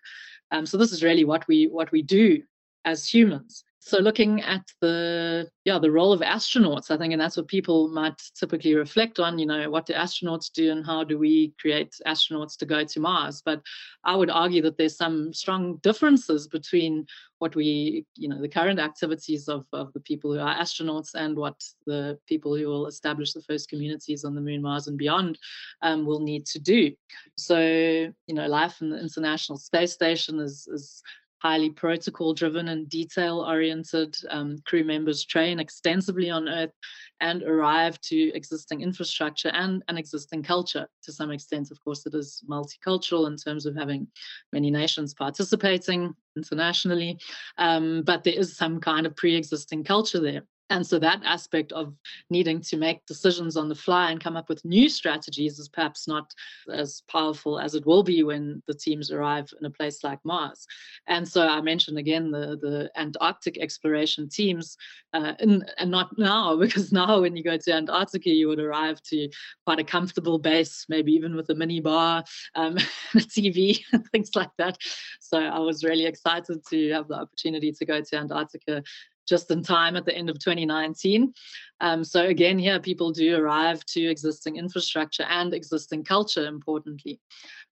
Um, 0.52 0.66
so 0.66 0.78
this 0.78 0.92
is 0.92 1.04
really 1.04 1.26
what 1.26 1.48
we 1.48 1.68
what 1.68 1.92
we 1.92 2.02
do 2.02 2.42
as 2.86 3.08
humans 3.08 3.64
so 3.84 3.98
looking 3.98 4.42
at 4.42 4.62
the 4.80 5.50
yeah 5.66 5.80
the 5.80 5.90
role 5.90 6.14
of 6.14 6.22
astronauts 6.22 6.92
i 6.92 6.98
think 6.98 7.12
and 7.14 7.22
that's 7.22 7.36
what 7.36 7.48
people 7.48 7.88
might 7.90 8.22
typically 8.36 8.76
reflect 8.76 9.20
on 9.20 9.40
you 9.40 9.46
know 9.46 9.70
what 9.72 9.88
do 9.88 9.94
astronauts 9.94 10.52
do 10.52 10.72
and 10.72 10.86
how 10.86 11.04
do 11.04 11.18
we 11.18 11.52
create 11.60 11.92
astronauts 12.06 12.56
to 12.56 12.66
go 12.66 12.84
to 12.86 13.00
mars? 13.00 13.42
But 13.44 13.62
i 14.06 14.16
would 14.16 14.30
argue 14.30 14.62
that 14.62 14.78
there's 14.78 14.96
some 14.96 15.34
strong 15.34 15.78
differences 15.78 16.48
between 16.48 17.08
what 17.40 17.56
we 17.56 18.06
you 18.16 18.30
know 18.30 18.40
the 18.40 18.48
current 18.48 18.80
activities 18.80 19.50
of, 19.50 19.66
of 19.74 19.92
the 19.94 20.00
people 20.00 20.32
who 20.32 20.40
are 20.40 20.56
astronauts 20.56 21.16
and 21.16 21.36
what 21.36 21.60
the 21.88 22.20
people 22.28 22.56
who 22.56 22.68
will 22.68 22.86
establish 22.86 23.34
the 23.34 23.42
first 23.42 23.68
communities 23.68 24.24
on 24.24 24.36
the 24.36 24.42
moon 24.42 24.62
mars 24.62 24.86
and 24.86 24.98
beyond 25.00 25.40
um, 25.82 26.06
will 26.06 26.20
need 26.20 26.46
to 26.46 26.60
do. 26.60 26.92
So 27.36 27.60
you 27.60 28.36
know 28.36 28.46
life 28.46 28.80
in 28.82 28.92
the 28.92 29.00
international 29.00 29.58
space 29.58 29.92
station 29.92 30.40
is 30.40 30.68
is 30.72 31.02
highly 31.42 31.72
protocol 31.72 32.34
driven 32.34 32.68
and 32.68 32.88
detail 32.88 33.44
oriented. 33.48 34.16
Um, 34.30 34.58
crew 34.66 34.84
members 34.84 35.26
train 35.26 35.60
extensively 35.60 36.30
on 36.30 36.48
Earth 36.48 36.74
and 37.20 37.42
arrive 37.44 38.00
to 38.02 38.32
existing 38.34 38.82
infrastructure 38.82 39.50
and 39.50 39.84
an 39.88 39.98
existing 39.98 40.44
culture. 40.44 40.88
To 41.04 41.12
some 41.12 41.32
extent, 41.32 41.72
of 41.72 41.84
course, 41.84 42.06
it 42.06 42.14
is 42.14 42.44
multicultural 42.50 43.28
in 43.28 43.38
terms 43.38 43.66
of 43.66 43.76
having 43.76 44.08
many 44.54 44.70
nations 44.70 45.14
participating 45.16 46.14
internationally, 46.36 47.20
um, 47.58 48.04
but 48.04 48.24
there 48.24 48.34
is 48.34 48.56
some 48.56 48.80
kind 48.80 49.06
of 49.06 49.16
pre 49.16 49.36
existing 49.36 49.84
culture 49.84 50.20
there. 50.20 50.44
And 50.72 50.88
so 50.88 50.98
that 51.00 51.22
aspect 51.26 51.74
of 51.74 51.94
needing 52.30 52.62
to 52.62 52.78
make 52.78 53.06
decisions 53.06 53.58
on 53.58 53.68
the 53.68 53.76
fly 53.76 54.10
and 54.10 54.24
come 54.24 54.38
up 54.38 54.48
with 54.48 54.64
new 54.64 54.88
strategies 54.88 55.60
is 55.60 55.68
perhaps 55.68 56.08
not 56.08 56.34
as 56.74 57.04
powerful 57.10 57.60
as 57.60 57.76
it 57.76 57.86
will 57.86 58.04
be 58.04 58.24
when 58.24 58.64
the 58.68 58.74
teams 58.74 59.12
arrive 59.12 59.54
in 59.60 59.66
a 59.66 59.70
place 59.70 60.02
like 60.02 60.20
Mars. 60.24 60.66
And 61.08 61.28
so 61.28 61.46
I 61.46 61.60
mentioned 61.60 61.98
again 61.98 62.32
the, 62.32 62.58
the 62.62 62.90
Antarctic 62.96 63.58
exploration 63.58 64.30
teams, 64.30 64.78
uh, 65.14 65.34
in, 65.40 65.66
and 65.78 65.92
not 65.92 66.18
now, 66.18 66.56
because 66.66 66.94
now 66.94 67.20
when 67.20 67.36
you 67.36 67.44
go 67.44 67.58
to 67.58 67.74
Antarctica, 67.74 68.30
you 68.30 68.48
would 68.48 68.62
arrive 68.62 69.02
to 69.04 69.28
quite 69.66 69.80
a 69.80 69.84
comfortable 69.84 70.40
base, 70.40 70.86
maybe 70.88 71.12
even 71.12 71.36
with 71.36 71.50
a 71.50 71.56
mini 71.56 71.82
bar, 71.82 72.24
um, 72.56 72.78
a 73.14 73.18
TV, 73.18 73.82
things 74.14 74.32
like 74.38 74.52
that. 74.58 74.78
So 75.20 75.38
I 75.38 75.60
was 75.60 75.84
really 75.84 76.06
excited 76.06 76.66
to 76.70 76.90
have 76.92 77.10
the 77.10 77.16
opportunity 77.16 77.74
to 77.74 77.86
go 77.86 78.00
to 78.00 78.16
Antarctica 78.16 78.84
just 79.28 79.52
in 79.52 79.64
time 79.64 79.96
at 79.96 80.06
the 80.06 80.16
end 80.16 80.30
of 80.30 80.40
2019. 80.40 81.34
Um, 81.80 82.04
so 82.04 82.26
again, 82.26 82.60
here 82.60 82.80
people 82.80 83.12
do 83.12 83.36
arrive 83.38 83.86
to 83.86 84.02
existing 84.02 84.58
infrastructure 84.58 85.24
and 85.24 85.54
existing 85.54 86.04
culture, 86.04 86.46
importantly. 86.46 87.20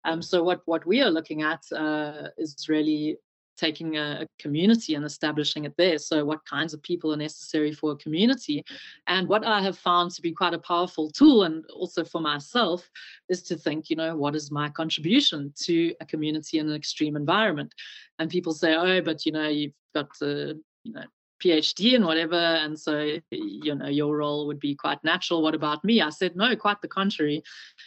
Um, 0.05 0.21
so 0.21 0.43
what 0.43 0.61
what 0.65 0.85
we 0.85 1.01
are 1.01 1.11
looking 1.11 1.41
at 1.41 1.61
uh, 1.75 2.29
is 2.37 2.67
really 2.69 3.17
taking 3.59 3.97
a, 3.97 4.21
a, 4.21 4.27
community 4.39 4.95
and 4.95 5.05
establishing 5.05 5.65
it 5.65 5.75
there. 5.77 5.97
So, 5.97 6.23
what 6.23 6.45
kinds 6.45 6.73
of 6.73 6.81
people 6.81 7.13
are 7.13 7.17
necessary 7.17 7.71
for 7.71 7.91
a 7.91 7.97
community? 7.97 8.63
And 9.07 9.27
what 9.27 9.45
I 9.45 9.61
have 9.61 9.77
found 9.77 10.11
to 10.11 10.21
be 10.21 10.31
quite 10.31 10.53
a 10.53 10.59
powerful 10.59 11.11
tool, 11.11 11.43
and 11.43 11.65
also 11.75 12.03
for 12.05 12.21
myself, 12.21 12.89
is 13.27 13.43
to 13.43 13.57
think, 13.57 13.89
you 13.89 13.95
know, 13.95 14.15
what 14.15 14.35
is 14.35 14.51
my 14.51 14.69
contribution 14.69 15.53
to 15.63 15.93
a 15.99 16.05
community 16.05 16.59
in 16.59 16.69
an 16.69 16.75
extreme 16.75 17.15
environment? 17.15 17.73
And 18.17 18.29
people 18.29 18.53
say, 18.53 18.75
oh, 18.75 19.01
but 19.01 19.25
you 19.25 19.31
know, 19.31 19.49
you've 19.49 19.73
got 19.93 20.13
to, 20.19 20.59
you 20.83 20.93
know, 20.93 21.03
PhD 21.43 21.95
and 21.95 22.05
whatever. 22.05 22.35
And 22.35 22.79
so, 22.79 23.17
you 23.31 23.75
know, 23.75 23.87
your 23.87 24.17
role 24.17 24.47
would 24.47 24.59
be 24.59 24.75
quite 24.75 25.03
natural. 25.03 25.41
What 25.41 25.55
about 25.55 25.83
me? 25.83 26.01
I 26.01 26.09
said, 26.09 26.35
no, 26.35 26.55
quite 26.55 26.81
the 26.81 26.87
contrary. 26.87 27.43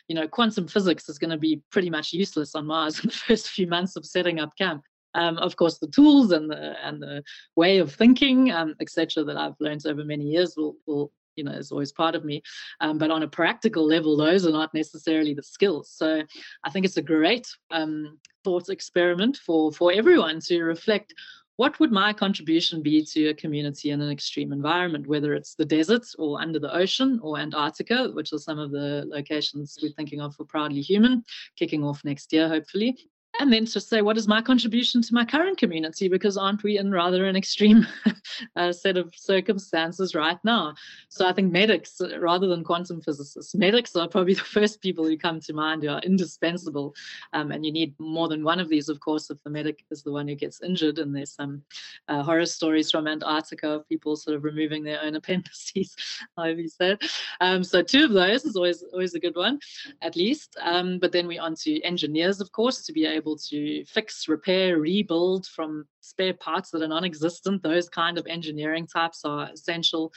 You 0.09 0.15
know, 0.15 0.29
quantum 0.29 0.67
physics 0.67 1.09
is 1.09 1.19
going 1.19 1.31
to 1.31 1.39
be 1.39 1.63
pretty 1.71 1.91
much 1.91 2.13
useless 2.13 2.55
on 2.55 2.67
Mars 2.67 2.99
in 3.03 3.09
the 3.09 3.15
first 3.15 3.51
few 3.51 3.67
months 3.67 3.97
of 3.97 4.07
setting 4.07 4.41
up 4.41 4.57
camp. 4.57 4.83
Um, 5.15 5.37
of 5.39 5.57
course, 5.57 5.79
the 5.79 5.89
tools 5.89 6.33
and 6.33 6.51
the 6.51 6.75
and 6.83 7.03
the 7.03 7.23
way 7.55 7.79
of 7.79 7.93
thinking, 7.93 8.51
um, 8.51 8.75
etc., 8.81 9.25
that 9.25 9.37
I've 9.37 9.61
learned 9.61 9.87
over 9.87 10.05
many 10.05 10.25
years 10.25 10.55
will 10.57 10.77
will 10.87 11.13
you 11.37 11.45
know 11.45 11.53
is 11.53 11.71
always 11.71 11.93
part 11.93 12.15
of 12.15 12.25
me. 12.25 12.43
Um, 12.81 12.99
but 12.99 13.11
on 13.11 13.23
a 13.23 13.29
practical 13.29 13.87
level, 13.87 14.17
those 14.17 14.47
are 14.47 14.53
not 14.53 14.73
necessarily 14.73 15.35
the 15.35 15.43
skills. 15.43 15.91
So 15.91 16.23
I 16.65 16.71
think 16.71 16.87
it's 16.87 16.97
a 16.97 17.03
great 17.03 17.47
um, 17.71 18.19
thought 18.45 18.69
experiment 18.71 19.37
for 19.37 19.73
for 19.73 19.93
everyone 19.93 20.41
to 20.47 20.63
reflect 20.63 21.15
what 21.57 21.79
would 21.79 21.93
my 21.93 22.13
contribution 22.13 22.83
be 22.83 23.05
to 23.05 23.29
a 23.29 23.35
community 23.35 23.91
in 23.91 24.01
an 24.01 24.11
extreme 24.11 24.53
environment, 24.53 25.07
whether 25.07 25.35
it's 25.35 25.55
the 25.55 25.65
desert 25.65 26.07
or 26.19 26.41
under 26.41 26.59
the 26.59 26.75
ocean 26.75 27.21
or 27.23 27.39
Antarctica, 27.39 28.11
which 28.13 28.33
are 28.33 28.39
some 28.39 28.59
of 28.59 28.71
the 28.71 29.05
locations 29.09 29.79
we're 29.83 29.93
thinking 29.93 30.21
of 30.21 30.35
for 30.35 30.45
Proudly 30.45 30.81
Human, 30.81 31.25
kicking 31.57 31.85
off 31.85 32.05
next 32.05 32.33
year, 32.33 32.49
hopefully 32.49 32.97
and 33.41 33.53
then 33.53 33.65
to 33.65 33.81
say 33.81 34.03
what 34.03 34.19
is 34.19 34.29
my 34.29 34.43
contribution 34.43 35.01
to 35.03 35.15
my 35.15 35.25
current 35.25 35.57
community? 35.57 36.09
Because 36.09 36.37
aren't 36.37 36.63
we 36.63 36.79
in 36.79 36.91
rather 36.91 37.25
an 37.27 37.37
extreme 37.37 37.87
uh, 38.57 38.73
set 38.73 38.97
of 38.99 39.15
circumstances 39.17 40.15
right 40.15 40.39
now? 40.45 40.75
So 41.09 41.27
i 41.27 41.33
think 41.33 41.51
medics 41.51 42.01
uh, 42.01 42.21
rather 42.21 42.47
than 42.47 42.63
quantum 42.63 43.01
physicists 43.01 43.55
medics 43.55 43.97
are 43.97 44.09
probably 44.09 44.35
the 44.43 44.43
first 44.43 44.83
people 44.83 45.07
who 45.07 45.17
come 45.17 45.41
to 45.41 45.53
mind 45.55 45.83
who 45.83 45.89
are 45.89 46.01
indispensable. 46.01 46.95
Um, 47.33 47.53
and 47.53 47.65
you 47.65 47.73
need 47.73 47.95
more 47.99 48.29
than 48.29 48.45
one 48.45 48.61
of 48.61 48.69
these 48.69 48.89
of 48.89 49.01
course 49.01 49.31
if 49.31 49.43
the 49.45 49.51
medic 49.51 49.85
is 49.91 50.03
the 50.03 50.13
one 50.13 50.29
who 50.29 50.35
gets 50.35 50.63
injured. 50.63 50.99
And 50.99 51.17
there's 51.17 51.33
some 51.33 51.63
uh, 52.09 52.23
horror 52.23 52.47
stories 52.47 52.91
from 52.91 53.07
antarctica 53.07 53.69
of 53.71 53.89
people 53.89 54.15
sort 54.17 54.37
of 54.37 54.45
removing 54.45 54.85
their 54.85 55.03
own 55.03 55.17
appendices 55.21 55.97
however 56.37 56.61
you 56.61 56.69
said. 56.69 56.99
Um, 57.41 57.65
so 57.65 57.83
two 57.83 58.05
of 58.05 58.13
those 58.13 58.45
is 58.45 58.57
always 58.57 58.85
always 58.93 59.15
a 59.15 59.21
good 59.21 59.37
one 59.37 59.59
at 60.03 60.17
least. 60.17 60.57
Um, 60.61 60.99
but 60.99 61.13
then 61.13 61.27
we 61.27 61.39
on 61.39 61.55
to 61.63 61.81
engineers 61.83 62.41
of 62.41 62.53
course 62.53 62.85
to 62.85 62.93
be 62.93 63.07
able 63.07 63.22
able 63.23 63.37
to 63.37 63.85
fix, 63.85 64.29
repair, 64.29 64.79
rebuild 64.79 65.47
from 65.47 65.87
spare 66.01 66.35
parts 66.35 66.71
that 66.71 66.83
are 66.83 66.89
non-existent. 66.89 67.63
Those 67.63 67.89
kind 67.89 68.19
of 68.19 68.27
engineering 68.27 68.87
types 68.87 69.25
are 69.25 69.49
essential. 69.53 70.13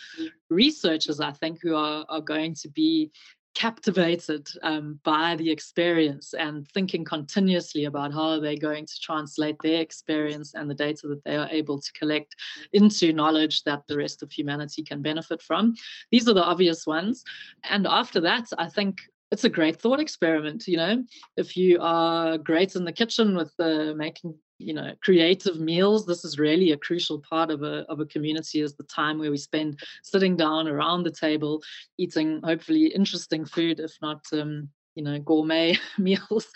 Researchers, 0.49 1.19
I 1.19 1.31
think, 1.31 1.59
who 1.61 1.75
are, 1.75 2.05
are 2.09 2.21
going 2.21 2.55
to 2.55 2.69
be 2.69 3.11
captivated 3.55 4.49
um, 4.63 4.99
by 5.03 5.35
the 5.37 5.49
experience 5.49 6.33
and 6.33 6.67
thinking 6.73 7.05
continuously 7.05 7.85
about 7.85 8.13
how 8.13 8.31
are 8.31 8.41
they're 8.41 8.57
going 8.57 8.85
to 8.85 8.99
translate 9.01 9.55
their 9.63 9.79
experience 9.81 10.53
and 10.55 10.69
the 10.69 10.75
data 10.75 11.07
that 11.07 11.23
they 11.23 11.37
are 11.37 11.47
able 11.49 11.79
to 11.79 11.91
collect 11.93 12.35
into 12.73 13.13
knowledge 13.13 13.63
that 13.63 13.83
the 13.87 13.97
rest 13.97 14.21
of 14.21 14.31
humanity 14.31 14.83
can 14.83 15.01
benefit 15.01 15.41
from. 15.41 15.73
These 16.11 16.27
are 16.27 16.33
the 16.33 16.43
obvious 16.43 16.85
ones. 16.85 17.23
And 17.63 17.87
after 17.87 18.19
that, 18.21 18.49
I 18.57 18.67
think 18.67 18.97
it's 19.31 19.43
a 19.43 19.49
great 19.49 19.81
thought 19.81 19.99
experiment 19.99 20.67
you 20.67 20.77
know? 20.77 21.03
If 21.37 21.57
you 21.57 21.79
are 21.81 22.37
great 22.37 22.75
in 22.75 22.85
the 22.85 22.91
kitchen 22.91 23.35
with 23.35 23.53
uh, 23.59 23.93
making 23.95 24.35
you 24.57 24.73
know 24.73 24.93
creative 25.01 25.59
meals 25.59 26.05
this 26.05 26.23
is 26.23 26.39
really 26.39 26.71
a 26.71 26.77
crucial 26.77 27.19
part 27.19 27.51
of 27.51 27.61
a 27.63 27.85
of 27.89 27.99
a 27.99 28.05
community 28.05 28.61
is 28.61 28.73
the 28.75 28.83
time 28.83 29.19
where 29.19 29.31
we 29.31 29.37
spend 29.37 29.77
sitting 30.03 30.37
down 30.37 30.67
around 30.67 31.03
the 31.03 31.11
table 31.11 31.61
eating 31.97 32.39
hopefully 32.43 32.85
interesting 32.87 33.45
food 33.45 33.79
if 33.79 33.91
not 34.01 34.23
um, 34.33 34.69
you 34.95 35.03
know 35.03 35.19
gourmet 35.19 35.77
meals. 35.97 36.47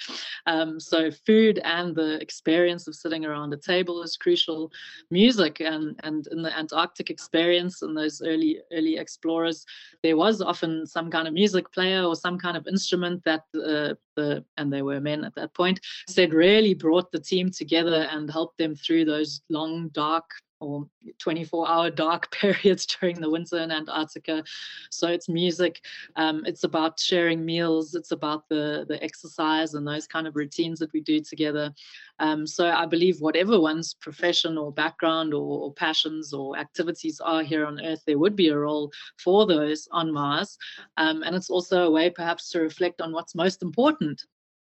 Um, 0.46 0.80
so 0.80 1.12
food 1.12 1.60
and 1.64 1.96
the 1.96 2.20
experience 2.22 2.88
of 2.88 2.96
sitting 2.96 3.26
around 3.26 3.54
a 3.54 3.58
table 3.58 4.02
is 4.02 4.18
crucial. 4.18 4.72
Music 5.12 5.60
and 5.60 6.00
and 6.04 6.28
in 6.28 6.42
the 6.42 6.58
antarctic 6.58 7.10
experience 7.10 7.82
and 7.82 7.96
those 7.96 8.22
early 8.22 8.60
early 8.72 8.98
explorers 8.98 9.66
there 10.04 10.18
was 10.18 10.42
often 10.42 10.86
some 10.86 11.10
kind 11.12 11.28
of 11.28 11.34
music 11.34 11.72
player 11.72 12.04
or 12.04 12.16
some 12.16 12.38
kind 12.38 12.58
of 12.58 12.68
instrument 12.68 13.24
that 13.24 13.44
uh, 13.56 13.94
the 14.16 14.44
and 14.58 14.72
they 14.72 14.82
were 14.82 15.00
men 15.00 15.24
at 15.24 15.36
that 15.36 15.54
point 15.54 15.80
said 16.08 16.34
really 16.34 16.74
brought 16.74 17.12
the 17.12 17.20
team 17.20 17.50
together 17.52 18.08
and 18.12 18.32
helped 18.32 18.58
them 18.58 18.76
through 18.76 19.06
those 19.06 19.42
long 19.50 19.90
dark 19.90 20.26
or 20.60 20.88
24 21.20 21.70
hour 21.70 21.90
dark 21.90 22.32
periods 22.40 22.86
during 22.86 23.20
the 23.20 23.30
winter 23.30 23.58
in 23.58 23.72
Antarctica. 23.72 24.44
So 24.90 25.08
it's 25.08 25.30
music, 25.30 25.82
um, 26.16 26.44
it's 26.46 26.64
about 26.64 27.00
sharing 27.00 27.46
meals, 27.46 27.96
it's 27.96 28.12
about 28.12 28.48
the, 28.50 28.86
the 28.88 29.02
exercise 29.04 29.74
and 29.74 29.88
those 29.88 30.08
kind 30.08 30.28
of 30.28 30.36
routines 30.36 30.80
that 30.80 30.94
we 30.94 31.02
do 31.02 31.22
together. 31.22 31.74
Um, 32.20 32.46
so 32.46 32.68
I 32.68 32.86
believe 32.86 33.22
whatever 33.22 33.60
one's 33.60 33.94
profession 33.94 34.58
or 34.58 34.72
background 34.72 35.34
or, 35.34 35.62
or, 35.62 35.74
passions 35.74 36.34
or 36.34 36.58
activities 36.58 37.22
are 37.22 37.44
here 37.44 37.66
on 37.66 37.84
Earth, 37.84 38.04
there 38.06 38.18
would 38.18 38.36
be 38.36 38.50
a 38.50 38.58
role 38.58 38.92
for 39.18 39.48
those 39.48 39.88
on 39.92 40.12
Mars. 40.12 40.58
Um, 40.98 41.24
and 41.24 41.36
it's 41.36 41.50
also 41.50 41.84
a 41.84 41.92
way 41.92 42.10
perhaps 42.10 42.50
to 42.50 42.60
reflect 42.60 43.02
on 43.02 43.14
what's 43.14 43.36
most 43.36 43.64
important. 43.64 44.22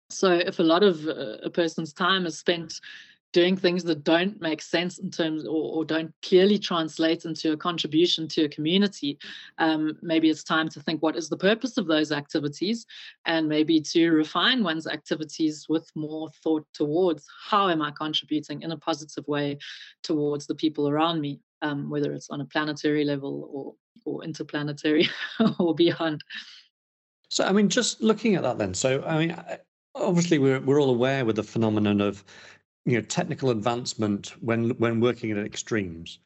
So 0.10 0.34
if 0.34 0.60
a 0.60 0.64
lot 0.64 0.84
of 0.84 1.08
uh, 1.08 1.38
a 1.44 1.50
person's 1.50 1.94
time 1.94 2.26
is 2.26 2.38
spent 2.38 2.80
doing 3.36 3.58
things 3.58 3.84
that 3.84 4.06
don't 4.06 4.40
make 4.40 4.62
sense 4.62 4.98
in 4.98 5.12
terms 5.12 5.46
or, 5.46 5.76
or 5.76 5.84
don't 5.84 6.14
clearly 6.22 6.58
translate 6.58 7.26
into 7.26 7.52
a 7.52 7.58
contribution 7.58 8.30
to 8.30 8.46
a 8.46 8.48
community, 8.48 9.20
um, 9.58 9.98
maybe 10.02 10.30
it's 10.30 10.42
time 10.42 10.70
to 10.70 10.80
think 10.80 11.04
what 11.04 11.18
is 11.18 11.28
the 11.28 11.36
purpose 11.36 11.78
of 11.78 11.86
those 11.86 12.14
activities? 12.14 12.86
And 13.26 13.50
maybe 13.50 13.82
to 13.82 14.12
refine 14.12 14.64
one's 14.64 14.88
activities 14.88 15.66
with 15.68 15.92
more 15.96 16.30
thought 16.44 16.66
towards 16.74 17.28
how 17.50 17.68
am 17.68 17.82
I 17.82 17.92
contributing 17.92 18.62
in 18.62 18.72
a 18.72 18.78
positive 18.78 19.28
way 19.28 19.58
towards 20.02 20.48
the 20.48 20.56
people 20.56 20.88
around 20.88 21.20
me, 21.20 21.42
um, 21.62 21.90
whether 21.90 22.14
it's 22.14 22.30
on 22.30 22.40
a 22.40 22.46
planetary 22.46 23.04
level 23.04 23.50
or, 23.52 24.14
or 24.14 24.24
interplanetary 24.24 25.10
or 25.60 25.76
beyond. 25.76 26.24
So, 27.30 27.44
I 27.44 27.52
mean, 27.52 27.68
just 27.68 28.02
looking 28.02 28.36
at 28.36 28.44
that 28.44 28.60
then, 28.60 28.74
so, 28.74 29.04
I 29.04 29.18
mean, 29.18 29.36
obviously 29.96 30.38
we're, 30.38 30.60
we're 30.60 30.82
all 30.82 30.90
aware 30.90 31.26
with 31.26 31.36
the 31.38 31.44
phenomenon 31.44 32.02
of 32.02 32.24
you 32.86 32.94
know 32.98 33.02
technical 33.02 33.50
advancement 33.50 34.34
when 34.42 34.70
when 34.72 35.00
working 35.00 35.32
at 35.32 35.38
extremes. 35.38 36.20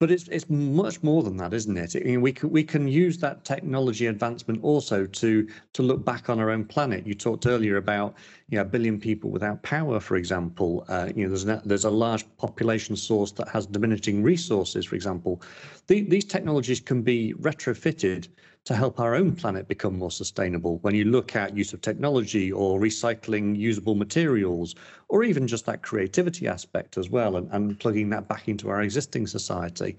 But 0.00 0.10
it's 0.10 0.28
it's 0.28 0.50
much 0.50 1.02
more 1.02 1.22
than 1.22 1.36
that 1.38 1.54
isn't 1.54 1.78
it? 1.78 1.96
I 1.96 2.00
mean, 2.00 2.20
we 2.20 2.32
can 2.32 2.50
we 2.50 2.64
can 2.64 2.88
use 2.88 3.16
that 3.18 3.44
technology 3.44 4.06
advancement 4.06 4.62
also 4.62 5.06
to 5.06 5.48
to 5.72 5.82
look 5.82 6.04
back 6.04 6.28
on 6.28 6.40
our 6.40 6.50
own 6.50 6.64
planet. 6.64 7.06
You 7.06 7.14
talked 7.14 7.46
earlier 7.46 7.76
about 7.76 8.14
you 8.48 8.56
know 8.56 8.62
a 8.62 8.66
billion 8.66 8.98
people 9.00 9.30
without 9.30 9.62
power 9.62 10.00
for 10.00 10.16
example. 10.16 10.84
Uh, 10.88 11.10
you 11.14 11.22
know 11.22 11.28
there's 11.28 11.46
a, 11.46 11.62
there's 11.64 11.84
a 11.84 11.90
large 11.90 12.24
population 12.36 12.96
source 12.96 13.32
that 13.32 13.48
has 13.48 13.66
diminishing 13.66 14.22
resources 14.22 14.84
for 14.84 14.96
example. 14.96 15.40
The, 15.86 16.02
these 16.02 16.24
technologies 16.24 16.80
can 16.80 17.02
be 17.02 17.32
retrofitted 17.34 18.28
to 18.64 18.74
help 18.74 18.98
our 18.98 19.14
own 19.14 19.34
planet 19.34 19.68
become 19.68 19.98
more 19.98 20.10
sustainable 20.10 20.78
when 20.78 20.94
you 20.94 21.04
look 21.04 21.36
at 21.36 21.56
use 21.56 21.72
of 21.72 21.80
technology 21.80 22.50
or 22.50 22.80
recycling 22.80 23.56
usable 23.56 23.94
materials 23.94 24.74
or 25.08 25.22
even 25.22 25.46
just 25.46 25.66
that 25.66 25.82
creativity 25.82 26.48
aspect 26.48 26.96
as 26.96 27.10
well 27.10 27.36
and, 27.36 27.48
and 27.52 27.78
plugging 27.78 28.08
that 28.10 28.26
back 28.26 28.48
into 28.48 28.70
our 28.70 28.82
existing 28.82 29.26
society 29.26 29.96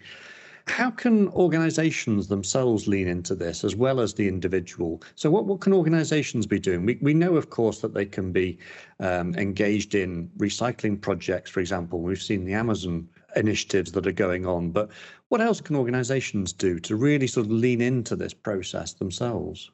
how 0.67 0.89
can 0.89 1.29
organizations 1.29 2.27
themselves 2.27 2.87
lean 2.87 3.07
into 3.07 3.35
this 3.35 3.63
as 3.63 3.75
well 3.75 3.99
as 3.99 4.15
the 4.15 4.27
individual? 4.27 5.01
So, 5.13 5.29
what, 5.29 5.45
what 5.45 5.61
can 5.61 5.73
organizations 5.73 6.47
be 6.47 6.59
doing? 6.59 6.85
We, 6.85 6.97
we 7.01 7.13
know, 7.13 7.35
of 7.35 7.51
course, 7.51 7.81
that 7.81 7.93
they 7.93 8.05
can 8.05 8.31
be 8.31 8.57
um, 8.99 9.35
engaged 9.35 9.93
in 9.93 10.29
recycling 10.37 10.99
projects, 10.99 11.51
for 11.51 11.59
example. 11.59 12.01
We've 12.01 12.21
seen 12.21 12.45
the 12.45 12.53
Amazon 12.53 13.07
initiatives 13.35 13.91
that 13.91 14.07
are 14.07 14.11
going 14.11 14.45
on, 14.45 14.71
but 14.71 14.89
what 15.29 15.41
else 15.41 15.61
can 15.61 15.75
organizations 15.75 16.53
do 16.53 16.79
to 16.79 16.95
really 16.95 17.27
sort 17.27 17.47
of 17.47 17.51
lean 17.51 17.81
into 17.81 18.15
this 18.15 18.33
process 18.33 18.93
themselves? 18.93 19.71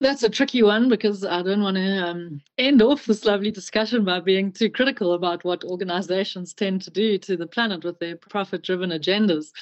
That's 0.00 0.24
a 0.24 0.30
tricky 0.30 0.62
one 0.62 0.88
because 0.88 1.24
I 1.24 1.42
don't 1.42 1.62
want 1.62 1.76
to 1.76 2.06
um, 2.06 2.40
end 2.58 2.82
off 2.82 3.06
this 3.06 3.24
lovely 3.24 3.52
discussion 3.52 4.04
by 4.04 4.20
being 4.20 4.50
too 4.50 4.68
critical 4.68 5.12
about 5.12 5.44
what 5.44 5.62
organizations 5.64 6.54
tend 6.54 6.82
to 6.82 6.90
do 6.90 7.18
to 7.18 7.36
the 7.36 7.46
planet 7.46 7.84
with 7.84 7.98
their 8.00 8.16
profit 8.16 8.62
driven 8.62 8.90
agendas 8.90 9.52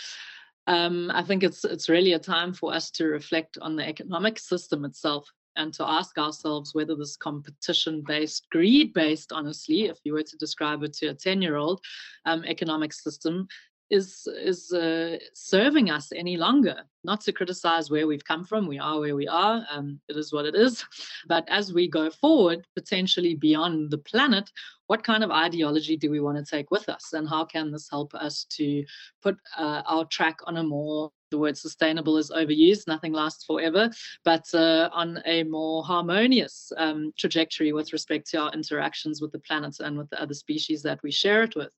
um, 0.66 1.10
I 1.12 1.22
think 1.22 1.42
it's 1.42 1.64
it's 1.64 1.88
really 1.88 2.12
a 2.12 2.18
time 2.18 2.52
for 2.52 2.72
us 2.72 2.90
to 2.92 3.06
reflect 3.06 3.58
on 3.60 3.76
the 3.76 3.86
economic 3.86 4.38
system 4.38 4.84
itself 4.84 5.28
and 5.56 5.74
to 5.74 5.84
ask 5.84 6.16
ourselves 6.16 6.74
whether 6.74 6.94
this 6.94 7.16
competition-based, 7.16 8.46
greed-based, 8.52 9.32
honestly, 9.32 9.86
if 9.86 9.98
you 10.04 10.12
were 10.12 10.22
to 10.22 10.36
describe 10.36 10.84
it 10.84 10.92
to 10.92 11.08
a 11.08 11.14
10-year-old 11.14 11.80
um, 12.24 12.44
economic 12.44 12.92
system, 12.92 13.48
is 13.90 14.26
is 14.26 14.72
uh, 14.72 15.18
serving 15.34 15.90
us 15.90 16.12
any 16.14 16.36
longer. 16.36 16.84
Not 17.02 17.20
to 17.22 17.32
criticize 17.32 17.90
where 17.90 18.06
we've 18.06 18.24
come 18.24 18.44
from, 18.44 18.66
we 18.66 18.78
are 18.78 19.00
where 19.00 19.16
we 19.16 19.26
are. 19.26 19.66
Um, 19.70 20.00
it 20.08 20.16
is 20.16 20.32
what 20.32 20.46
it 20.46 20.54
is. 20.54 20.84
But 21.28 21.44
as 21.48 21.72
we 21.72 21.88
go 21.88 22.10
forward, 22.10 22.66
potentially 22.74 23.34
beyond 23.34 23.90
the 23.90 23.98
planet, 23.98 24.50
what 24.86 25.04
kind 25.04 25.24
of 25.24 25.30
ideology 25.30 25.96
do 25.96 26.10
we 26.10 26.20
want 26.20 26.38
to 26.38 26.44
take 26.44 26.70
with 26.70 26.88
us, 26.88 27.12
and 27.12 27.28
how 27.28 27.44
can 27.44 27.70
this 27.70 27.88
help 27.90 28.14
us 28.14 28.44
to 28.56 28.84
put 29.22 29.36
uh, 29.56 29.82
our 29.86 30.04
track 30.06 30.38
on 30.46 30.56
a 30.56 30.62
more 30.62 31.10
the 31.30 31.38
word 31.38 31.56
sustainable 31.56 32.16
is 32.16 32.30
overused, 32.30 32.86
nothing 32.86 33.12
lasts 33.12 33.44
forever, 33.44 33.88
but 34.24 34.52
uh, 34.52 34.90
on 34.92 35.22
a 35.26 35.44
more 35.44 35.84
harmonious 35.84 36.72
um, 36.76 37.12
trajectory 37.16 37.72
with 37.72 37.92
respect 37.92 38.28
to 38.30 38.38
our 38.38 38.52
interactions 38.52 39.20
with 39.20 39.32
the 39.32 39.38
planet 39.38 39.76
and 39.78 39.96
with 39.96 40.10
the 40.10 40.20
other 40.20 40.34
species 40.34 40.82
that 40.82 41.00
we 41.02 41.10
share 41.10 41.42
it 41.42 41.54
with. 41.54 41.70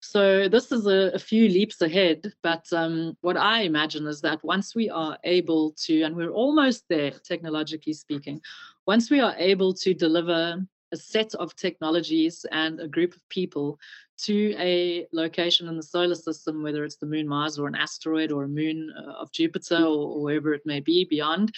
So 0.00 0.48
this 0.48 0.72
is 0.72 0.86
a, 0.86 1.12
a 1.14 1.18
few 1.18 1.48
leaps 1.48 1.80
ahead, 1.82 2.32
but 2.42 2.66
um, 2.72 3.16
what 3.20 3.36
I 3.36 3.60
imagine 3.62 4.06
is 4.06 4.22
that 4.22 4.42
once 4.42 4.74
we 4.74 4.88
are 4.88 5.18
able 5.24 5.72
to, 5.84 6.02
and 6.02 6.16
we're 6.16 6.30
almost 6.30 6.84
there, 6.88 7.10
technologically 7.10 7.92
speaking, 7.92 8.40
once 8.86 9.10
we 9.10 9.20
are 9.20 9.34
able 9.36 9.74
to 9.74 9.92
deliver 9.92 10.64
a 10.92 10.96
set 10.96 11.34
of 11.34 11.54
technologies 11.54 12.46
and 12.50 12.80
a 12.80 12.88
group 12.88 13.14
of 13.14 13.28
people 13.28 13.78
to 14.18 14.54
a 14.58 15.06
location 15.12 15.68
in 15.68 15.76
the 15.76 15.82
solar 15.82 16.14
system, 16.14 16.62
whether 16.62 16.84
it's 16.84 16.96
the 16.96 17.06
moon 17.06 17.28
Mars 17.28 17.58
or 17.58 17.68
an 17.68 17.74
asteroid 17.74 18.32
or 18.32 18.44
a 18.44 18.48
moon 18.48 18.92
uh, 18.98 19.12
of 19.12 19.30
Jupiter 19.32 19.76
or, 19.76 20.16
or 20.16 20.22
wherever 20.22 20.54
it 20.54 20.62
may 20.64 20.80
be 20.80 21.04
beyond, 21.04 21.52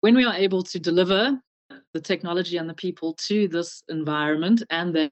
when 0.00 0.14
we 0.14 0.24
are 0.24 0.34
able 0.34 0.62
to 0.62 0.78
deliver 0.78 1.40
the 1.92 2.00
technology 2.00 2.56
and 2.58 2.68
the 2.68 2.74
people 2.74 3.14
to 3.14 3.48
this 3.48 3.82
environment 3.88 4.62
and 4.70 4.94
then 4.94 5.10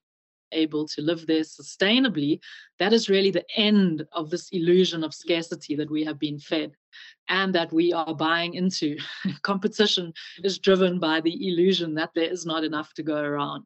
able 0.53 0.87
to 0.89 1.03
live 1.03 1.27
there 1.27 1.43
sustainably, 1.43 2.41
that 2.79 2.93
is 2.93 3.09
really 3.09 3.31
the 3.31 3.45
end 3.57 4.07
of 4.13 4.31
this 4.31 4.49
illusion 4.51 5.05
of 5.05 5.15
scarcity 5.15 5.77
that 5.77 5.91
we 5.91 6.05
have 6.05 6.19
been 6.19 6.39
fed 6.39 6.73
and 7.29 7.55
that 7.55 7.73
we 7.73 7.93
are 7.93 8.15
buying 8.15 8.55
into. 8.55 8.97
Competition 9.43 10.13
is 10.45 10.59
driven 10.59 10.99
by 10.99 11.21
the 11.21 11.49
illusion 11.49 11.95
that 11.95 12.11
there 12.15 12.31
is 12.31 12.47
not 12.47 12.65
enough 12.65 12.93
to 12.95 13.03
go 13.03 13.17
around. 13.17 13.65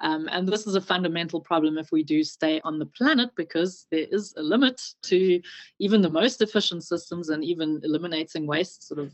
Um, 0.00 0.28
and 0.30 0.46
this 0.46 0.66
is 0.66 0.74
a 0.74 0.80
fundamental 0.80 1.40
problem 1.40 1.78
if 1.78 1.92
we 1.92 2.02
do 2.02 2.24
stay 2.24 2.60
on 2.64 2.78
the 2.78 2.86
planet 2.86 3.30
because 3.36 3.86
there 3.90 4.06
is 4.10 4.34
a 4.36 4.42
limit 4.42 4.80
to 5.04 5.40
even 5.78 6.02
the 6.02 6.10
most 6.10 6.42
efficient 6.42 6.82
systems 6.82 7.28
and 7.28 7.44
even 7.44 7.80
eliminating 7.84 8.46
waste 8.46 8.88
sort 8.88 9.00
of 9.00 9.12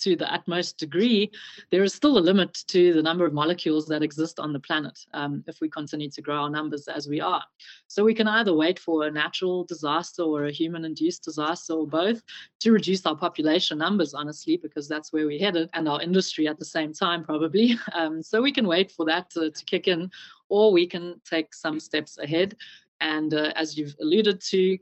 to 0.00 0.16
the 0.16 0.32
utmost 0.32 0.78
degree, 0.78 1.30
there 1.70 1.82
is 1.82 1.94
still 1.94 2.18
a 2.18 2.20
limit 2.20 2.54
to 2.68 2.92
the 2.92 3.02
number 3.02 3.24
of 3.24 3.32
molecules 3.32 3.86
that 3.86 4.02
exist 4.02 4.40
on 4.40 4.52
the 4.52 4.60
planet 4.60 4.98
um, 5.14 5.44
if 5.46 5.60
we 5.60 5.68
continue 5.68 6.10
to 6.10 6.22
grow 6.22 6.42
our 6.42 6.50
numbers 6.50 6.88
as 6.88 7.08
we 7.08 7.20
are. 7.20 7.42
So 7.86 8.04
we 8.04 8.14
can 8.14 8.28
either 8.28 8.54
wait 8.54 8.78
for 8.78 9.06
a 9.06 9.10
natural 9.10 9.64
disaster 9.64 10.22
or 10.22 10.46
a 10.46 10.52
human 10.52 10.84
induced 10.84 11.24
disaster 11.24 11.74
or 11.74 11.86
both 11.86 12.22
to 12.60 12.72
reduce 12.72 13.04
our 13.06 13.16
population 13.16 13.78
numbers, 13.78 14.14
honestly, 14.14 14.56
because 14.56 14.88
that's 14.88 15.12
where 15.12 15.26
we're 15.26 15.38
headed, 15.38 15.68
and 15.74 15.88
our 15.88 16.00
industry 16.02 16.48
at 16.48 16.58
the 16.58 16.64
same 16.64 16.92
time, 16.92 17.24
probably. 17.24 17.78
Um, 17.92 18.22
so 18.22 18.40
we 18.40 18.52
can 18.52 18.66
wait 18.66 18.92
for 18.92 19.04
that 19.06 19.30
to, 19.30 19.50
to 19.50 19.64
kick 19.64 19.88
in, 19.88 20.10
or 20.48 20.72
we 20.72 20.86
can 20.86 21.20
take 21.28 21.52
some 21.52 21.80
steps 21.80 22.18
ahead 22.18 22.56
and 23.00 23.32
uh, 23.32 23.52
as 23.56 23.76
you've 23.76 23.96
alluded 24.00 24.40
to, 24.40 24.78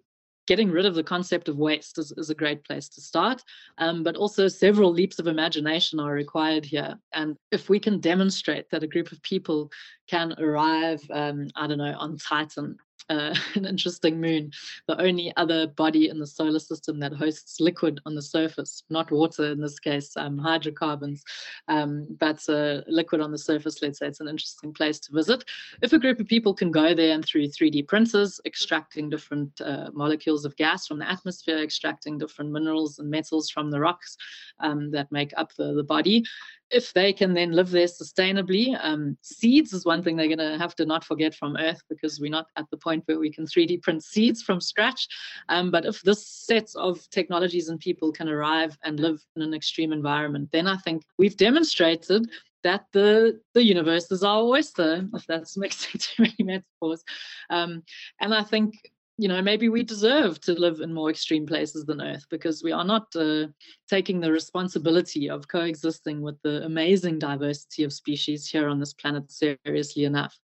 getting 0.49 0.71
rid 0.71 0.87
of 0.87 0.95
the 0.95 1.05
concept 1.05 1.49
of 1.49 1.59
waste 1.59 1.99
is, 1.99 2.11
is 2.17 2.31
a 2.31 2.35
great 2.35 2.65
place 2.65 2.89
to 2.89 3.03
start. 3.03 3.43
Um, 3.77 4.03
but 4.03 4.17
also, 4.17 4.49
several 4.49 4.91
leaps 4.91 5.19
of 5.19 5.27
imagination 5.27 6.01
are 6.01 6.13
required 6.13 6.65
here. 6.65 6.95
And 7.13 7.37
if 7.53 7.69
we 7.69 7.79
can 7.79 8.01
demonstrate 8.01 8.71
that 8.71 8.83
a 8.83 8.89
group 8.89 9.13
of 9.13 9.23
people 9.23 9.71
can 10.09 10.35
arrive, 10.39 11.03
um, 11.13 11.49
I 11.55 11.67
don't 11.67 11.77
know, 11.77 11.95
on 11.99 12.17
Titan 12.17 12.79
uh, 13.09 13.35
an 13.55 13.65
interesting 13.65 14.21
moon, 14.21 14.53
the 14.87 15.01
only 15.01 15.33
other 15.37 15.67
body 15.67 16.09
in 16.09 16.19
the 16.19 16.27
solar 16.27 16.59
system 16.59 16.99
that 17.01 17.13
hosts 17.13 17.61
liquid 17.61 18.01
on 18.07 18.15
the 18.15 18.23
surface, 18.23 18.83
not 18.91 19.11
water 19.11 19.53
in 19.53 19.61
this 19.61 19.79
case, 19.79 20.17
um, 20.17 20.39
hydrocarbons, 20.39 21.25
um, 21.69 22.07
but 22.19 22.47
uh, 22.49 22.83
liquid 22.87 23.21
on 23.21 23.33
the 23.33 23.39
surface, 23.39 23.83
let's 23.83 23.99
say 23.99 24.07
it's 24.07 24.21
an 24.21 24.29
interesting 24.29 24.73
place 24.73 24.99
to 25.01 25.13
visit. 25.13 25.45
If 25.83 25.93
a 25.93 25.99
group 25.99 26.21
of 26.21 26.27
people 26.27 26.55
can 26.55 26.71
go 26.71 26.95
there 26.95 27.15
and 27.15 27.25
through 27.25 27.49
3D 27.49 27.87
printers, 27.87 28.41
extracting 28.45 29.09
different 29.09 29.61
uh, 29.61 29.91
molecules 29.93 30.45
of 30.45 30.57
gas 30.57 30.87
from 30.87 30.99
the 30.99 31.11
atmosphere, 31.11 31.59
extracting 31.59 32.19
different 32.19 32.53
minerals 32.53 32.99
and 32.99 33.11
metals 33.11 33.51
from 33.51 33.71
the 33.71 33.81
rocks 33.81 34.17
um, 34.61 34.91
that 34.91 35.11
make 35.13 35.33
up 35.37 35.55
the, 35.55 35.75
the 35.75 35.85
body, 35.85 36.25
if 36.71 36.93
they 36.93 37.13
can 37.13 37.35
then 37.35 37.53
live 37.53 37.71
there 37.71 37.87
sustainably, 37.87 38.79
um, 38.83 39.17
seeds 39.23 39.73
is 39.73 39.85
one 39.85 40.03
thing 40.03 40.17
they're 40.17 40.27
going 40.27 40.39
to 40.39 40.59
have 40.59 40.75
to 40.77 40.87
not 40.87 41.05
forget 41.05 41.35
from 41.35 41.57
Earth 41.57 41.81
because 41.89 42.21
we're 42.21 42.31
not 42.31 42.47
at 42.57 42.67
the 42.71 42.77
point 42.77 43.05
where 43.07 43.19
we 43.19 43.33
can 43.33 43.47
3D 43.47 43.83
print 43.83 44.05
seeds 44.05 44.43
from 44.43 44.61
scratch. 44.61 45.07
Um, 45.49 45.71
but 45.71 45.87
if 45.87 46.03
this 46.03 46.27
set 46.27 46.69
of 46.77 47.09
technologies 47.11 47.69
and 47.69 47.81
people 47.81 48.13
can 48.13 48.29
arrive 48.29 48.77
and 48.85 49.01
live 49.01 49.21
in 49.37 49.43
an 49.43 49.55
extreme 49.55 49.93
environment, 49.93 50.51
then 50.53 50.67
I 50.67 50.77
think 50.77 51.03
we've 51.19 51.37
demonstrated 51.37 52.29
that 52.65 52.87
the 52.93 53.41
the 53.55 53.65
universe 53.65 54.11
is 54.11 54.25
our 54.25 54.43
oyster, 54.43 55.07
if 55.15 55.27
that's 55.27 55.57
mixing 55.57 56.01
too 56.01 56.23
many 56.23 56.35
metaphors. 56.41 57.03
Um, 57.51 57.83
and 58.21 58.35
I 58.35 58.43
think 58.43 58.75
you 59.21 59.27
know, 59.27 59.43
maybe 59.43 59.69
we 59.69 59.83
deserve 59.83 60.41
to 60.43 60.53
live 60.53 60.81
in 60.81 60.95
more 60.95 61.11
extreme 61.11 61.45
places 61.45 61.85
than 61.85 62.01
Earth 62.01 62.25
because 62.31 62.63
we 62.63 62.71
are 62.71 62.85
not 62.85 63.09
uh, 63.17 63.49
taking 63.91 64.21
the 64.21 64.31
responsibility 64.31 65.29
of 65.29 65.49
coexisting 65.49 66.23
with 66.23 66.41
the 66.43 66.65
amazing 66.65 67.19
diversity 67.19 67.83
of 67.83 67.93
species 67.93 68.49
here 68.49 68.69
on 68.69 68.79
this 68.79 68.95
planet 68.95 69.31
seriously 69.31 70.05
enough. 70.05 70.39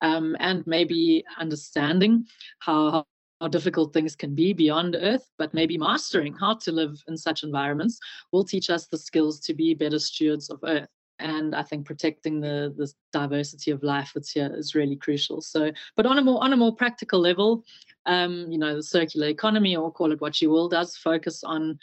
Um, 0.00 0.36
and 0.40 0.66
maybe 0.66 1.22
understanding 1.38 2.24
how, 2.60 3.04
how 3.42 3.48
difficult 3.48 3.92
things 3.92 4.16
can 4.16 4.34
be 4.34 4.54
beyond 4.54 4.96
Earth, 4.98 5.28
but 5.36 5.52
maybe 5.52 5.76
mastering 5.76 6.32
how 6.32 6.54
to 6.54 6.72
live 6.72 6.96
in 7.08 7.16
such 7.16 7.42
environments 7.42 7.98
will 8.32 8.44
teach 8.44 8.70
us 8.70 8.86
the 8.86 8.96
skills 8.96 9.38
to 9.40 9.52
be 9.52 9.74
better 9.74 9.98
stewards 9.98 10.48
of 10.48 10.60
Earth 10.64 10.88
and 11.18 11.54
I 11.54 11.62
think 11.62 11.86
protecting 11.86 12.40
the 12.40 12.74
the 12.76 12.92
diversity 13.12 13.70
of 13.70 13.82
life 13.82 14.12
that's 14.14 14.32
here 14.32 14.52
is 14.54 14.74
really 14.74 14.96
crucial. 14.96 15.40
So, 15.40 15.72
but 15.96 16.06
on 16.06 16.18
a 16.18 16.22
more 16.22 16.42
on 16.42 16.52
a 16.52 16.56
more 16.56 16.74
practical 16.74 17.20
level, 17.20 17.64
um, 18.06 18.46
you 18.50 18.58
know, 18.58 18.76
the 18.76 18.82
circular 18.82 19.28
economy, 19.28 19.76
or 19.76 19.92
call 19.92 20.12
it 20.12 20.20
what 20.20 20.40
you 20.40 20.50
will, 20.50 20.68
does 20.68 20.96
focus 20.96 21.44
on 21.44 21.78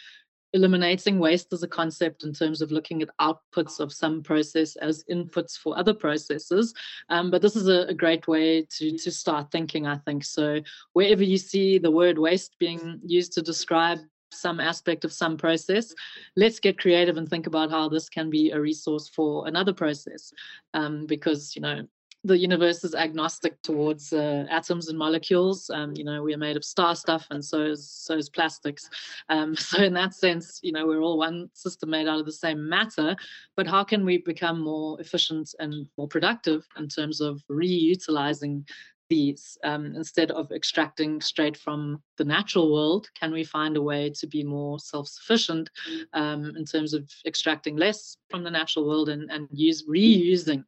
eliminating 0.55 1.19
waste 1.19 1.51
as 1.51 1.63
a 1.63 1.67
concept 1.67 2.23
in 2.23 2.31
terms 2.31 2.61
of 2.61 2.71
looking 2.71 3.01
at 3.01 3.09
outputs 3.19 3.81
of 3.81 3.91
some 3.91 4.23
process 4.23 4.77
as 4.77 5.03
inputs 5.11 5.57
for 5.57 5.77
other 5.77 5.93
processes. 5.93 6.73
Um, 7.09 7.29
but 7.29 7.41
this 7.41 7.57
is 7.57 7.67
a, 7.67 7.81
a, 7.89 7.93
great 7.93 8.25
way 8.25 8.65
to, 8.77 8.97
to 8.97 9.11
start 9.11 9.51
thinking, 9.51 9.86
I 9.86 9.97
think. 9.97 10.23
So 10.23 10.61
wherever 10.93 11.23
you 11.23 11.38
see 11.38 11.77
the 11.77 11.91
word 11.91 12.17
waste 12.17 12.55
being 12.57 13.01
used 13.05 13.33
to 13.33 13.41
describe 13.41 13.99
some 14.36 14.59
aspect 14.59 15.05
of 15.05 15.13
some 15.13 15.38
process, 15.38 15.93
let's 16.36 16.59
get 16.59 16.79
creative 16.79 17.17
and 17.17 17.29
think 17.29 17.47
about 17.47 17.71
how 17.71 17.89
this 17.89 18.09
can 18.09 18.29
be 18.29 18.51
a 18.51 18.59
resource 18.59 19.07
for 19.07 19.47
another 19.47 19.73
process. 19.73 20.31
Um, 20.73 21.05
because, 21.05 21.55
you 21.55 21.61
know, 21.61 21.88
the 22.25 22.38
universe 22.38 22.83
is 22.83 22.95
agnostic 22.95 23.61
towards 23.61 24.11
uh, 24.11 24.45
atoms 24.49 24.89
and 24.89 24.97
molecules. 24.97 25.69
Um, 25.69 25.93
you 25.95 26.03
know, 26.03 26.23
we 26.23 26.33
are 26.33 26.39
made 26.39 26.57
of 26.57 26.65
star 26.65 26.95
stuff, 26.95 27.27
and 27.29 27.45
so 27.45 27.61
is 27.61 27.88
so 27.88 28.17
is 28.17 28.29
plastics. 28.29 28.89
Um, 29.29 29.55
so 29.69 29.83
in 29.83 29.93
that 29.93 30.15
sense, 30.15 30.59
you 30.63 30.71
know, 30.71 30.88
we're 30.88 31.01
all 31.01 31.19
one 31.19 31.49
system 31.53 31.91
made 31.91 32.07
out 32.07 32.19
of 32.19 32.25
the 32.25 32.31
same 32.31 32.67
matter. 32.67 33.15
But 33.55 33.67
how 33.67 33.83
can 33.83 34.03
we 34.03 34.17
become 34.17 34.59
more 34.59 34.99
efficient 34.99 35.53
and 35.59 35.88
more 35.97 36.07
productive 36.07 36.65
in 36.77 36.88
terms 36.88 37.21
of 37.21 37.43
reutilizing 37.49 38.67
these 39.10 39.58
um, 39.64 39.95
instead 39.95 40.32
of 40.32 40.51
extracting 40.51 41.22
straight 41.22 41.56
from 41.58 42.01
the 42.18 42.24
natural 42.24 42.74
world 42.74 43.08
can 43.20 43.32
we 43.32 43.43
find 43.43 43.78
a 43.78 43.82
way 43.82 44.10
to 44.10 44.28
be 44.28 44.43
more 44.43 44.80
self-sufficient 44.80 45.70
um, 46.14 46.53
in 46.58 46.66
terms 46.66 46.93
of 46.93 47.10
extracting 47.26 47.76
less 47.76 48.18
from 48.30 48.43
the 48.43 48.49
natural 48.49 48.88
world 48.88 49.10
and, 49.10 49.30
and 49.32 49.47
use 49.51 49.86
reusing 49.88 50.64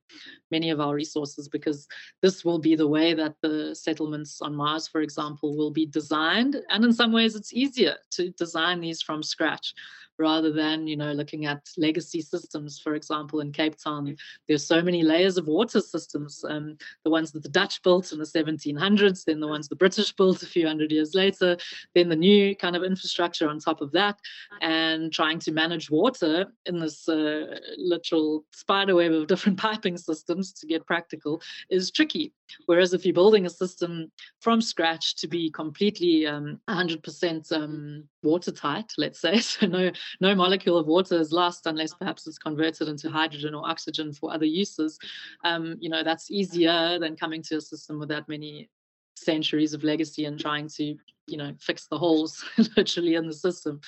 many 0.52 0.70
of 0.70 0.80
our 0.80 0.94
resources? 0.94 1.50
Because 1.50 1.88
this 2.22 2.46
will 2.46 2.60
be 2.60 2.76
the 2.76 2.88
way 2.88 3.14
that 3.14 3.36
the 3.42 3.74
settlements 3.74 4.42
on 4.42 4.56
mars 4.56 4.88
for 4.88 5.02
example 5.02 5.58
will 5.58 5.72
be 5.72 5.86
designed 5.86 6.58
and 6.70 6.84
in 6.84 6.94
some 6.94 7.12
ways 7.12 7.36
it's 7.36 7.54
easier 7.54 7.96
to 8.12 8.30
design 8.32 8.80
these 8.80 9.02
from 9.02 9.24
scratch 9.24 9.74
rather 10.20 10.52
than 10.52 10.88
you 10.88 10.98
know 10.98 11.12
looking 11.12 11.46
at 11.46 11.62
legacy 11.78 12.22
systems 12.22 12.80
for 12.80 12.96
example 12.96 13.40
in 13.40 13.52
cape 13.52 13.76
town 13.78 14.16
there's 14.48 14.66
so 14.66 14.82
many 14.82 15.04
layers 15.04 15.38
of 15.38 15.48
water 15.48 15.82
systems 15.82 16.44
um, 16.50 16.78
the 17.04 17.10
ones 17.10 17.32
that 17.32 17.44
the 17.44 17.50
dutch 17.50 17.82
built 17.84 18.12
in 18.12 18.20
the 18.20 18.26
1700s 18.26 19.24
then 19.26 19.40
the 19.40 19.48
ones 19.48 19.68
the 19.68 19.76
british 19.76 20.12
built 20.14 20.44
a 20.44 20.48
few 20.48 20.68
hundred 20.68 20.92
years 20.92 21.14
later 21.14 21.58
then 21.96 22.10
the 22.10 22.16
new 22.16 22.56
kind 22.56 22.76
of 22.76 22.84
infrastructure 22.84 23.50
on 23.50 23.60
top 23.60 23.82
of 23.82 23.92
that 23.92 24.18
and 24.62 25.12
trying 25.12 25.40
to 25.40 25.52
manage 25.52 25.90
water 25.90 26.46
in 26.66 26.80
this 26.80 27.08
uh, 27.10 27.60
literal 27.78 28.46
spider 28.52 28.96
web 28.96 29.12
of 29.12 29.28
different 29.28 29.58
piping 29.68 29.98
systems 29.98 30.54
to 30.54 30.68
get 30.68 30.86
practical 30.86 31.42
is 31.70 31.92
tricky. 31.92 32.34
Whereas 32.66 32.94
if 32.94 33.06
you're 33.06 33.14
building 33.14 33.46
a 33.46 33.50
system 33.50 34.12
from 34.40 34.62
scratch 34.62 35.16
to 35.18 35.28
be 35.28 35.52
completely 35.52 36.26
um, 36.28 36.60
100% 36.70 37.52
um, 37.52 38.04
watertight 38.28 38.92
let's 38.98 39.20
say 39.20 39.40
so 39.52 39.66
no 39.66 39.92
no 40.20 40.36
molecule 40.36 40.78
of 40.78 40.88
water 40.88 41.18
is 41.20 41.32
lost 41.32 41.66
unless 41.66 41.94
perhaps 41.94 42.28
it's 42.28 42.38
converted 42.38 42.88
into 42.88 43.10
hydrogen 43.10 43.56
or 43.56 43.68
oxygen 43.68 44.14
for 44.14 44.34
other 44.34 44.46
uses. 44.46 45.00
Um, 45.44 45.76
you 45.80 45.90
know, 45.90 46.04
that's 46.04 46.32
easier 46.32 47.00
than 47.00 47.16
coming 47.16 47.42
to 47.44 47.58
a 47.58 47.62
system 47.62 48.00
with 48.00 48.10
that 48.10 48.28
many 48.28 48.70
centuries 49.16 49.74
of 49.74 49.84
legacy 49.84 50.26
and 50.26 50.40
trying 50.40 50.68
to, 50.70 50.96
you 51.28 51.38
know, 51.38 51.54
fix 51.60 51.88
the 51.88 51.98
holes 51.98 52.44
literally 52.78 53.16
in 53.16 53.28
the 53.28 53.34
system. 53.34 53.80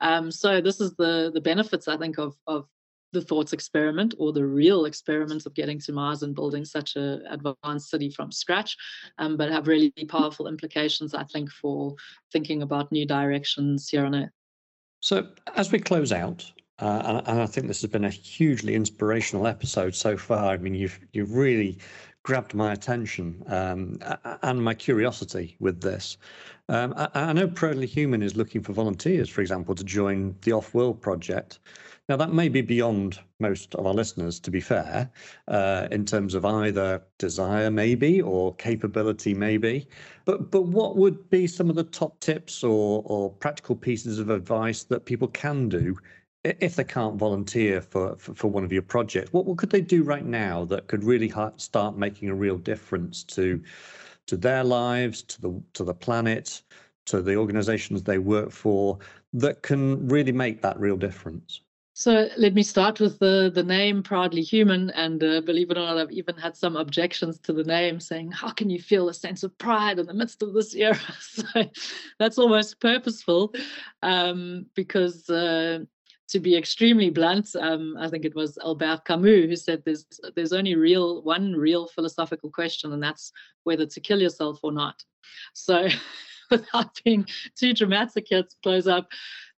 Um, 0.00 0.30
so 0.30 0.60
this 0.60 0.80
is 0.80 0.94
the 0.96 1.30
the 1.32 1.40
benefits 1.40 1.88
I 1.88 1.96
think 1.96 2.18
of 2.18 2.34
of 2.46 2.66
the 3.12 3.22
thoughts 3.22 3.52
experiment 3.52 4.14
or 4.18 4.32
the 4.32 4.44
real 4.44 4.84
experiment 4.84 5.46
of 5.46 5.54
getting 5.54 5.78
to 5.80 5.92
Mars 5.92 6.22
and 6.22 6.34
building 6.34 6.64
such 6.64 6.96
an 6.96 7.22
advanced 7.28 7.90
city 7.90 8.10
from 8.10 8.30
scratch, 8.32 8.76
um, 9.18 9.36
but 9.36 9.50
have 9.50 9.66
really 9.66 9.92
powerful 10.08 10.46
implications, 10.46 11.14
I 11.14 11.24
think, 11.24 11.50
for 11.50 11.94
thinking 12.32 12.62
about 12.62 12.92
new 12.92 13.06
directions 13.06 13.88
here 13.88 14.04
on 14.04 14.14
Earth. 14.14 14.30
So, 15.00 15.28
as 15.56 15.72
we 15.72 15.78
close 15.78 16.12
out, 16.12 16.50
uh, 16.78 17.02
and, 17.04 17.28
and, 17.28 17.40
I 17.42 17.46
think 17.46 17.66
this 17.66 17.82
has 17.82 17.90
been 17.90 18.04
a 18.04 18.10
hugely 18.10 18.74
inspirational 18.74 19.46
episode 19.46 19.94
so 19.94 20.16
far. 20.16 20.52
I 20.52 20.56
mean, 20.56 20.74
you've 20.74 20.98
you've 21.12 21.34
really 21.34 21.78
grabbed 22.22 22.54
my 22.54 22.72
attention 22.72 23.42
um, 23.46 23.98
and 24.42 24.62
my 24.62 24.74
curiosity 24.74 25.56
with 25.58 25.80
this. 25.80 26.16
Um, 26.68 26.94
I, 26.96 27.08
I, 27.14 27.32
know 27.32 27.48
Proudly 27.48 27.86
Human 27.86 28.22
is 28.22 28.36
looking 28.36 28.62
for 28.62 28.72
volunteers, 28.72 29.28
for 29.28 29.40
example, 29.40 29.74
to 29.74 29.84
join 29.84 30.36
the 30.42 30.52
Off 30.52 30.74
World 30.74 31.00
project. 31.00 31.58
Now, 32.10 32.16
that 32.16 32.32
may 32.32 32.48
be 32.48 32.60
beyond 32.60 33.20
most 33.38 33.76
of 33.76 33.86
our 33.86 33.94
listeners, 33.94 34.40
to 34.40 34.50
be 34.50 34.60
fair, 34.60 35.08
uh, 35.46 35.86
in 35.92 36.04
terms 36.04 36.34
of 36.34 36.44
either 36.44 37.00
desire, 37.18 37.70
maybe, 37.70 38.20
or 38.20 38.52
capability, 38.56 39.32
maybe. 39.32 39.86
But 40.24 40.50
but 40.50 40.62
what 40.62 40.96
would 40.96 41.30
be 41.30 41.46
some 41.46 41.70
of 41.70 41.76
the 41.76 41.84
top 41.84 42.18
tips 42.18 42.64
or 42.64 43.04
or 43.06 43.30
practical 43.30 43.76
pieces 43.76 44.18
of 44.18 44.28
advice 44.28 44.82
that 44.82 45.04
people 45.04 45.28
can 45.28 45.68
do 45.68 45.96
if 46.42 46.74
they 46.74 46.82
can't 46.82 47.14
volunteer 47.14 47.80
for, 47.80 48.16
for, 48.16 48.34
for, 48.34 48.48
one 48.48 48.64
of 48.64 48.72
your 48.72 48.82
projects, 48.82 49.32
what, 49.32 49.44
what 49.46 49.58
could 49.58 49.70
they 49.70 49.80
do 49.80 50.02
right 50.02 50.24
now 50.24 50.64
that 50.64 50.88
could 50.88 51.04
really 51.04 51.32
start 51.58 51.96
making 51.96 52.28
a 52.28 52.34
real 52.34 52.58
difference 52.58 53.22
to 53.22 53.62
to 54.26 54.36
their 54.36 54.64
lives, 54.64 55.22
to 55.22 55.40
the 55.40 55.62
to 55.74 55.84
the 55.84 55.94
planet, 55.94 56.62
to 57.06 57.22
the 57.22 57.36
organizations 57.36 58.02
they 58.02 58.18
work 58.18 58.50
for, 58.50 58.98
that 59.32 59.62
can 59.62 60.08
really 60.08 60.32
make 60.32 60.60
that 60.62 60.76
real 60.80 60.96
difference? 60.96 61.60
So 62.00 62.30
let 62.38 62.54
me 62.54 62.62
start 62.62 62.98
with 62.98 63.18
the, 63.18 63.52
the 63.54 63.62
name 63.62 64.02
Proudly 64.02 64.40
Human. 64.40 64.88
And 64.88 65.22
uh, 65.22 65.42
believe 65.42 65.70
it 65.70 65.76
or 65.76 65.82
not, 65.82 65.98
I've 65.98 66.10
even 66.10 66.34
had 66.34 66.56
some 66.56 66.74
objections 66.74 67.38
to 67.40 67.52
the 67.52 67.62
name 67.62 68.00
saying, 68.00 68.30
How 68.30 68.52
can 68.52 68.70
you 68.70 68.80
feel 68.80 69.10
a 69.10 69.12
sense 69.14 69.42
of 69.42 69.56
pride 69.58 69.98
in 69.98 70.06
the 70.06 70.14
midst 70.14 70.42
of 70.42 70.54
this 70.54 70.74
era? 70.74 70.98
so 71.20 71.44
that's 72.18 72.38
almost 72.38 72.80
purposeful 72.80 73.52
um, 74.02 74.64
because. 74.74 75.28
Uh, 75.28 75.80
to 76.28 76.38
be 76.38 76.56
extremely 76.56 77.10
blunt, 77.10 77.48
um, 77.58 77.96
I 77.98 78.08
think 78.08 78.24
it 78.24 78.36
was 78.36 78.56
Albert 78.58 79.04
Camus 79.04 79.46
who 79.46 79.56
said 79.56 79.82
there's 79.84 80.06
there's 80.36 80.52
only 80.52 80.76
real 80.76 81.22
one 81.22 81.54
real 81.54 81.88
philosophical 81.88 82.52
question, 82.52 82.92
and 82.92 83.02
that's 83.02 83.32
whether 83.64 83.84
to 83.84 83.98
kill 84.00 84.20
yourself 84.20 84.60
or 84.62 84.70
not. 84.70 85.02
So, 85.54 85.88
without 86.52 87.00
being 87.04 87.26
too 87.58 87.74
dramatic 87.74 88.26
here 88.28 88.44
to 88.44 88.56
close 88.62 88.86
up, 88.86 89.08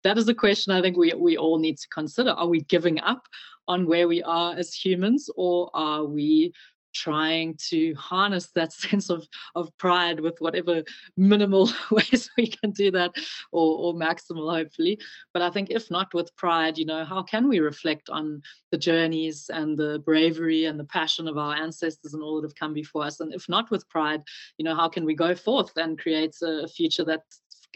that 0.03 0.17
is 0.17 0.27
a 0.27 0.33
question 0.33 0.73
I 0.73 0.81
think 0.81 0.97
we, 0.97 1.13
we 1.13 1.37
all 1.37 1.59
need 1.59 1.77
to 1.77 1.87
consider. 1.89 2.31
Are 2.31 2.47
we 2.47 2.61
giving 2.61 2.99
up 2.99 3.27
on 3.67 3.87
where 3.87 4.07
we 4.07 4.21
are 4.23 4.55
as 4.55 4.73
humans, 4.73 5.29
or 5.35 5.69
are 5.73 6.03
we 6.03 6.53
trying 6.93 7.55
to 7.69 7.93
harness 7.95 8.49
that 8.55 8.71
sense 8.73 9.09
of, 9.09 9.27
of 9.55 9.75
pride 9.77 10.19
with 10.19 10.35
whatever 10.39 10.83
minimal 11.17 11.69
ways 11.91 12.29
we 12.37 12.47
can 12.47 12.71
do 12.71 12.91
that 12.91 13.11
or, 13.51 13.77
or 13.77 13.93
maximal 13.93 14.55
hopefully 14.55 14.99
but 15.33 15.41
i 15.41 15.49
think 15.49 15.69
if 15.69 15.89
not 15.91 16.13
with 16.13 16.35
pride 16.35 16.77
you 16.77 16.85
know 16.85 17.03
how 17.03 17.21
can 17.21 17.47
we 17.47 17.59
reflect 17.59 18.09
on 18.09 18.41
the 18.71 18.77
journeys 18.77 19.49
and 19.53 19.77
the 19.77 19.99
bravery 20.05 20.65
and 20.65 20.79
the 20.79 20.85
passion 20.85 21.27
of 21.27 21.37
our 21.37 21.55
ancestors 21.55 22.13
and 22.13 22.23
all 22.23 22.35
that 22.35 22.47
have 22.47 22.55
come 22.55 22.73
before 22.73 23.03
us 23.03 23.19
and 23.19 23.33
if 23.33 23.49
not 23.49 23.69
with 23.71 23.87
pride 23.89 24.21
you 24.57 24.65
know 24.65 24.75
how 24.75 24.87
can 24.87 25.05
we 25.05 25.15
go 25.15 25.35
forth 25.35 25.71
and 25.77 25.99
create 25.99 26.35
a, 26.43 26.67
future 26.67 27.03
that 27.03 27.21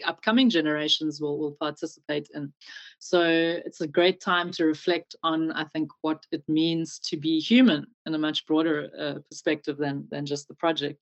upcoming 0.04 0.50
generations 0.50 1.20
will, 1.20 1.38
will 1.38 1.56
participate 1.60 2.28
in. 2.34 2.52
So 2.98 3.22
it's 3.22 3.80
a 3.80 3.86
great 3.86 4.20
time 4.20 4.50
to 4.52 4.64
reflect 4.64 5.16
on, 5.22 5.52
I 5.52 5.64
think, 5.64 5.90
what 6.02 6.24
it 6.32 6.42
means 6.48 6.98
to 7.00 7.16
be 7.16 7.40
human 7.40 7.86
in 8.06 8.14
a 8.14 8.18
much 8.18 8.46
broader 8.46 8.90
uh, 8.98 9.14
perspective 9.30 9.76
than, 9.76 10.06
than 10.10 10.26
just 10.26 10.48
the 10.48 10.54
project. 10.54 11.00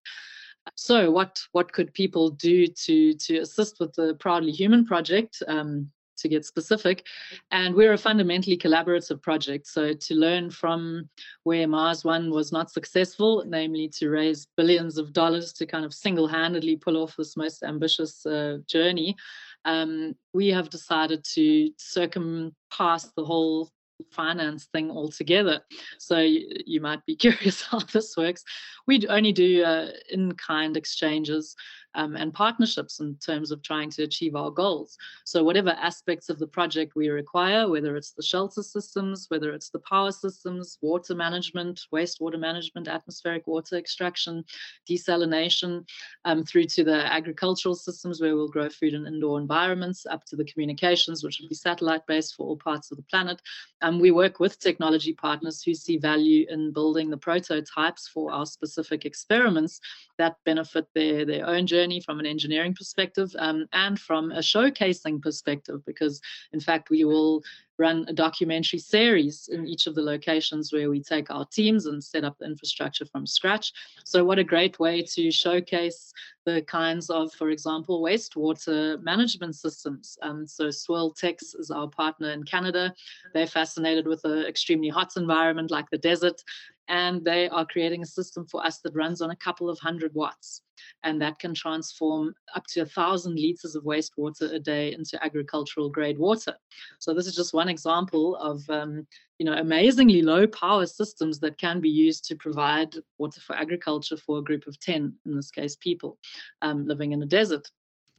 So 0.74 1.11
what 1.11 1.38
what 1.53 1.72
could 1.72 1.94
people 1.94 2.30
do 2.30 2.66
to 2.66 3.14
to 3.14 3.38
assist 3.38 3.78
with 3.78 3.94
the 3.94 4.14
Proudly 4.14 4.51
Human 4.51 4.84
project? 4.84 5.40
Um, 5.47 5.92
to 6.19 6.29
get 6.29 6.45
specific. 6.45 7.07
And 7.51 7.75
we're 7.75 7.93
a 7.93 7.99
fundamentally 7.99 8.57
collaborative 8.57 9.23
project. 9.23 9.67
So 9.67 9.93
to 9.93 10.14
learn 10.14 10.51
from 10.51 11.09
where 11.45 11.69
Mars 11.69 12.05
One 12.05 12.31
was 12.31 12.53
not 12.53 12.71
successful, 12.71 13.45
namely 13.47 13.89
to 13.97 14.09
raise 14.09 14.47
billions 14.57 14.99
of 14.99 15.12
dollars 15.12 15.53
to 15.55 15.67
kind 15.67 15.85
of 15.85 15.95
single 15.95 16.27
handedly 16.27 16.77
pull 16.77 16.97
off 16.97 17.17
this 17.17 17.37
most 17.37 17.62
ambitious 17.62 18.25
uh, 18.27 18.59
journey, 18.67 19.17
um, 19.64 20.14
we 20.33 20.49
have 20.49 20.71
decided 20.71 21.25
to 21.35 21.71
circumpass 21.79 23.12
the 23.17 23.25
whole 23.25 23.71
finance 24.11 24.67
thing 24.73 24.91
altogether. 24.91 25.61
So 25.99 26.19
you, 26.21 26.47
you, 26.67 26.81
might 26.81 27.05
be 27.07 27.17
curious 27.25 27.62
how 27.62 27.81
this 27.81 28.17
works. 28.17 28.45
We 28.87 29.07
only 29.09 29.33
do 29.33 29.64
uh, 29.64 29.89
in-kind 30.11 30.77
exchanges 30.77 31.55
um, 31.97 32.14
and 32.14 32.32
partnerships 32.32 33.01
in 33.01 33.16
terms 33.16 33.51
of 33.51 33.62
trying 33.62 33.90
to 33.90 34.05
achieve 34.05 34.36
our 34.36 34.51
goals. 34.51 34.97
So 35.24 35.42
whatever 35.42 35.70
aspects 35.70 36.28
of 36.28 36.38
the 36.38 36.47
project 36.47 36.94
we 36.94 37.09
require, 37.09 37.68
whether 37.68 37.97
it's 37.97 38.12
the 38.12 38.22
shelter 38.22 38.62
systems, 38.62 39.26
whether 39.28 39.53
it's 39.53 39.70
the 39.70 39.80
power 39.80 40.12
systems, 40.12 40.78
water 40.82 41.14
management, 41.14 41.80
wastewater 41.92 42.38
management, 42.38 42.86
atmospheric 42.86 43.47
water 43.47 43.76
extraction, 43.76 44.44
desalination, 44.88 45.84
um, 46.24 46.44
through 46.44 46.66
to 46.66 46.84
the 46.84 47.12
agricultural 47.12 47.74
systems 47.74 48.20
where 48.20 48.36
we'll 48.36 48.49
grow 48.49 48.68
food 48.68 48.94
in 48.94 49.07
indoor 49.07 49.40
environments, 49.40 50.07
up 50.07 50.24
to 50.26 50.36
the 50.36 50.44
communications, 50.44 51.24
which 51.24 51.40
will 51.40 51.49
be 51.49 51.55
satellite 51.55 52.07
based 52.07 52.34
for 52.34 52.47
all 52.47 52.57
parts 52.57 52.90
of 52.90 52.99
the 52.99 53.03
planet. 53.05 53.40
Um, 53.80 53.99
we 53.99 54.11
work 54.11 54.38
with 54.38 54.59
technology 54.59 55.14
partners 55.14 55.62
who 55.62 55.74
see 55.74 55.97
value 55.97 56.47
in 56.51 56.72
building 56.72 57.09
the 57.09 57.16
prototypes 57.16 58.09
for 58.09 58.30
our 58.32 58.44
specific 58.44 59.07
experiments 59.07 59.80
that 60.18 60.36
benefit 60.44 60.86
their, 60.94 61.24
their 61.24 61.47
own 61.47 61.66
journey 61.66 61.86
journey 61.87 62.01
from 62.01 62.18
an 62.18 62.26
engineering 62.26 62.74
perspective 62.74 63.30
um, 63.39 63.66
and 63.72 63.99
from 63.99 64.32
a 64.32 64.39
showcasing 64.39 65.22
perspective, 65.22 65.84
because 65.87 66.20
in 66.53 66.61
fact, 66.61 66.91
we 66.91 67.05
will 67.05 67.43
run 67.78 68.07
a 68.09 68.12
documentary 68.12 68.78
series 68.78 69.49
in 69.53 69.66
each 69.66 69.87
of 69.87 69.95
the 69.95 70.03
locations 70.03 70.72
where 70.72 70.91
we 70.91 71.03
take 71.03 71.30
our 71.30 71.45
teams 71.45 71.87
and 71.87 72.03
set 72.03 72.24
up 72.24 72.37
the 72.39 72.47
infrastructure 72.47 73.05
from 73.05 73.26
scratch. 73.26 73.72
So, 74.05 74.24
what 74.24 74.39
a 74.39 74.45
great 74.45 74.78
way 74.78 75.03
to 75.14 75.30
showcase 75.30 76.12
the 76.45 76.62
kinds 76.62 77.11
of, 77.11 77.32
for 77.34 77.51
example, 77.51 78.03
wastewater 78.03 79.01
management 79.03 79.55
systems. 79.55 80.16
Um, 80.22 80.47
so, 80.47 80.68
Swirltex 80.68 81.55
is 81.59 81.70
our 81.70 81.89
partner 81.89 82.30
in 82.30 82.43
Canada. 82.45 82.95
They're 83.34 83.47
fascinated 83.47 84.07
with 84.07 84.24
an 84.24 84.47
extremely 84.47 84.89
hot 84.89 85.16
environment 85.16 85.70
like 85.70 85.91
the 85.91 85.99
desert 85.99 86.43
and 86.89 87.24
they 87.24 87.49
are 87.49 87.66
creating 87.66 88.03
a 88.03 88.07
system 88.07 88.47
for 88.47 88.64
us 88.64 88.78
that 88.80 88.95
runs 88.95 89.20
on 89.20 89.30
a 89.30 89.37
couple 89.37 89.68
of 89.68 89.78
hundred 89.78 90.14
watts 90.14 90.62
and 91.05 91.20
that 91.20 91.39
can 91.39 91.55
transform 91.55 92.34
up 92.55 92.64
to 92.68 92.80
a 92.80 92.87
thousand 92.87 93.37
liters 93.37 93.74
of 93.74 93.84
wastewater 93.84 94.53
a 94.53 94.59
day 94.59 94.93
into 94.93 95.22
agricultural 95.24 95.89
grade 95.89 96.18
water. 96.18 96.55
So 96.99 97.14
this 97.14 97.26
is 97.26 97.34
just 97.34 97.55
one 97.55 97.68
example 97.68 98.37
of 98.37 98.62
um, 98.68 99.07
you 99.39 99.47
know 99.47 99.55
amazingly 99.55 100.22
low 100.22 100.47
power 100.47 100.87
systems 100.87 101.39
that 101.41 101.59
can 101.59 101.80
be 101.80 101.91
used 101.91 102.24
to 102.26 102.37
provide 102.37 102.95
water 103.18 103.41
for 103.41 103.57
agriculture 103.57 104.16
for 104.16 104.39
a 104.39 104.43
group 104.43 104.66
of 104.66 104.78
10 104.80 105.12
in 105.26 105.37
this 105.37 105.51
case 105.51 105.76
people 105.76 106.18
um, 106.62 106.87
living 106.87 107.12
in 107.12 107.22
a 107.22 107.26
desert 107.26 107.70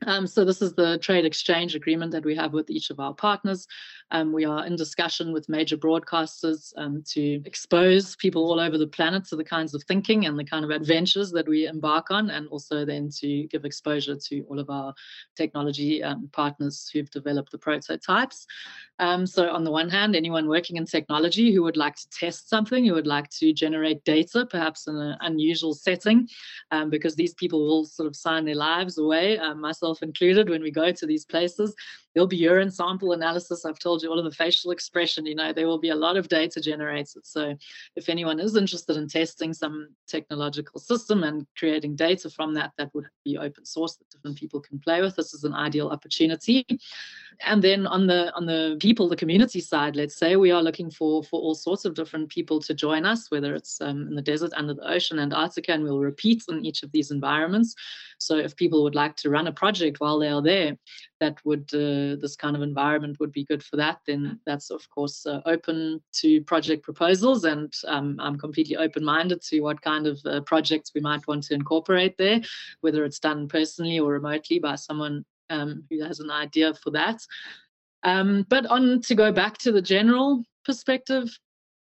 um, 0.05 0.27
so 0.27 0.45
this 0.45 0.61
is 0.61 0.73
the 0.73 0.97
trade 0.99 1.25
exchange 1.25 1.75
agreement 1.75 2.11
that 2.11 2.25
we 2.25 2.35
have 2.35 2.53
with 2.53 2.69
each 2.69 2.89
of 2.89 2.99
our 2.99 3.13
partners. 3.13 3.67
Um, 4.11 4.31
we 4.31 4.45
are 4.45 4.65
in 4.65 4.75
discussion 4.75 5.33
with 5.33 5.49
major 5.49 5.75
broadcasters 5.75 6.71
um, 6.77 7.03
to 7.07 7.41
expose 7.45 8.15
people 8.15 8.43
all 8.43 8.59
over 8.59 8.77
the 8.77 8.87
planet 8.87 9.25
to 9.25 9.35
the 9.35 9.43
kinds 9.43 9.73
of 9.73 9.83
thinking 9.83 10.25
and 10.25 10.39
the 10.39 10.45
kind 10.45 10.63
of 10.63 10.71
adventures 10.71 11.31
that 11.31 11.47
we 11.47 11.65
embark 11.65 12.11
on, 12.11 12.29
and 12.29 12.47
also 12.49 12.85
then 12.85 13.09
to 13.19 13.47
give 13.47 13.65
exposure 13.65 14.15
to 14.15 14.41
all 14.49 14.59
of 14.59 14.69
our 14.69 14.93
technology 15.35 16.03
um, 16.03 16.29
partners 16.31 16.89
who've 16.93 17.09
developed 17.11 17.51
the 17.51 17.57
prototypes. 17.57 18.45
Um, 18.99 19.25
so 19.25 19.49
on 19.49 19.63
the 19.63 19.71
one 19.71 19.89
hand, 19.89 20.15
anyone 20.15 20.47
working 20.47 20.77
in 20.77 20.85
technology 20.85 21.53
who 21.53 21.63
would 21.63 21.77
like 21.77 21.95
to 21.95 22.09
test 22.09 22.49
something, 22.49 22.85
who 22.85 22.93
would 22.93 23.07
like 23.07 23.29
to 23.31 23.53
generate 23.53 24.03
data, 24.03 24.45
perhaps 24.45 24.87
in 24.87 24.95
an 24.95 25.17
unusual 25.21 25.73
setting, 25.73 26.27
um, 26.71 26.89
because 26.89 27.15
these 27.15 27.33
people 27.33 27.59
will 27.65 27.85
sort 27.85 28.07
of 28.07 28.15
sign 28.15 28.45
their 28.45 28.55
lives 28.55 28.97
away, 28.97 29.37
myself 29.55 29.86
myself 29.87 30.03
included, 30.03 30.49
when 30.49 30.61
we 30.61 30.71
go 30.71 30.91
to 30.91 31.05
these 31.05 31.25
places. 31.25 31.73
There'll 32.17 32.25
be 32.25 32.37
urine 32.37 32.71
sample 32.71 33.11
analysis. 33.11 33.63
I've 33.63 33.77
told 33.77 34.01
you 34.01 34.09
all 34.09 34.17
of 34.17 34.25
the 34.25 34.31
facial 34.31 34.71
expression, 34.71 35.27
you 35.27 35.35
know, 35.35 35.53
there 35.53 35.67
will 35.67 35.77
be 35.77 35.89
a 35.89 35.95
lot 35.95 36.17
of 36.17 36.27
data 36.29 36.59
generated. 36.59 37.27
So 37.27 37.53
if 37.95 38.09
anyone 38.09 38.39
is 38.39 38.55
interested 38.55 38.97
in 38.97 39.07
testing 39.07 39.53
some 39.53 39.89
technological 40.07 40.79
system 40.79 41.23
and 41.23 41.45
creating 41.55 41.95
data 41.95 42.31
from 42.31 42.55
that, 42.55 42.71
that 42.79 42.89
would 42.95 43.05
be 43.23 43.37
open 43.37 43.65
source 43.65 43.97
that 43.97 44.09
different 44.09 44.35
people 44.35 44.59
can 44.59 44.79
play 44.79 44.99
with. 44.99 45.15
This 45.15 45.35
is 45.35 45.43
an 45.43 45.53
ideal 45.53 45.89
opportunity. 45.89 46.65
And 47.45 47.63
then 47.63 47.85
on 47.85 48.07
the 48.07 48.33
on 48.33 48.47
the 48.47 48.77
people, 48.79 49.07
the 49.07 49.15
community 49.15 49.59
side, 49.59 49.95
let's 49.95 50.17
say 50.17 50.37
we 50.37 50.49
are 50.49 50.63
looking 50.63 50.89
for 50.89 51.23
for 51.23 51.39
all 51.39 51.53
sorts 51.53 51.85
of 51.85 51.93
different 51.93 52.29
people 52.29 52.59
to 52.61 52.73
join 52.73 53.05
us, 53.05 53.29
whether 53.29 53.53
it's 53.53 53.79
um, 53.79 54.07
in 54.07 54.15
the 54.15 54.23
desert, 54.23 54.53
under 54.55 54.73
the 54.73 54.91
ocean, 54.91 55.19
Antarctica, 55.19 55.71
and 55.73 55.83
we'll 55.83 55.99
repeat 55.99 56.43
in 56.49 56.65
each 56.65 56.81
of 56.81 56.91
these 56.91 57.11
environments. 57.11 57.75
So 58.17 58.37
if 58.37 58.55
people 58.55 58.81
would 58.83 58.95
like 58.95 59.15
to 59.17 59.29
run 59.29 59.45
a 59.45 59.51
project 59.51 59.99
while 59.99 60.17
they 60.17 60.29
are 60.29 60.41
there, 60.41 60.75
that 61.19 61.37
would 61.45 61.69
uh, 61.73 62.15
this 62.21 62.35
kind 62.35 62.55
of 62.55 62.61
environment 62.61 63.19
would 63.19 63.31
be 63.31 63.45
good 63.45 63.63
for 63.63 63.77
that 63.77 63.99
then 64.05 64.39
that's 64.45 64.69
of 64.69 64.87
course 64.89 65.25
uh, 65.25 65.41
open 65.45 66.01
to 66.11 66.41
project 66.43 66.83
proposals 66.83 67.43
and 67.43 67.73
um, 67.87 68.17
i'm 68.19 68.37
completely 68.37 68.77
open-minded 68.77 69.41
to 69.41 69.61
what 69.61 69.81
kind 69.81 70.07
of 70.07 70.19
uh, 70.25 70.41
projects 70.41 70.91
we 70.93 71.01
might 71.01 71.25
want 71.27 71.43
to 71.43 71.53
incorporate 71.53 72.17
there 72.17 72.39
whether 72.81 73.03
it's 73.03 73.19
done 73.19 73.47
personally 73.47 73.99
or 73.99 74.11
remotely 74.11 74.59
by 74.59 74.75
someone 74.75 75.25
um, 75.49 75.83
who 75.89 76.03
has 76.03 76.19
an 76.19 76.29
idea 76.29 76.73
for 76.73 76.91
that. 76.91 77.21
Um, 78.03 78.45
but 78.49 78.65
on 78.65 79.01
to 79.01 79.15
go 79.15 79.31
back 79.31 79.57
to 79.59 79.71
the 79.71 79.81
general 79.81 80.43
perspective 80.67 81.29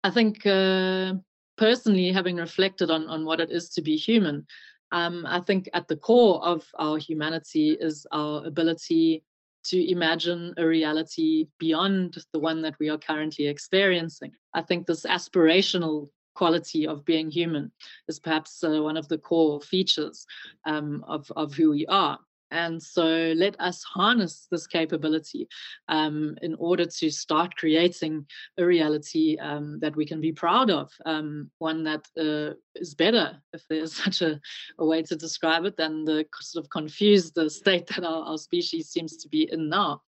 i 0.03 0.11
think 0.11 0.45
uh, 0.47 1.13
personally 1.59 2.11
having 2.11 2.37
reflected 2.37 2.91
on 2.91 3.07
on 3.07 3.25
what 3.25 3.41
it 3.41 3.51
is 3.51 3.69
to 3.69 3.83
be 3.83 3.97
human 3.97 4.47
um, 4.93 5.25
I 5.27 5.41
think 5.41 5.69
at 5.73 5.89
the 5.89 5.97
core 5.97 6.45
of 6.45 6.67
our 6.79 6.99
humanity 6.99 7.77
is 7.81 8.07
our 8.13 8.45
ability 8.47 9.25
to 9.65 9.91
imagine 9.91 10.55
a 10.59 10.67
reality 10.67 11.47
beyond 11.59 12.19
the 12.33 12.39
one 12.39 12.63
that 12.63 12.75
we 12.79 12.89
are 12.91 12.99
currently 12.99 13.47
experiencing. 13.47 14.33
I 14.55 14.63
think 14.63 14.87
this 14.87 15.07
aspirational 15.07 16.09
quality 16.35 16.87
of 16.87 17.05
being 17.05 17.31
human 17.31 17.73
is 18.09 18.19
perhaps 18.19 18.63
uh, 18.65 18.83
one 18.83 18.97
of 18.97 19.09
the 19.09 19.19
core 19.19 19.61
features 19.61 20.27
um, 20.67 21.05
of, 21.07 21.31
of 21.37 21.55
who 21.55 21.71
we 21.71 21.87
are. 21.87 22.19
And 22.53 22.83
so 22.83 23.33
let 23.35 23.59
us 23.59 23.83
harness 23.83 24.47
this 24.51 24.67
capability 24.67 25.49
um, 25.89 26.37
in 26.43 26.55
order 26.57 26.85
to 26.85 27.11
start 27.11 27.57
creating 27.57 28.27
a 28.59 28.65
reality 28.65 29.39
um, 29.41 29.79
that 29.81 29.97
we 29.97 30.05
can 30.05 30.21
be 30.21 30.33
proud 30.33 30.71
of, 30.71 30.93
um, 31.07 31.51
one 31.59 31.83
that 31.85 32.07
uh, 32.19 32.55
is 32.77 32.95
better, 32.95 33.39
if 33.55 33.63
there's 33.69 33.95
such 34.05 34.21
a, 34.21 34.39
a, 34.79 34.85
way 34.85 35.03
to 35.03 35.17
describe 35.17 35.65
it, 35.65 35.79
than 35.79 36.05
the 36.05 36.27
sort 36.41 36.65
of 36.65 36.71
confused 36.71 37.39
state 37.49 37.87
that 37.87 38.05
our, 38.05 38.25
our 38.25 38.39
species 38.39 38.91
seems 38.91 39.17
to 39.17 39.29
be 39.31 39.49
in 39.51 39.71
now 39.71 40.03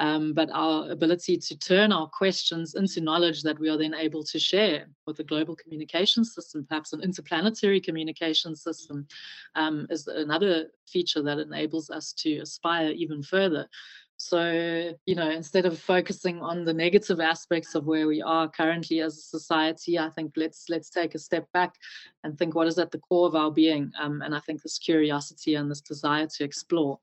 um, 0.00 0.32
but 0.34 0.50
our 0.52 0.90
ability 0.90 1.36
to 1.36 1.58
turn 1.58 1.92
our 1.92 2.08
questions 2.08 2.74
into 2.74 3.00
knowledge 3.00 3.42
that 3.42 3.58
we 3.58 3.68
are 3.68 3.78
then 3.78 3.94
able 3.94 4.24
to 4.24 4.38
share 4.38 4.86
with 5.06 5.18
a 5.20 5.24
global 5.24 5.54
communication 5.56 6.24
system, 6.24 6.66
perhaps 6.68 6.92
an 6.92 7.02
interplanetary 7.02 7.80
communication 7.80 8.56
system, 8.56 9.06
um, 9.54 9.86
is 9.90 10.06
another 10.06 10.66
feature 10.86 11.22
that 11.22 11.38
enables 11.38 11.90
us 11.90 12.12
to 12.12 12.38
aspire 12.38 12.90
even 12.90 13.22
further. 13.22 13.68
So, 14.26 14.94
you 15.04 15.14
know, 15.14 15.28
instead 15.28 15.66
of 15.66 15.78
focusing 15.78 16.40
on 16.40 16.64
the 16.64 16.72
negative 16.72 17.20
aspects 17.20 17.74
of 17.74 17.84
where 17.84 18.06
we 18.06 18.22
are 18.22 18.48
currently 18.48 19.00
as 19.00 19.18
a 19.18 19.20
society, 19.20 19.98
I 19.98 20.08
think 20.08 20.32
let's 20.34 20.64
let's 20.70 20.88
take 20.88 21.14
a 21.14 21.18
step 21.18 21.46
back 21.52 21.74
and 22.22 22.38
think 22.38 22.54
what 22.54 22.66
is 22.66 22.78
at 22.78 22.90
the 22.90 23.00
core 23.00 23.26
of 23.28 23.34
our 23.34 23.50
being. 23.50 23.92
Um, 24.00 24.22
and 24.22 24.34
I 24.34 24.40
think 24.40 24.62
this 24.62 24.78
curiosity 24.78 25.56
and 25.56 25.70
this 25.70 25.82
desire 25.82 26.26
to 26.26 26.44
explore 26.44 26.98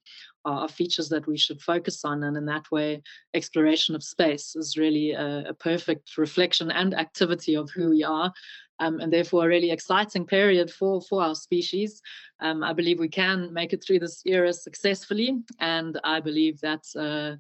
are 0.46 0.68
features 0.68 1.10
that 1.10 1.28
we 1.28 1.38
should 1.38 1.62
focus 1.62 2.04
on. 2.04 2.24
And 2.24 2.36
in 2.36 2.46
that 2.46 2.72
way, 2.72 3.04
exploration 3.36 3.94
of 3.94 4.04
space 4.04 4.56
is 4.56 4.76
really 4.76 5.12
a, 5.12 5.50
a 5.50 5.54
perfect 5.54 6.18
reflection 6.18 6.72
and 6.72 6.96
activity 6.96 7.54
of 7.54 7.70
who 7.70 7.92
we 7.92 8.04
are 8.04 8.34
um, 8.82 9.00
and 9.00 9.14
therefore 9.14 9.46
a 9.46 9.48
really 9.48 9.72
exciting 9.72 10.26
period 10.26 10.70
for, 10.70 11.02
for 11.02 11.24
our 11.24 11.36
species. 11.36 12.02
Um, 12.42 12.64
I 12.64 12.74
believe 12.74 13.00
we 13.00 13.08
can 13.08 13.54
make 13.54 13.72
it 13.72 13.84
through 13.84 14.00
this 14.00 14.22
era 14.26 14.52
successfully, 14.52 15.38
and 15.60 16.00
I 16.04 16.20
believe 16.20 16.60
that 16.62 16.84
uh, 16.98 17.38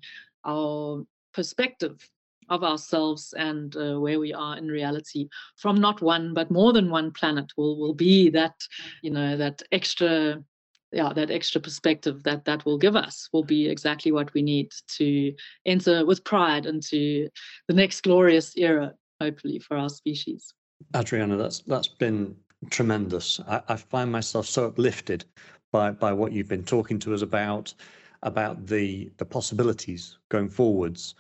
our 0.48 1.04
perspective 1.34 2.10
of 2.50 2.64
ourselves 2.64 3.34
and 3.38 3.76
uh, 3.76 4.00
where 4.00 4.20
we 4.20 4.34
are 4.34 4.58
in 4.58 4.68
reality 4.68 5.30
from 5.56 5.80
not 5.80 6.02
one 6.02 6.34
but 6.34 6.52
more 6.52 6.74
than 6.74 6.90
one 6.90 7.10
planet 7.12 7.50
will 7.56 7.80
will 7.80 7.94
be 7.94 8.30
that 8.30 8.56
you 9.02 9.10
know 9.10 9.38
that 9.38 9.62
extra 9.72 10.44
yeah 10.92 11.14
that 11.14 11.32
extra 11.32 11.62
perspective 11.62 12.22
that 12.24 12.44
that 12.44 12.66
will 12.66 12.78
give 12.78 12.98
us 12.98 13.30
will 13.32 13.46
be 13.46 13.70
exactly 13.70 14.12
what 14.12 14.34
we 14.34 14.42
need 14.42 14.70
to 14.88 15.34
enter 15.66 16.06
with 16.06 16.26
pride 16.26 16.66
into 16.66 17.30
the 17.70 17.74
next 17.74 18.02
glorious 18.02 18.58
era 18.58 18.94
hopefully 19.22 19.58
for 19.58 19.78
our 19.78 19.88
species 19.88 20.54
Adriana, 20.96 21.38
that's 21.38 21.60
that's 21.60 21.88
been 21.88 22.36
tremendous. 22.70 23.40
I, 23.48 23.62
I, 23.68 23.76
find 23.76 24.12
myself 24.12 24.48
so 24.48 24.68
uplifted 24.68 25.26
by 25.72 25.92
by 25.92 26.14
what 26.14 26.32
you've 26.32 26.48
been 26.48 26.64
talking 26.64 27.00
to 27.00 27.14
us 27.14 27.22
about 27.22 27.74
about 28.24 28.68
the 28.68 29.12
the 29.18 29.26
possibilities 29.26 30.18
going 30.30 30.50
forwards 30.50 31.16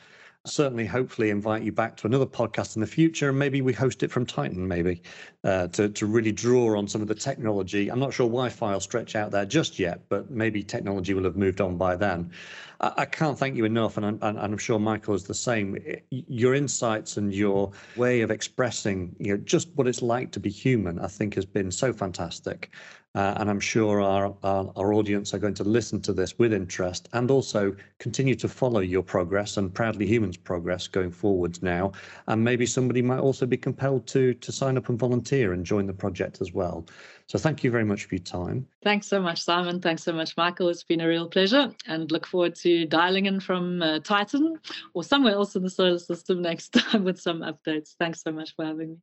certainly 0.45 0.85
hopefully 0.85 1.29
invite 1.29 1.61
you 1.61 1.71
back 1.71 1.95
to 1.95 2.07
another 2.07 2.25
podcast 2.25 2.75
in 2.75 2.81
the 2.81 2.87
future 2.87 3.29
and 3.29 3.37
maybe 3.37 3.61
we 3.61 3.71
host 3.71 4.01
it 4.01 4.09
from 4.09 4.25
titan 4.25 4.67
maybe 4.67 5.01
uh, 5.43 5.67
to, 5.67 5.87
to 5.89 6.07
really 6.07 6.31
draw 6.31 6.77
on 6.77 6.87
some 6.87 7.01
of 7.01 7.07
the 7.07 7.15
technology. 7.15 7.89
I'm 7.89 7.99
not 7.99 8.13
sure 8.13 8.27
wi-fi 8.27 8.73
will 8.73 8.79
stretch 8.79 9.15
out 9.15 9.31
there 9.31 9.45
just 9.45 9.77
yet 9.77 10.01
but 10.09 10.31
maybe 10.31 10.63
technology 10.63 11.13
will 11.13 11.23
have 11.25 11.35
moved 11.35 11.61
on 11.61 11.77
by 11.77 11.95
then. 11.95 12.31
I, 12.79 12.93
I 12.97 13.05
can't 13.05 13.37
thank 13.37 13.55
you 13.55 13.65
enough 13.65 13.97
and 13.97 14.05
I'm, 14.05 14.19
and 14.21 14.39
I'm 14.39 14.57
sure 14.57 14.79
michael 14.79 15.13
is 15.13 15.25
the 15.25 15.33
same. 15.35 15.77
Your 16.09 16.55
insights 16.55 17.17
and 17.17 17.33
your 17.33 17.71
way 17.95 18.21
of 18.21 18.31
expressing 18.31 19.15
you 19.19 19.37
know 19.37 19.43
just 19.43 19.69
what 19.75 19.87
it's 19.87 20.01
like 20.01 20.31
to 20.31 20.39
be 20.39 20.49
human 20.49 20.99
i 20.99 21.07
think 21.07 21.35
has 21.35 21.45
been 21.45 21.71
so 21.71 21.93
fantastic 21.93 22.71
and 23.13 23.49
I'm 23.49 23.59
sure 23.59 24.01
our, 24.01 24.33
our, 24.43 24.71
our 24.75 24.93
audience 24.93 25.33
are 25.33 25.39
going 25.39 25.53
to 25.55 25.63
listen 25.63 25.99
to 26.01 26.13
this 26.13 26.39
with 26.39 26.53
interest 26.53 27.09
and 27.13 27.29
also 27.29 27.75
continue 27.99 28.35
to 28.35 28.47
follow 28.47 28.79
your 28.79 29.03
progress 29.03 29.57
and 29.57 29.73
Proudly 29.73 30.07
Humans 30.07 30.37
progress 30.37 30.87
going 30.87 31.11
forwards 31.11 31.61
now. 31.61 31.91
And 32.27 32.43
maybe 32.43 32.65
somebody 32.65 33.01
might 33.01 33.19
also 33.19 33.45
be 33.45 33.57
compelled 33.57 34.07
to 34.07 34.33
to 34.33 34.51
sign 34.51 34.77
up 34.77 34.87
and 34.89 34.97
volunteer 34.97 35.53
and 35.53 35.65
join 35.65 35.87
the 35.87 35.93
project 35.93 36.39
as 36.41 36.53
well. 36.53 36.85
So 37.27 37.37
thank 37.37 37.63
you 37.63 37.71
very 37.71 37.85
much 37.85 38.05
for 38.05 38.15
your 38.15 38.23
time. 38.23 38.67
Thanks 38.83 39.07
so 39.07 39.21
much, 39.21 39.41
Simon. 39.41 39.79
Thanks 39.79 40.03
so 40.03 40.11
much, 40.11 40.35
Michael. 40.35 40.69
It's 40.69 40.83
been 40.83 41.01
a 41.01 41.07
real 41.07 41.29
pleasure 41.29 41.73
and 41.87 42.11
look 42.11 42.25
forward 42.25 42.55
to 42.55 42.85
dialing 42.85 43.25
in 43.25 43.39
from 43.39 43.81
uh, 43.81 43.99
Titan 43.99 44.57
or 44.93 45.03
somewhere 45.03 45.33
else 45.33 45.55
in 45.55 45.63
the 45.63 45.69
solar 45.69 45.99
system 45.99 46.41
next 46.41 46.69
time 46.73 47.03
with 47.03 47.19
some 47.19 47.39
updates. 47.39 47.95
Thanks 47.99 48.21
so 48.21 48.31
much 48.31 48.55
for 48.55 48.65
having 48.65 48.89
me. 48.89 48.97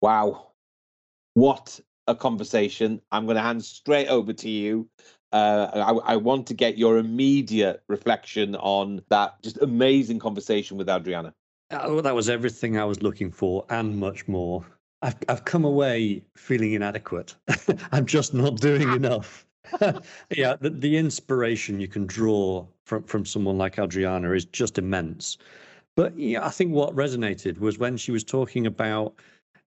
Wow. 0.00 0.48
What 1.34 1.80
a 2.06 2.14
conversation. 2.14 3.00
I'm 3.12 3.24
going 3.26 3.36
to 3.36 3.42
hand 3.42 3.64
straight 3.64 4.08
over 4.08 4.32
to 4.32 4.48
you. 4.48 4.88
Uh, 5.32 5.68
I, 6.06 6.12
I, 6.12 6.16
want 6.16 6.46
to 6.46 6.54
get 6.54 6.78
your 6.78 6.98
immediate 6.98 7.82
reflection 7.88 8.54
on 8.56 9.02
that 9.08 9.42
just 9.42 9.58
amazing 9.60 10.20
conversation 10.20 10.76
with 10.76 10.88
Adriana. 10.88 11.34
Oh, 11.72 12.00
that 12.00 12.14
was 12.14 12.30
everything 12.30 12.78
I 12.78 12.84
was 12.84 13.02
looking 13.02 13.32
for 13.32 13.64
and 13.68 13.98
much 13.98 14.28
more. 14.28 14.64
I've, 15.02 15.16
I've 15.28 15.44
come 15.44 15.64
away 15.64 16.22
feeling 16.36 16.72
inadequate. 16.72 17.34
I'm 17.92 18.06
just 18.06 18.34
not 18.34 18.60
doing 18.60 18.92
enough. 18.92 19.44
yeah, 20.30 20.56
the, 20.60 20.70
the 20.70 20.96
inspiration 20.96 21.80
you 21.80 21.88
can 21.88 22.06
draw 22.06 22.64
from, 22.84 23.02
from 23.02 23.26
someone 23.26 23.58
like 23.58 23.78
Adriana 23.78 24.30
is 24.30 24.44
just 24.44 24.78
immense. 24.78 25.38
But 25.96 26.16
yeah, 26.16 26.46
I 26.46 26.50
think 26.50 26.72
what 26.72 26.94
resonated 26.94 27.58
was 27.58 27.78
when 27.78 27.96
she 27.96 28.12
was 28.12 28.22
talking 28.22 28.66
about 28.66 29.14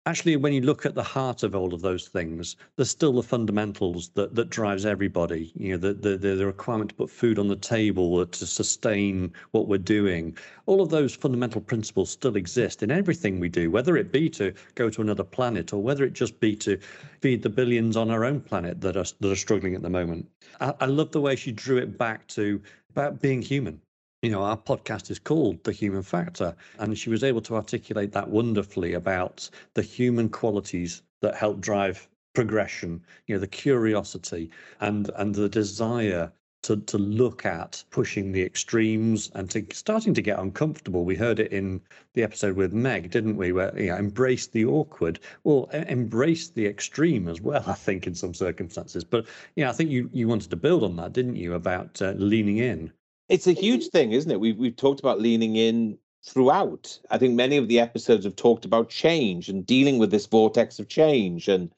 actually, 0.07 0.37
when 0.37 0.53
you 0.53 0.61
look 0.61 0.87
at 0.87 0.95
the 0.95 1.03
heart 1.03 1.43
of 1.43 1.55
all 1.55 1.75
of 1.75 1.83
those 1.83 2.07
things, 2.07 2.57
there's 2.77 2.89
still 2.89 3.13
the 3.13 3.23
fundamentals 3.23 4.11
that 4.15 4.35
that 4.37 4.49
drives 4.49 4.87
everybody. 4.87 5.53
You 5.57 5.73
know, 5.73 5.79
the 5.79 5.95
the 5.95 6.17
the 6.17 6.47
requirement 6.47 6.91
to 6.91 6.97
put 6.97 7.11
food 7.11 7.39
on 7.39 7.49
the 7.49 7.57
table, 7.57 8.21
uh, 8.21 8.27
to 8.27 8.47
sustain 8.47 9.33
what 9.51 9.69
we're 9.69 9.79
doing. 9.79 10.37
All 10.67 10.81
of 10.81 10.91
those 10.91 11.15
fundamental 11.15 11.61
principles 11.61 12.11
still 12.11 12.37
exist 12.37 12.83
in 12.83 12.91
everything 12.91 13.41
we 13.41 13.49
do, 13.49 13.71
whether 13.71 13.97
it 13.97 14.13
be 14.13 14.31
to 14.31 14.55
go 14.77 14.89
to 14.89 15.03
another 15.03 15.25
planet 15.25 15.73
or 15.73 15.83
whether 15.83 16.05
it 16.05 16.13
just 16.13 16.39
be 16.41 16.57
to 16.57 16.79
feed 17.21 17.43
the 17.43 17.51
billions 17.51 17.97
on 17.97 18.11
our 18.11 18.25
own 18.25 18.41
planet 18.41 18.81
that 18.81 18.97
are 18.97 19.07
that 19.21 19.31
are 19.31 19.37
struggling 19.37 19.75
at 19.75 19.83
the 19.83 19.91
moment. 19.91 20.27
I, 20.61 20.73
I 20.81 20.87
love 20.87 21.11
the 21.11 21.21
way 21.21 21.37
she 21.37 21.53
drew 21.53 21.79
it 21.79 21.99
back 21.99 22.27
to 22.29 22.61
about 22.91 23.21
being 23.21 23.43
human 23.43 23.81
you 24.23 24.31
know, 24.31 24.43
our 24.43 24.57
podcast 24.57 25.11
is 25.11 25.19
called 25.19 25.63
The 25.65 25.73
Human 25.73 26.03
Factor. 26.03 26.57
And 26.79 26.99
she 26.99 27.11
was 27.11 27.23
able 27.23 27.43
to 27.43 27.55
articulate 27.55 28.13
that 28.13 28.29
wonderfully 28.29 28.95
about 28.95 29.49
the 29.75 29.83
human 29.83 30.29
qualities 30.29 31.03
that 31.21 31.35
help 31.35 31.61
drive 31.61 32.09
progression, 32.35 33.03
you 33.27 33.35
know, 33.35 33.41
the 33.41 33.47
curiosity 33.47 34.51
and 34.81 35.11
and 35.17 35.35
the 35.35 35.49
desire 35.49 36.33
to, 36.63 36.77
to 36.79 36.99
look 36.99 37.47
at 37.47 37.85
pushing 37.91 38.33
the 38.33 38.43
extremes 38.43 39.31
and 39.35 39.49
to 39.51 39.65
starting 39.73 40.13
to 40.15 40.23
get 40.23 40.39
uncomfortable. 40.39 41.05
We 41.05 41.15
heard 41.15 41.39
it 41.39 41.53
in 41.53 41.81
the 42.15 42.23
episode 42.23 42.57
with 42.57 42.73
Meg, 42.73 43.11
didn't 43.11 43.37
we? 43.37 43.53
Where 43.53 43.79
you 43.79 43.91
know, 43.91 43.97
embrace 43.97 44.49
the 44.49 44.65
awkward, 44.65 45.21
well, 45.45 45.67
embrace 45.73 46.49
the 46.49 46.67
extreme 46.67 47.29
as 47.29 47.41
well. 47.41 47.63
I 47.69 47.75
think 47.75 48.07
in 48.07 48.15
some 48.15 48.35
circumstances, 48.35 49.05
but 49.05 49.27
yeah, 49.55 49.69
I 49.69 49.73
think 49.73 49.91
you 49.91 50.11
you 50.13 50.27
wanted 50.27 50.51
to 50.51 50.57
build 50.57 50.83
on 50.83 50.97
that, 50.97 51.13
didn't 51.13 51.37
you? 51.37 51.55
About 51.55 52.03
uh, 52.03 52.13
leaning 52.17 52.59
in. 52.59 52.93
It's 53.29 53.47
a 53.47 53.53
huge 53.53 53.89
thing, 53.89 54.13
isn't 54.13 54.31
it? 54.31 54.41
We've 54.41 54.57
we've 54.57 54.77
talked 54.77 55.01
about 55.01 55.21
leaning 55.21 55.57
in 55.57 55.99
throughout. 56.25 56.99
I 57.11 57.19
think 57.19 57.35
many 57.35 57.57
of 57.57 57.69
the 57.69 57.81
episodes 57.81 58.25
have 58.25 58.37
talked 58.37 58.65
about 58.65 58.89
change 58.89 59.49
and 59.49 59.67
dealing 59.67 59.99
with 59.99 60.11
this 60.11 60.27
vortex 60.27 60.79
of 60.79 60.89
change 60.89 61.49
and 61.49 61.71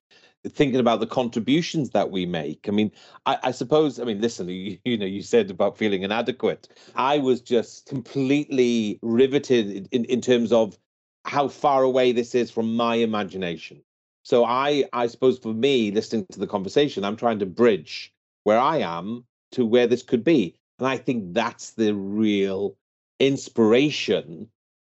thinking 0.46 0.80
about 0.80 1.00
the 1.00 1.06
contributions 1.06 1.90
that 1.90 2.10
we 2.10 2.24
make. 2.24 2.66
I 2.68 2.70
mean, 2.70 2.90
I, 3.26 3.38
I 3.44 3.50
suppose, 3.50 3.98
I 3.98 4.04
mean, 4.04 4.20
listen, 4.20 4.48
you, 4.48 4.78
you, 4.84 4.96
know, 4.96 5.06
you 5.06 5.22
said 5.22 5.50
about 5.50 5.76
feeling 5.76 6.02
inadequate. 6.02 6.68
I 6.94 7.18
was 7.18 7.40
just 7.40 7.86
completely 7.86 8.98
riveted 9.02 9.88
in, 9.90 10.04
in 10.06 10.20
terms 10.20 10.52
of 10.52 10.78
how 11.24 11.48
far 11.48 11.82
away 11.82 12.12
this 12.12 12.34
is 12.34 12.50
from 12.50 12.76
my 12.76 12.94
imagination. 12.96 13.82
So 14.22 14.44
I, 14.44 14.84
I 14.92 15.06
suppose 15.06 15.38
for 15.38 15.52
me, 15.52 15.90
listening 15.90 16.26
to 16.32 16.38
the 16.38 16.46
conversation, 16.46 17.04
I'm 17.04 17.16
trying 17.16 17.38
to 17.40 17.46
bridge 17.46 18.12
where 18.44 18.58
I 18.58 18.78
am 18.78 19.24
to 19.52 19.66
where 19.66 19.86
this 19.86 20.02
could 20.02 20.24
be. 20.24 20.58
And 20.78 20.86
I 20.86 20.96
think 20.96 21.34
that's 21.34 21.72
the 21.72 21.94
real 21.94 22.76
inspiration 23.18 24.48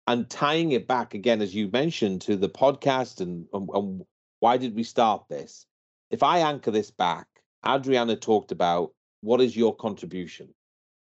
and 0.07 0.28
tying 0.28 0.72
it 0.72 0.87
back 0.87 1.14
again, 1.14 1.41
as 1.41 1.55
you 1.55 1.68
mentioned, 1.68 2.22
to 2.22 2.37
the 2.37 2.49
podcast 2.49 3.20
and, 3.20 3.47
and, 3.53 3.68
and 3.72 4.05
why 4.41 4.57
did 4.57 4.74
we 4.74 4.83
start 4.83 5.24
this? 5.28 5.66
If 6.11 6.22
I 6.22 6.41
anchor 6.41 6.70
this 6.70 6.91
back, 6.91 7.26
Adriana 7.66 8.16
talked 8.16 8.53
about 8.53 8.93
what 9.20 9.41
is 9.41 9.57
your 9.57 9.74
contribution? 9.74 10.49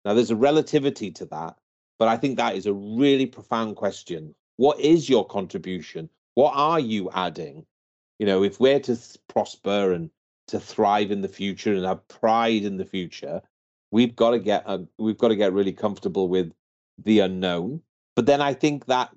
Now, 0.05 0.15
there's 0.15 0.31
a 0.31 0.37
relativity 0.37 1.11
to 1.13 1.27
that, 1.27 1.57
but 1.99 2.09
I 2.09 2.17
think 2.17 2.37
that 2.37 2.57
is 2.57 2.67
a 2.67 2.73
really 2.73 3.27
profound 3.27 3.77
question. 3.77 4.35
What 4.57 4.81
is 4.81 5.09
your 5.09 5.27
contribution? 5.27 6.09
What 6.35 6.53
are 6.55 6.81
you 6.81 7.11
adding? 7.13 7.67
You 8.19 8.27
know, 8.27 8.43
if 8.43 8.59
we're 8.59 8.81
to 8.81 8.99
prosper 9.29 9.93
and 9.93 10.11
to 10.49 10.59
thrive 10.61 11.11
in 11.11 11.21
the 11.21 11.29
future 11.29 11.75
and 11.75 11.85
have 11.85 12.07
pride 12.09 12.65
in 12.65 12.77
the 12.77 12.85
future, 12.85 13.43
we've 13.91 14.17
got 14.17 14.31
to 14.31 14.39
get 14.39 14.67
we've 14.99 15.19
got 15.19 15.29
to 15.29 15.37
get 15.37 15.53
really 15.53 15.73
comfortable 15.73 16.29
with 16.29 16.53
the 17.03 17.21
unknown. 17.21 17.83
But 18.15 18.27
then 18.27 18.41
I 18.41 18.55
think 18.55 18.87
that 18.87 19.11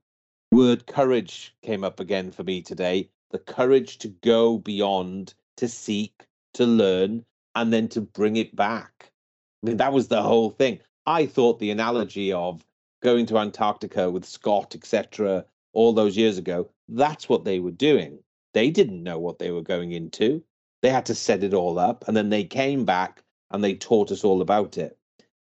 word 0.51 0.87
courage 0.87 1.55
came 1.61 1.83
up 1.83 1.99
again 1.99 2.31
for 2.31 2.43
me 2.43 2.61
today. 2.61 3.09
The 3.31 3.39
courage 3.39 3.99
to 3.99 4.07
go 4.07 4.57
beyond, 4.57 5.33
to 5.57 5.67
seek, 5.67 6.25
to 6.55 6.65
learn, 6.65 7.23
and 7.55 7.71
then 7.71 7.87
to 7.89 8.01
bring 8.01 8.35
it 8.35 8.55
back. 8.55 9.11
I 9.63 9.67
mean, 9.67 9.77
that 9.77 9.93
was 9.93 10.07
the 10.07 10.21
whole 10.21 10.49
thing. 10.49 10.79
I 11.05 11.25
thought 11.25 11.59
the 11.59 11.71
analogy 11.71 12.33
of 12.33 12.65
going 13.01 13.25
to 13.27 13.37
Antarctica 13.37 14.09
with 14.09 14.25
Scott, 14.25 14.75
etc., 14.75 15.45
all 15.73 15.93
those 15.93 16.17
years 16.17 16.37
ago, 16.37 16.69
that's 16.87 17.29
what 17.29 17.45
they 17.45 17.59
were 17.59 17.71
doing. 17.71 18.19
They 18.53 18.71
didn't 18.71 19.03
know 19.03 19.19
what 19.19 19.39
they 19.39 19.51
were 19.51 19.61
going 19.61 19.91
into. 19.91 20.43
They 20.81 20.89
had 20.89 21.05
to 21.05 21.15
set 21.15 21.43
it 21.43 21.53
all 21.53 21.77
up, 21.77 22.07
and 22.07 22.17
then 22.17 22.29
they 22.29 22.43
came 22.43 22.85
back 22.85 23.23
and 23.51 23.63
they 23.63 23.75
taught 23.75 24.11
us 24.11 24.23
all 24.23 24.41
about 24.41 24.77
it. 24.77 24.97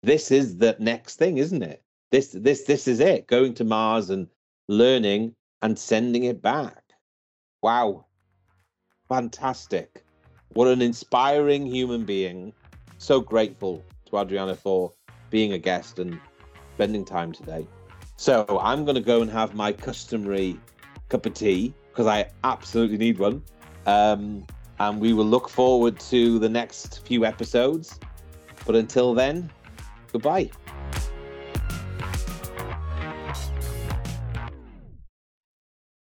This 0.02 0.30
is 0.30 0.58
the 0.58 0.76
next 0.78 1.16
thing, 1.16 1.38
isn't 1.38 1.62
it? 1.62 1.82
This 2.10 2.28
this 2.32 2.64
this 2.64 2.86
is 2.86 3.00
it. 3.00 3.26
Going 3.26 3.54
to 3.54 3.64
Mars 3.64 4.10
and 4.10 4.28
learning 4.68 5.34
and 5.62 5.78
sending 5.78 6.24
it 6.24 6.42
back. 6.42 6.82
Wow. 7.62 8.06
Fantastic. 9.08 10.04
What 10.52 10.68
an 10.68 10.82
inspiring 10.82 11.66
human 11.66 12.04
being. 12.04 12.52
So 12.98 13.20
grateful 13.20 13.82
to 14.06 14.18
Adriana 14.18 14.54
for 14.54 14.92
being 15.30 15.52
a 15.52 15.58
guest 15.58 15.98
and 15.98 16.20
spending 16.74 17.04
time 17.04 17.32
today. 17.32 17.66
So 18.16 18.60
I'm 18.62 18.84
going 18.84 18.94
to 18.94 19.00
go 19.00 19.20
and 19.20 19.30
have 19.30 19.54
my 19.54 19.72
customary 19.72 20.58
cup 21.08 21.26
of 21.26 21.34
tea 21.34 21.74
because 21.90 22.06
I 22.06 22.30
absolutely 22.44 22.98
need 22.98 23.18
one. 23.18 23.42
Um, 23.86 24.46
and 24.88 25.00
we 25.00 25.12
will 25.12 25.24
look 25.24 25.48
forward 25.48 25.98
to 25.98 26.38
the 26.38 26.48
next 26.48 27.06
few 27.06 27.24
episodes. 27.24 27.98
But 28.66 28.76
until 28.76 29.14
then, 29.14 29.50
goodbye. 30.12 30.50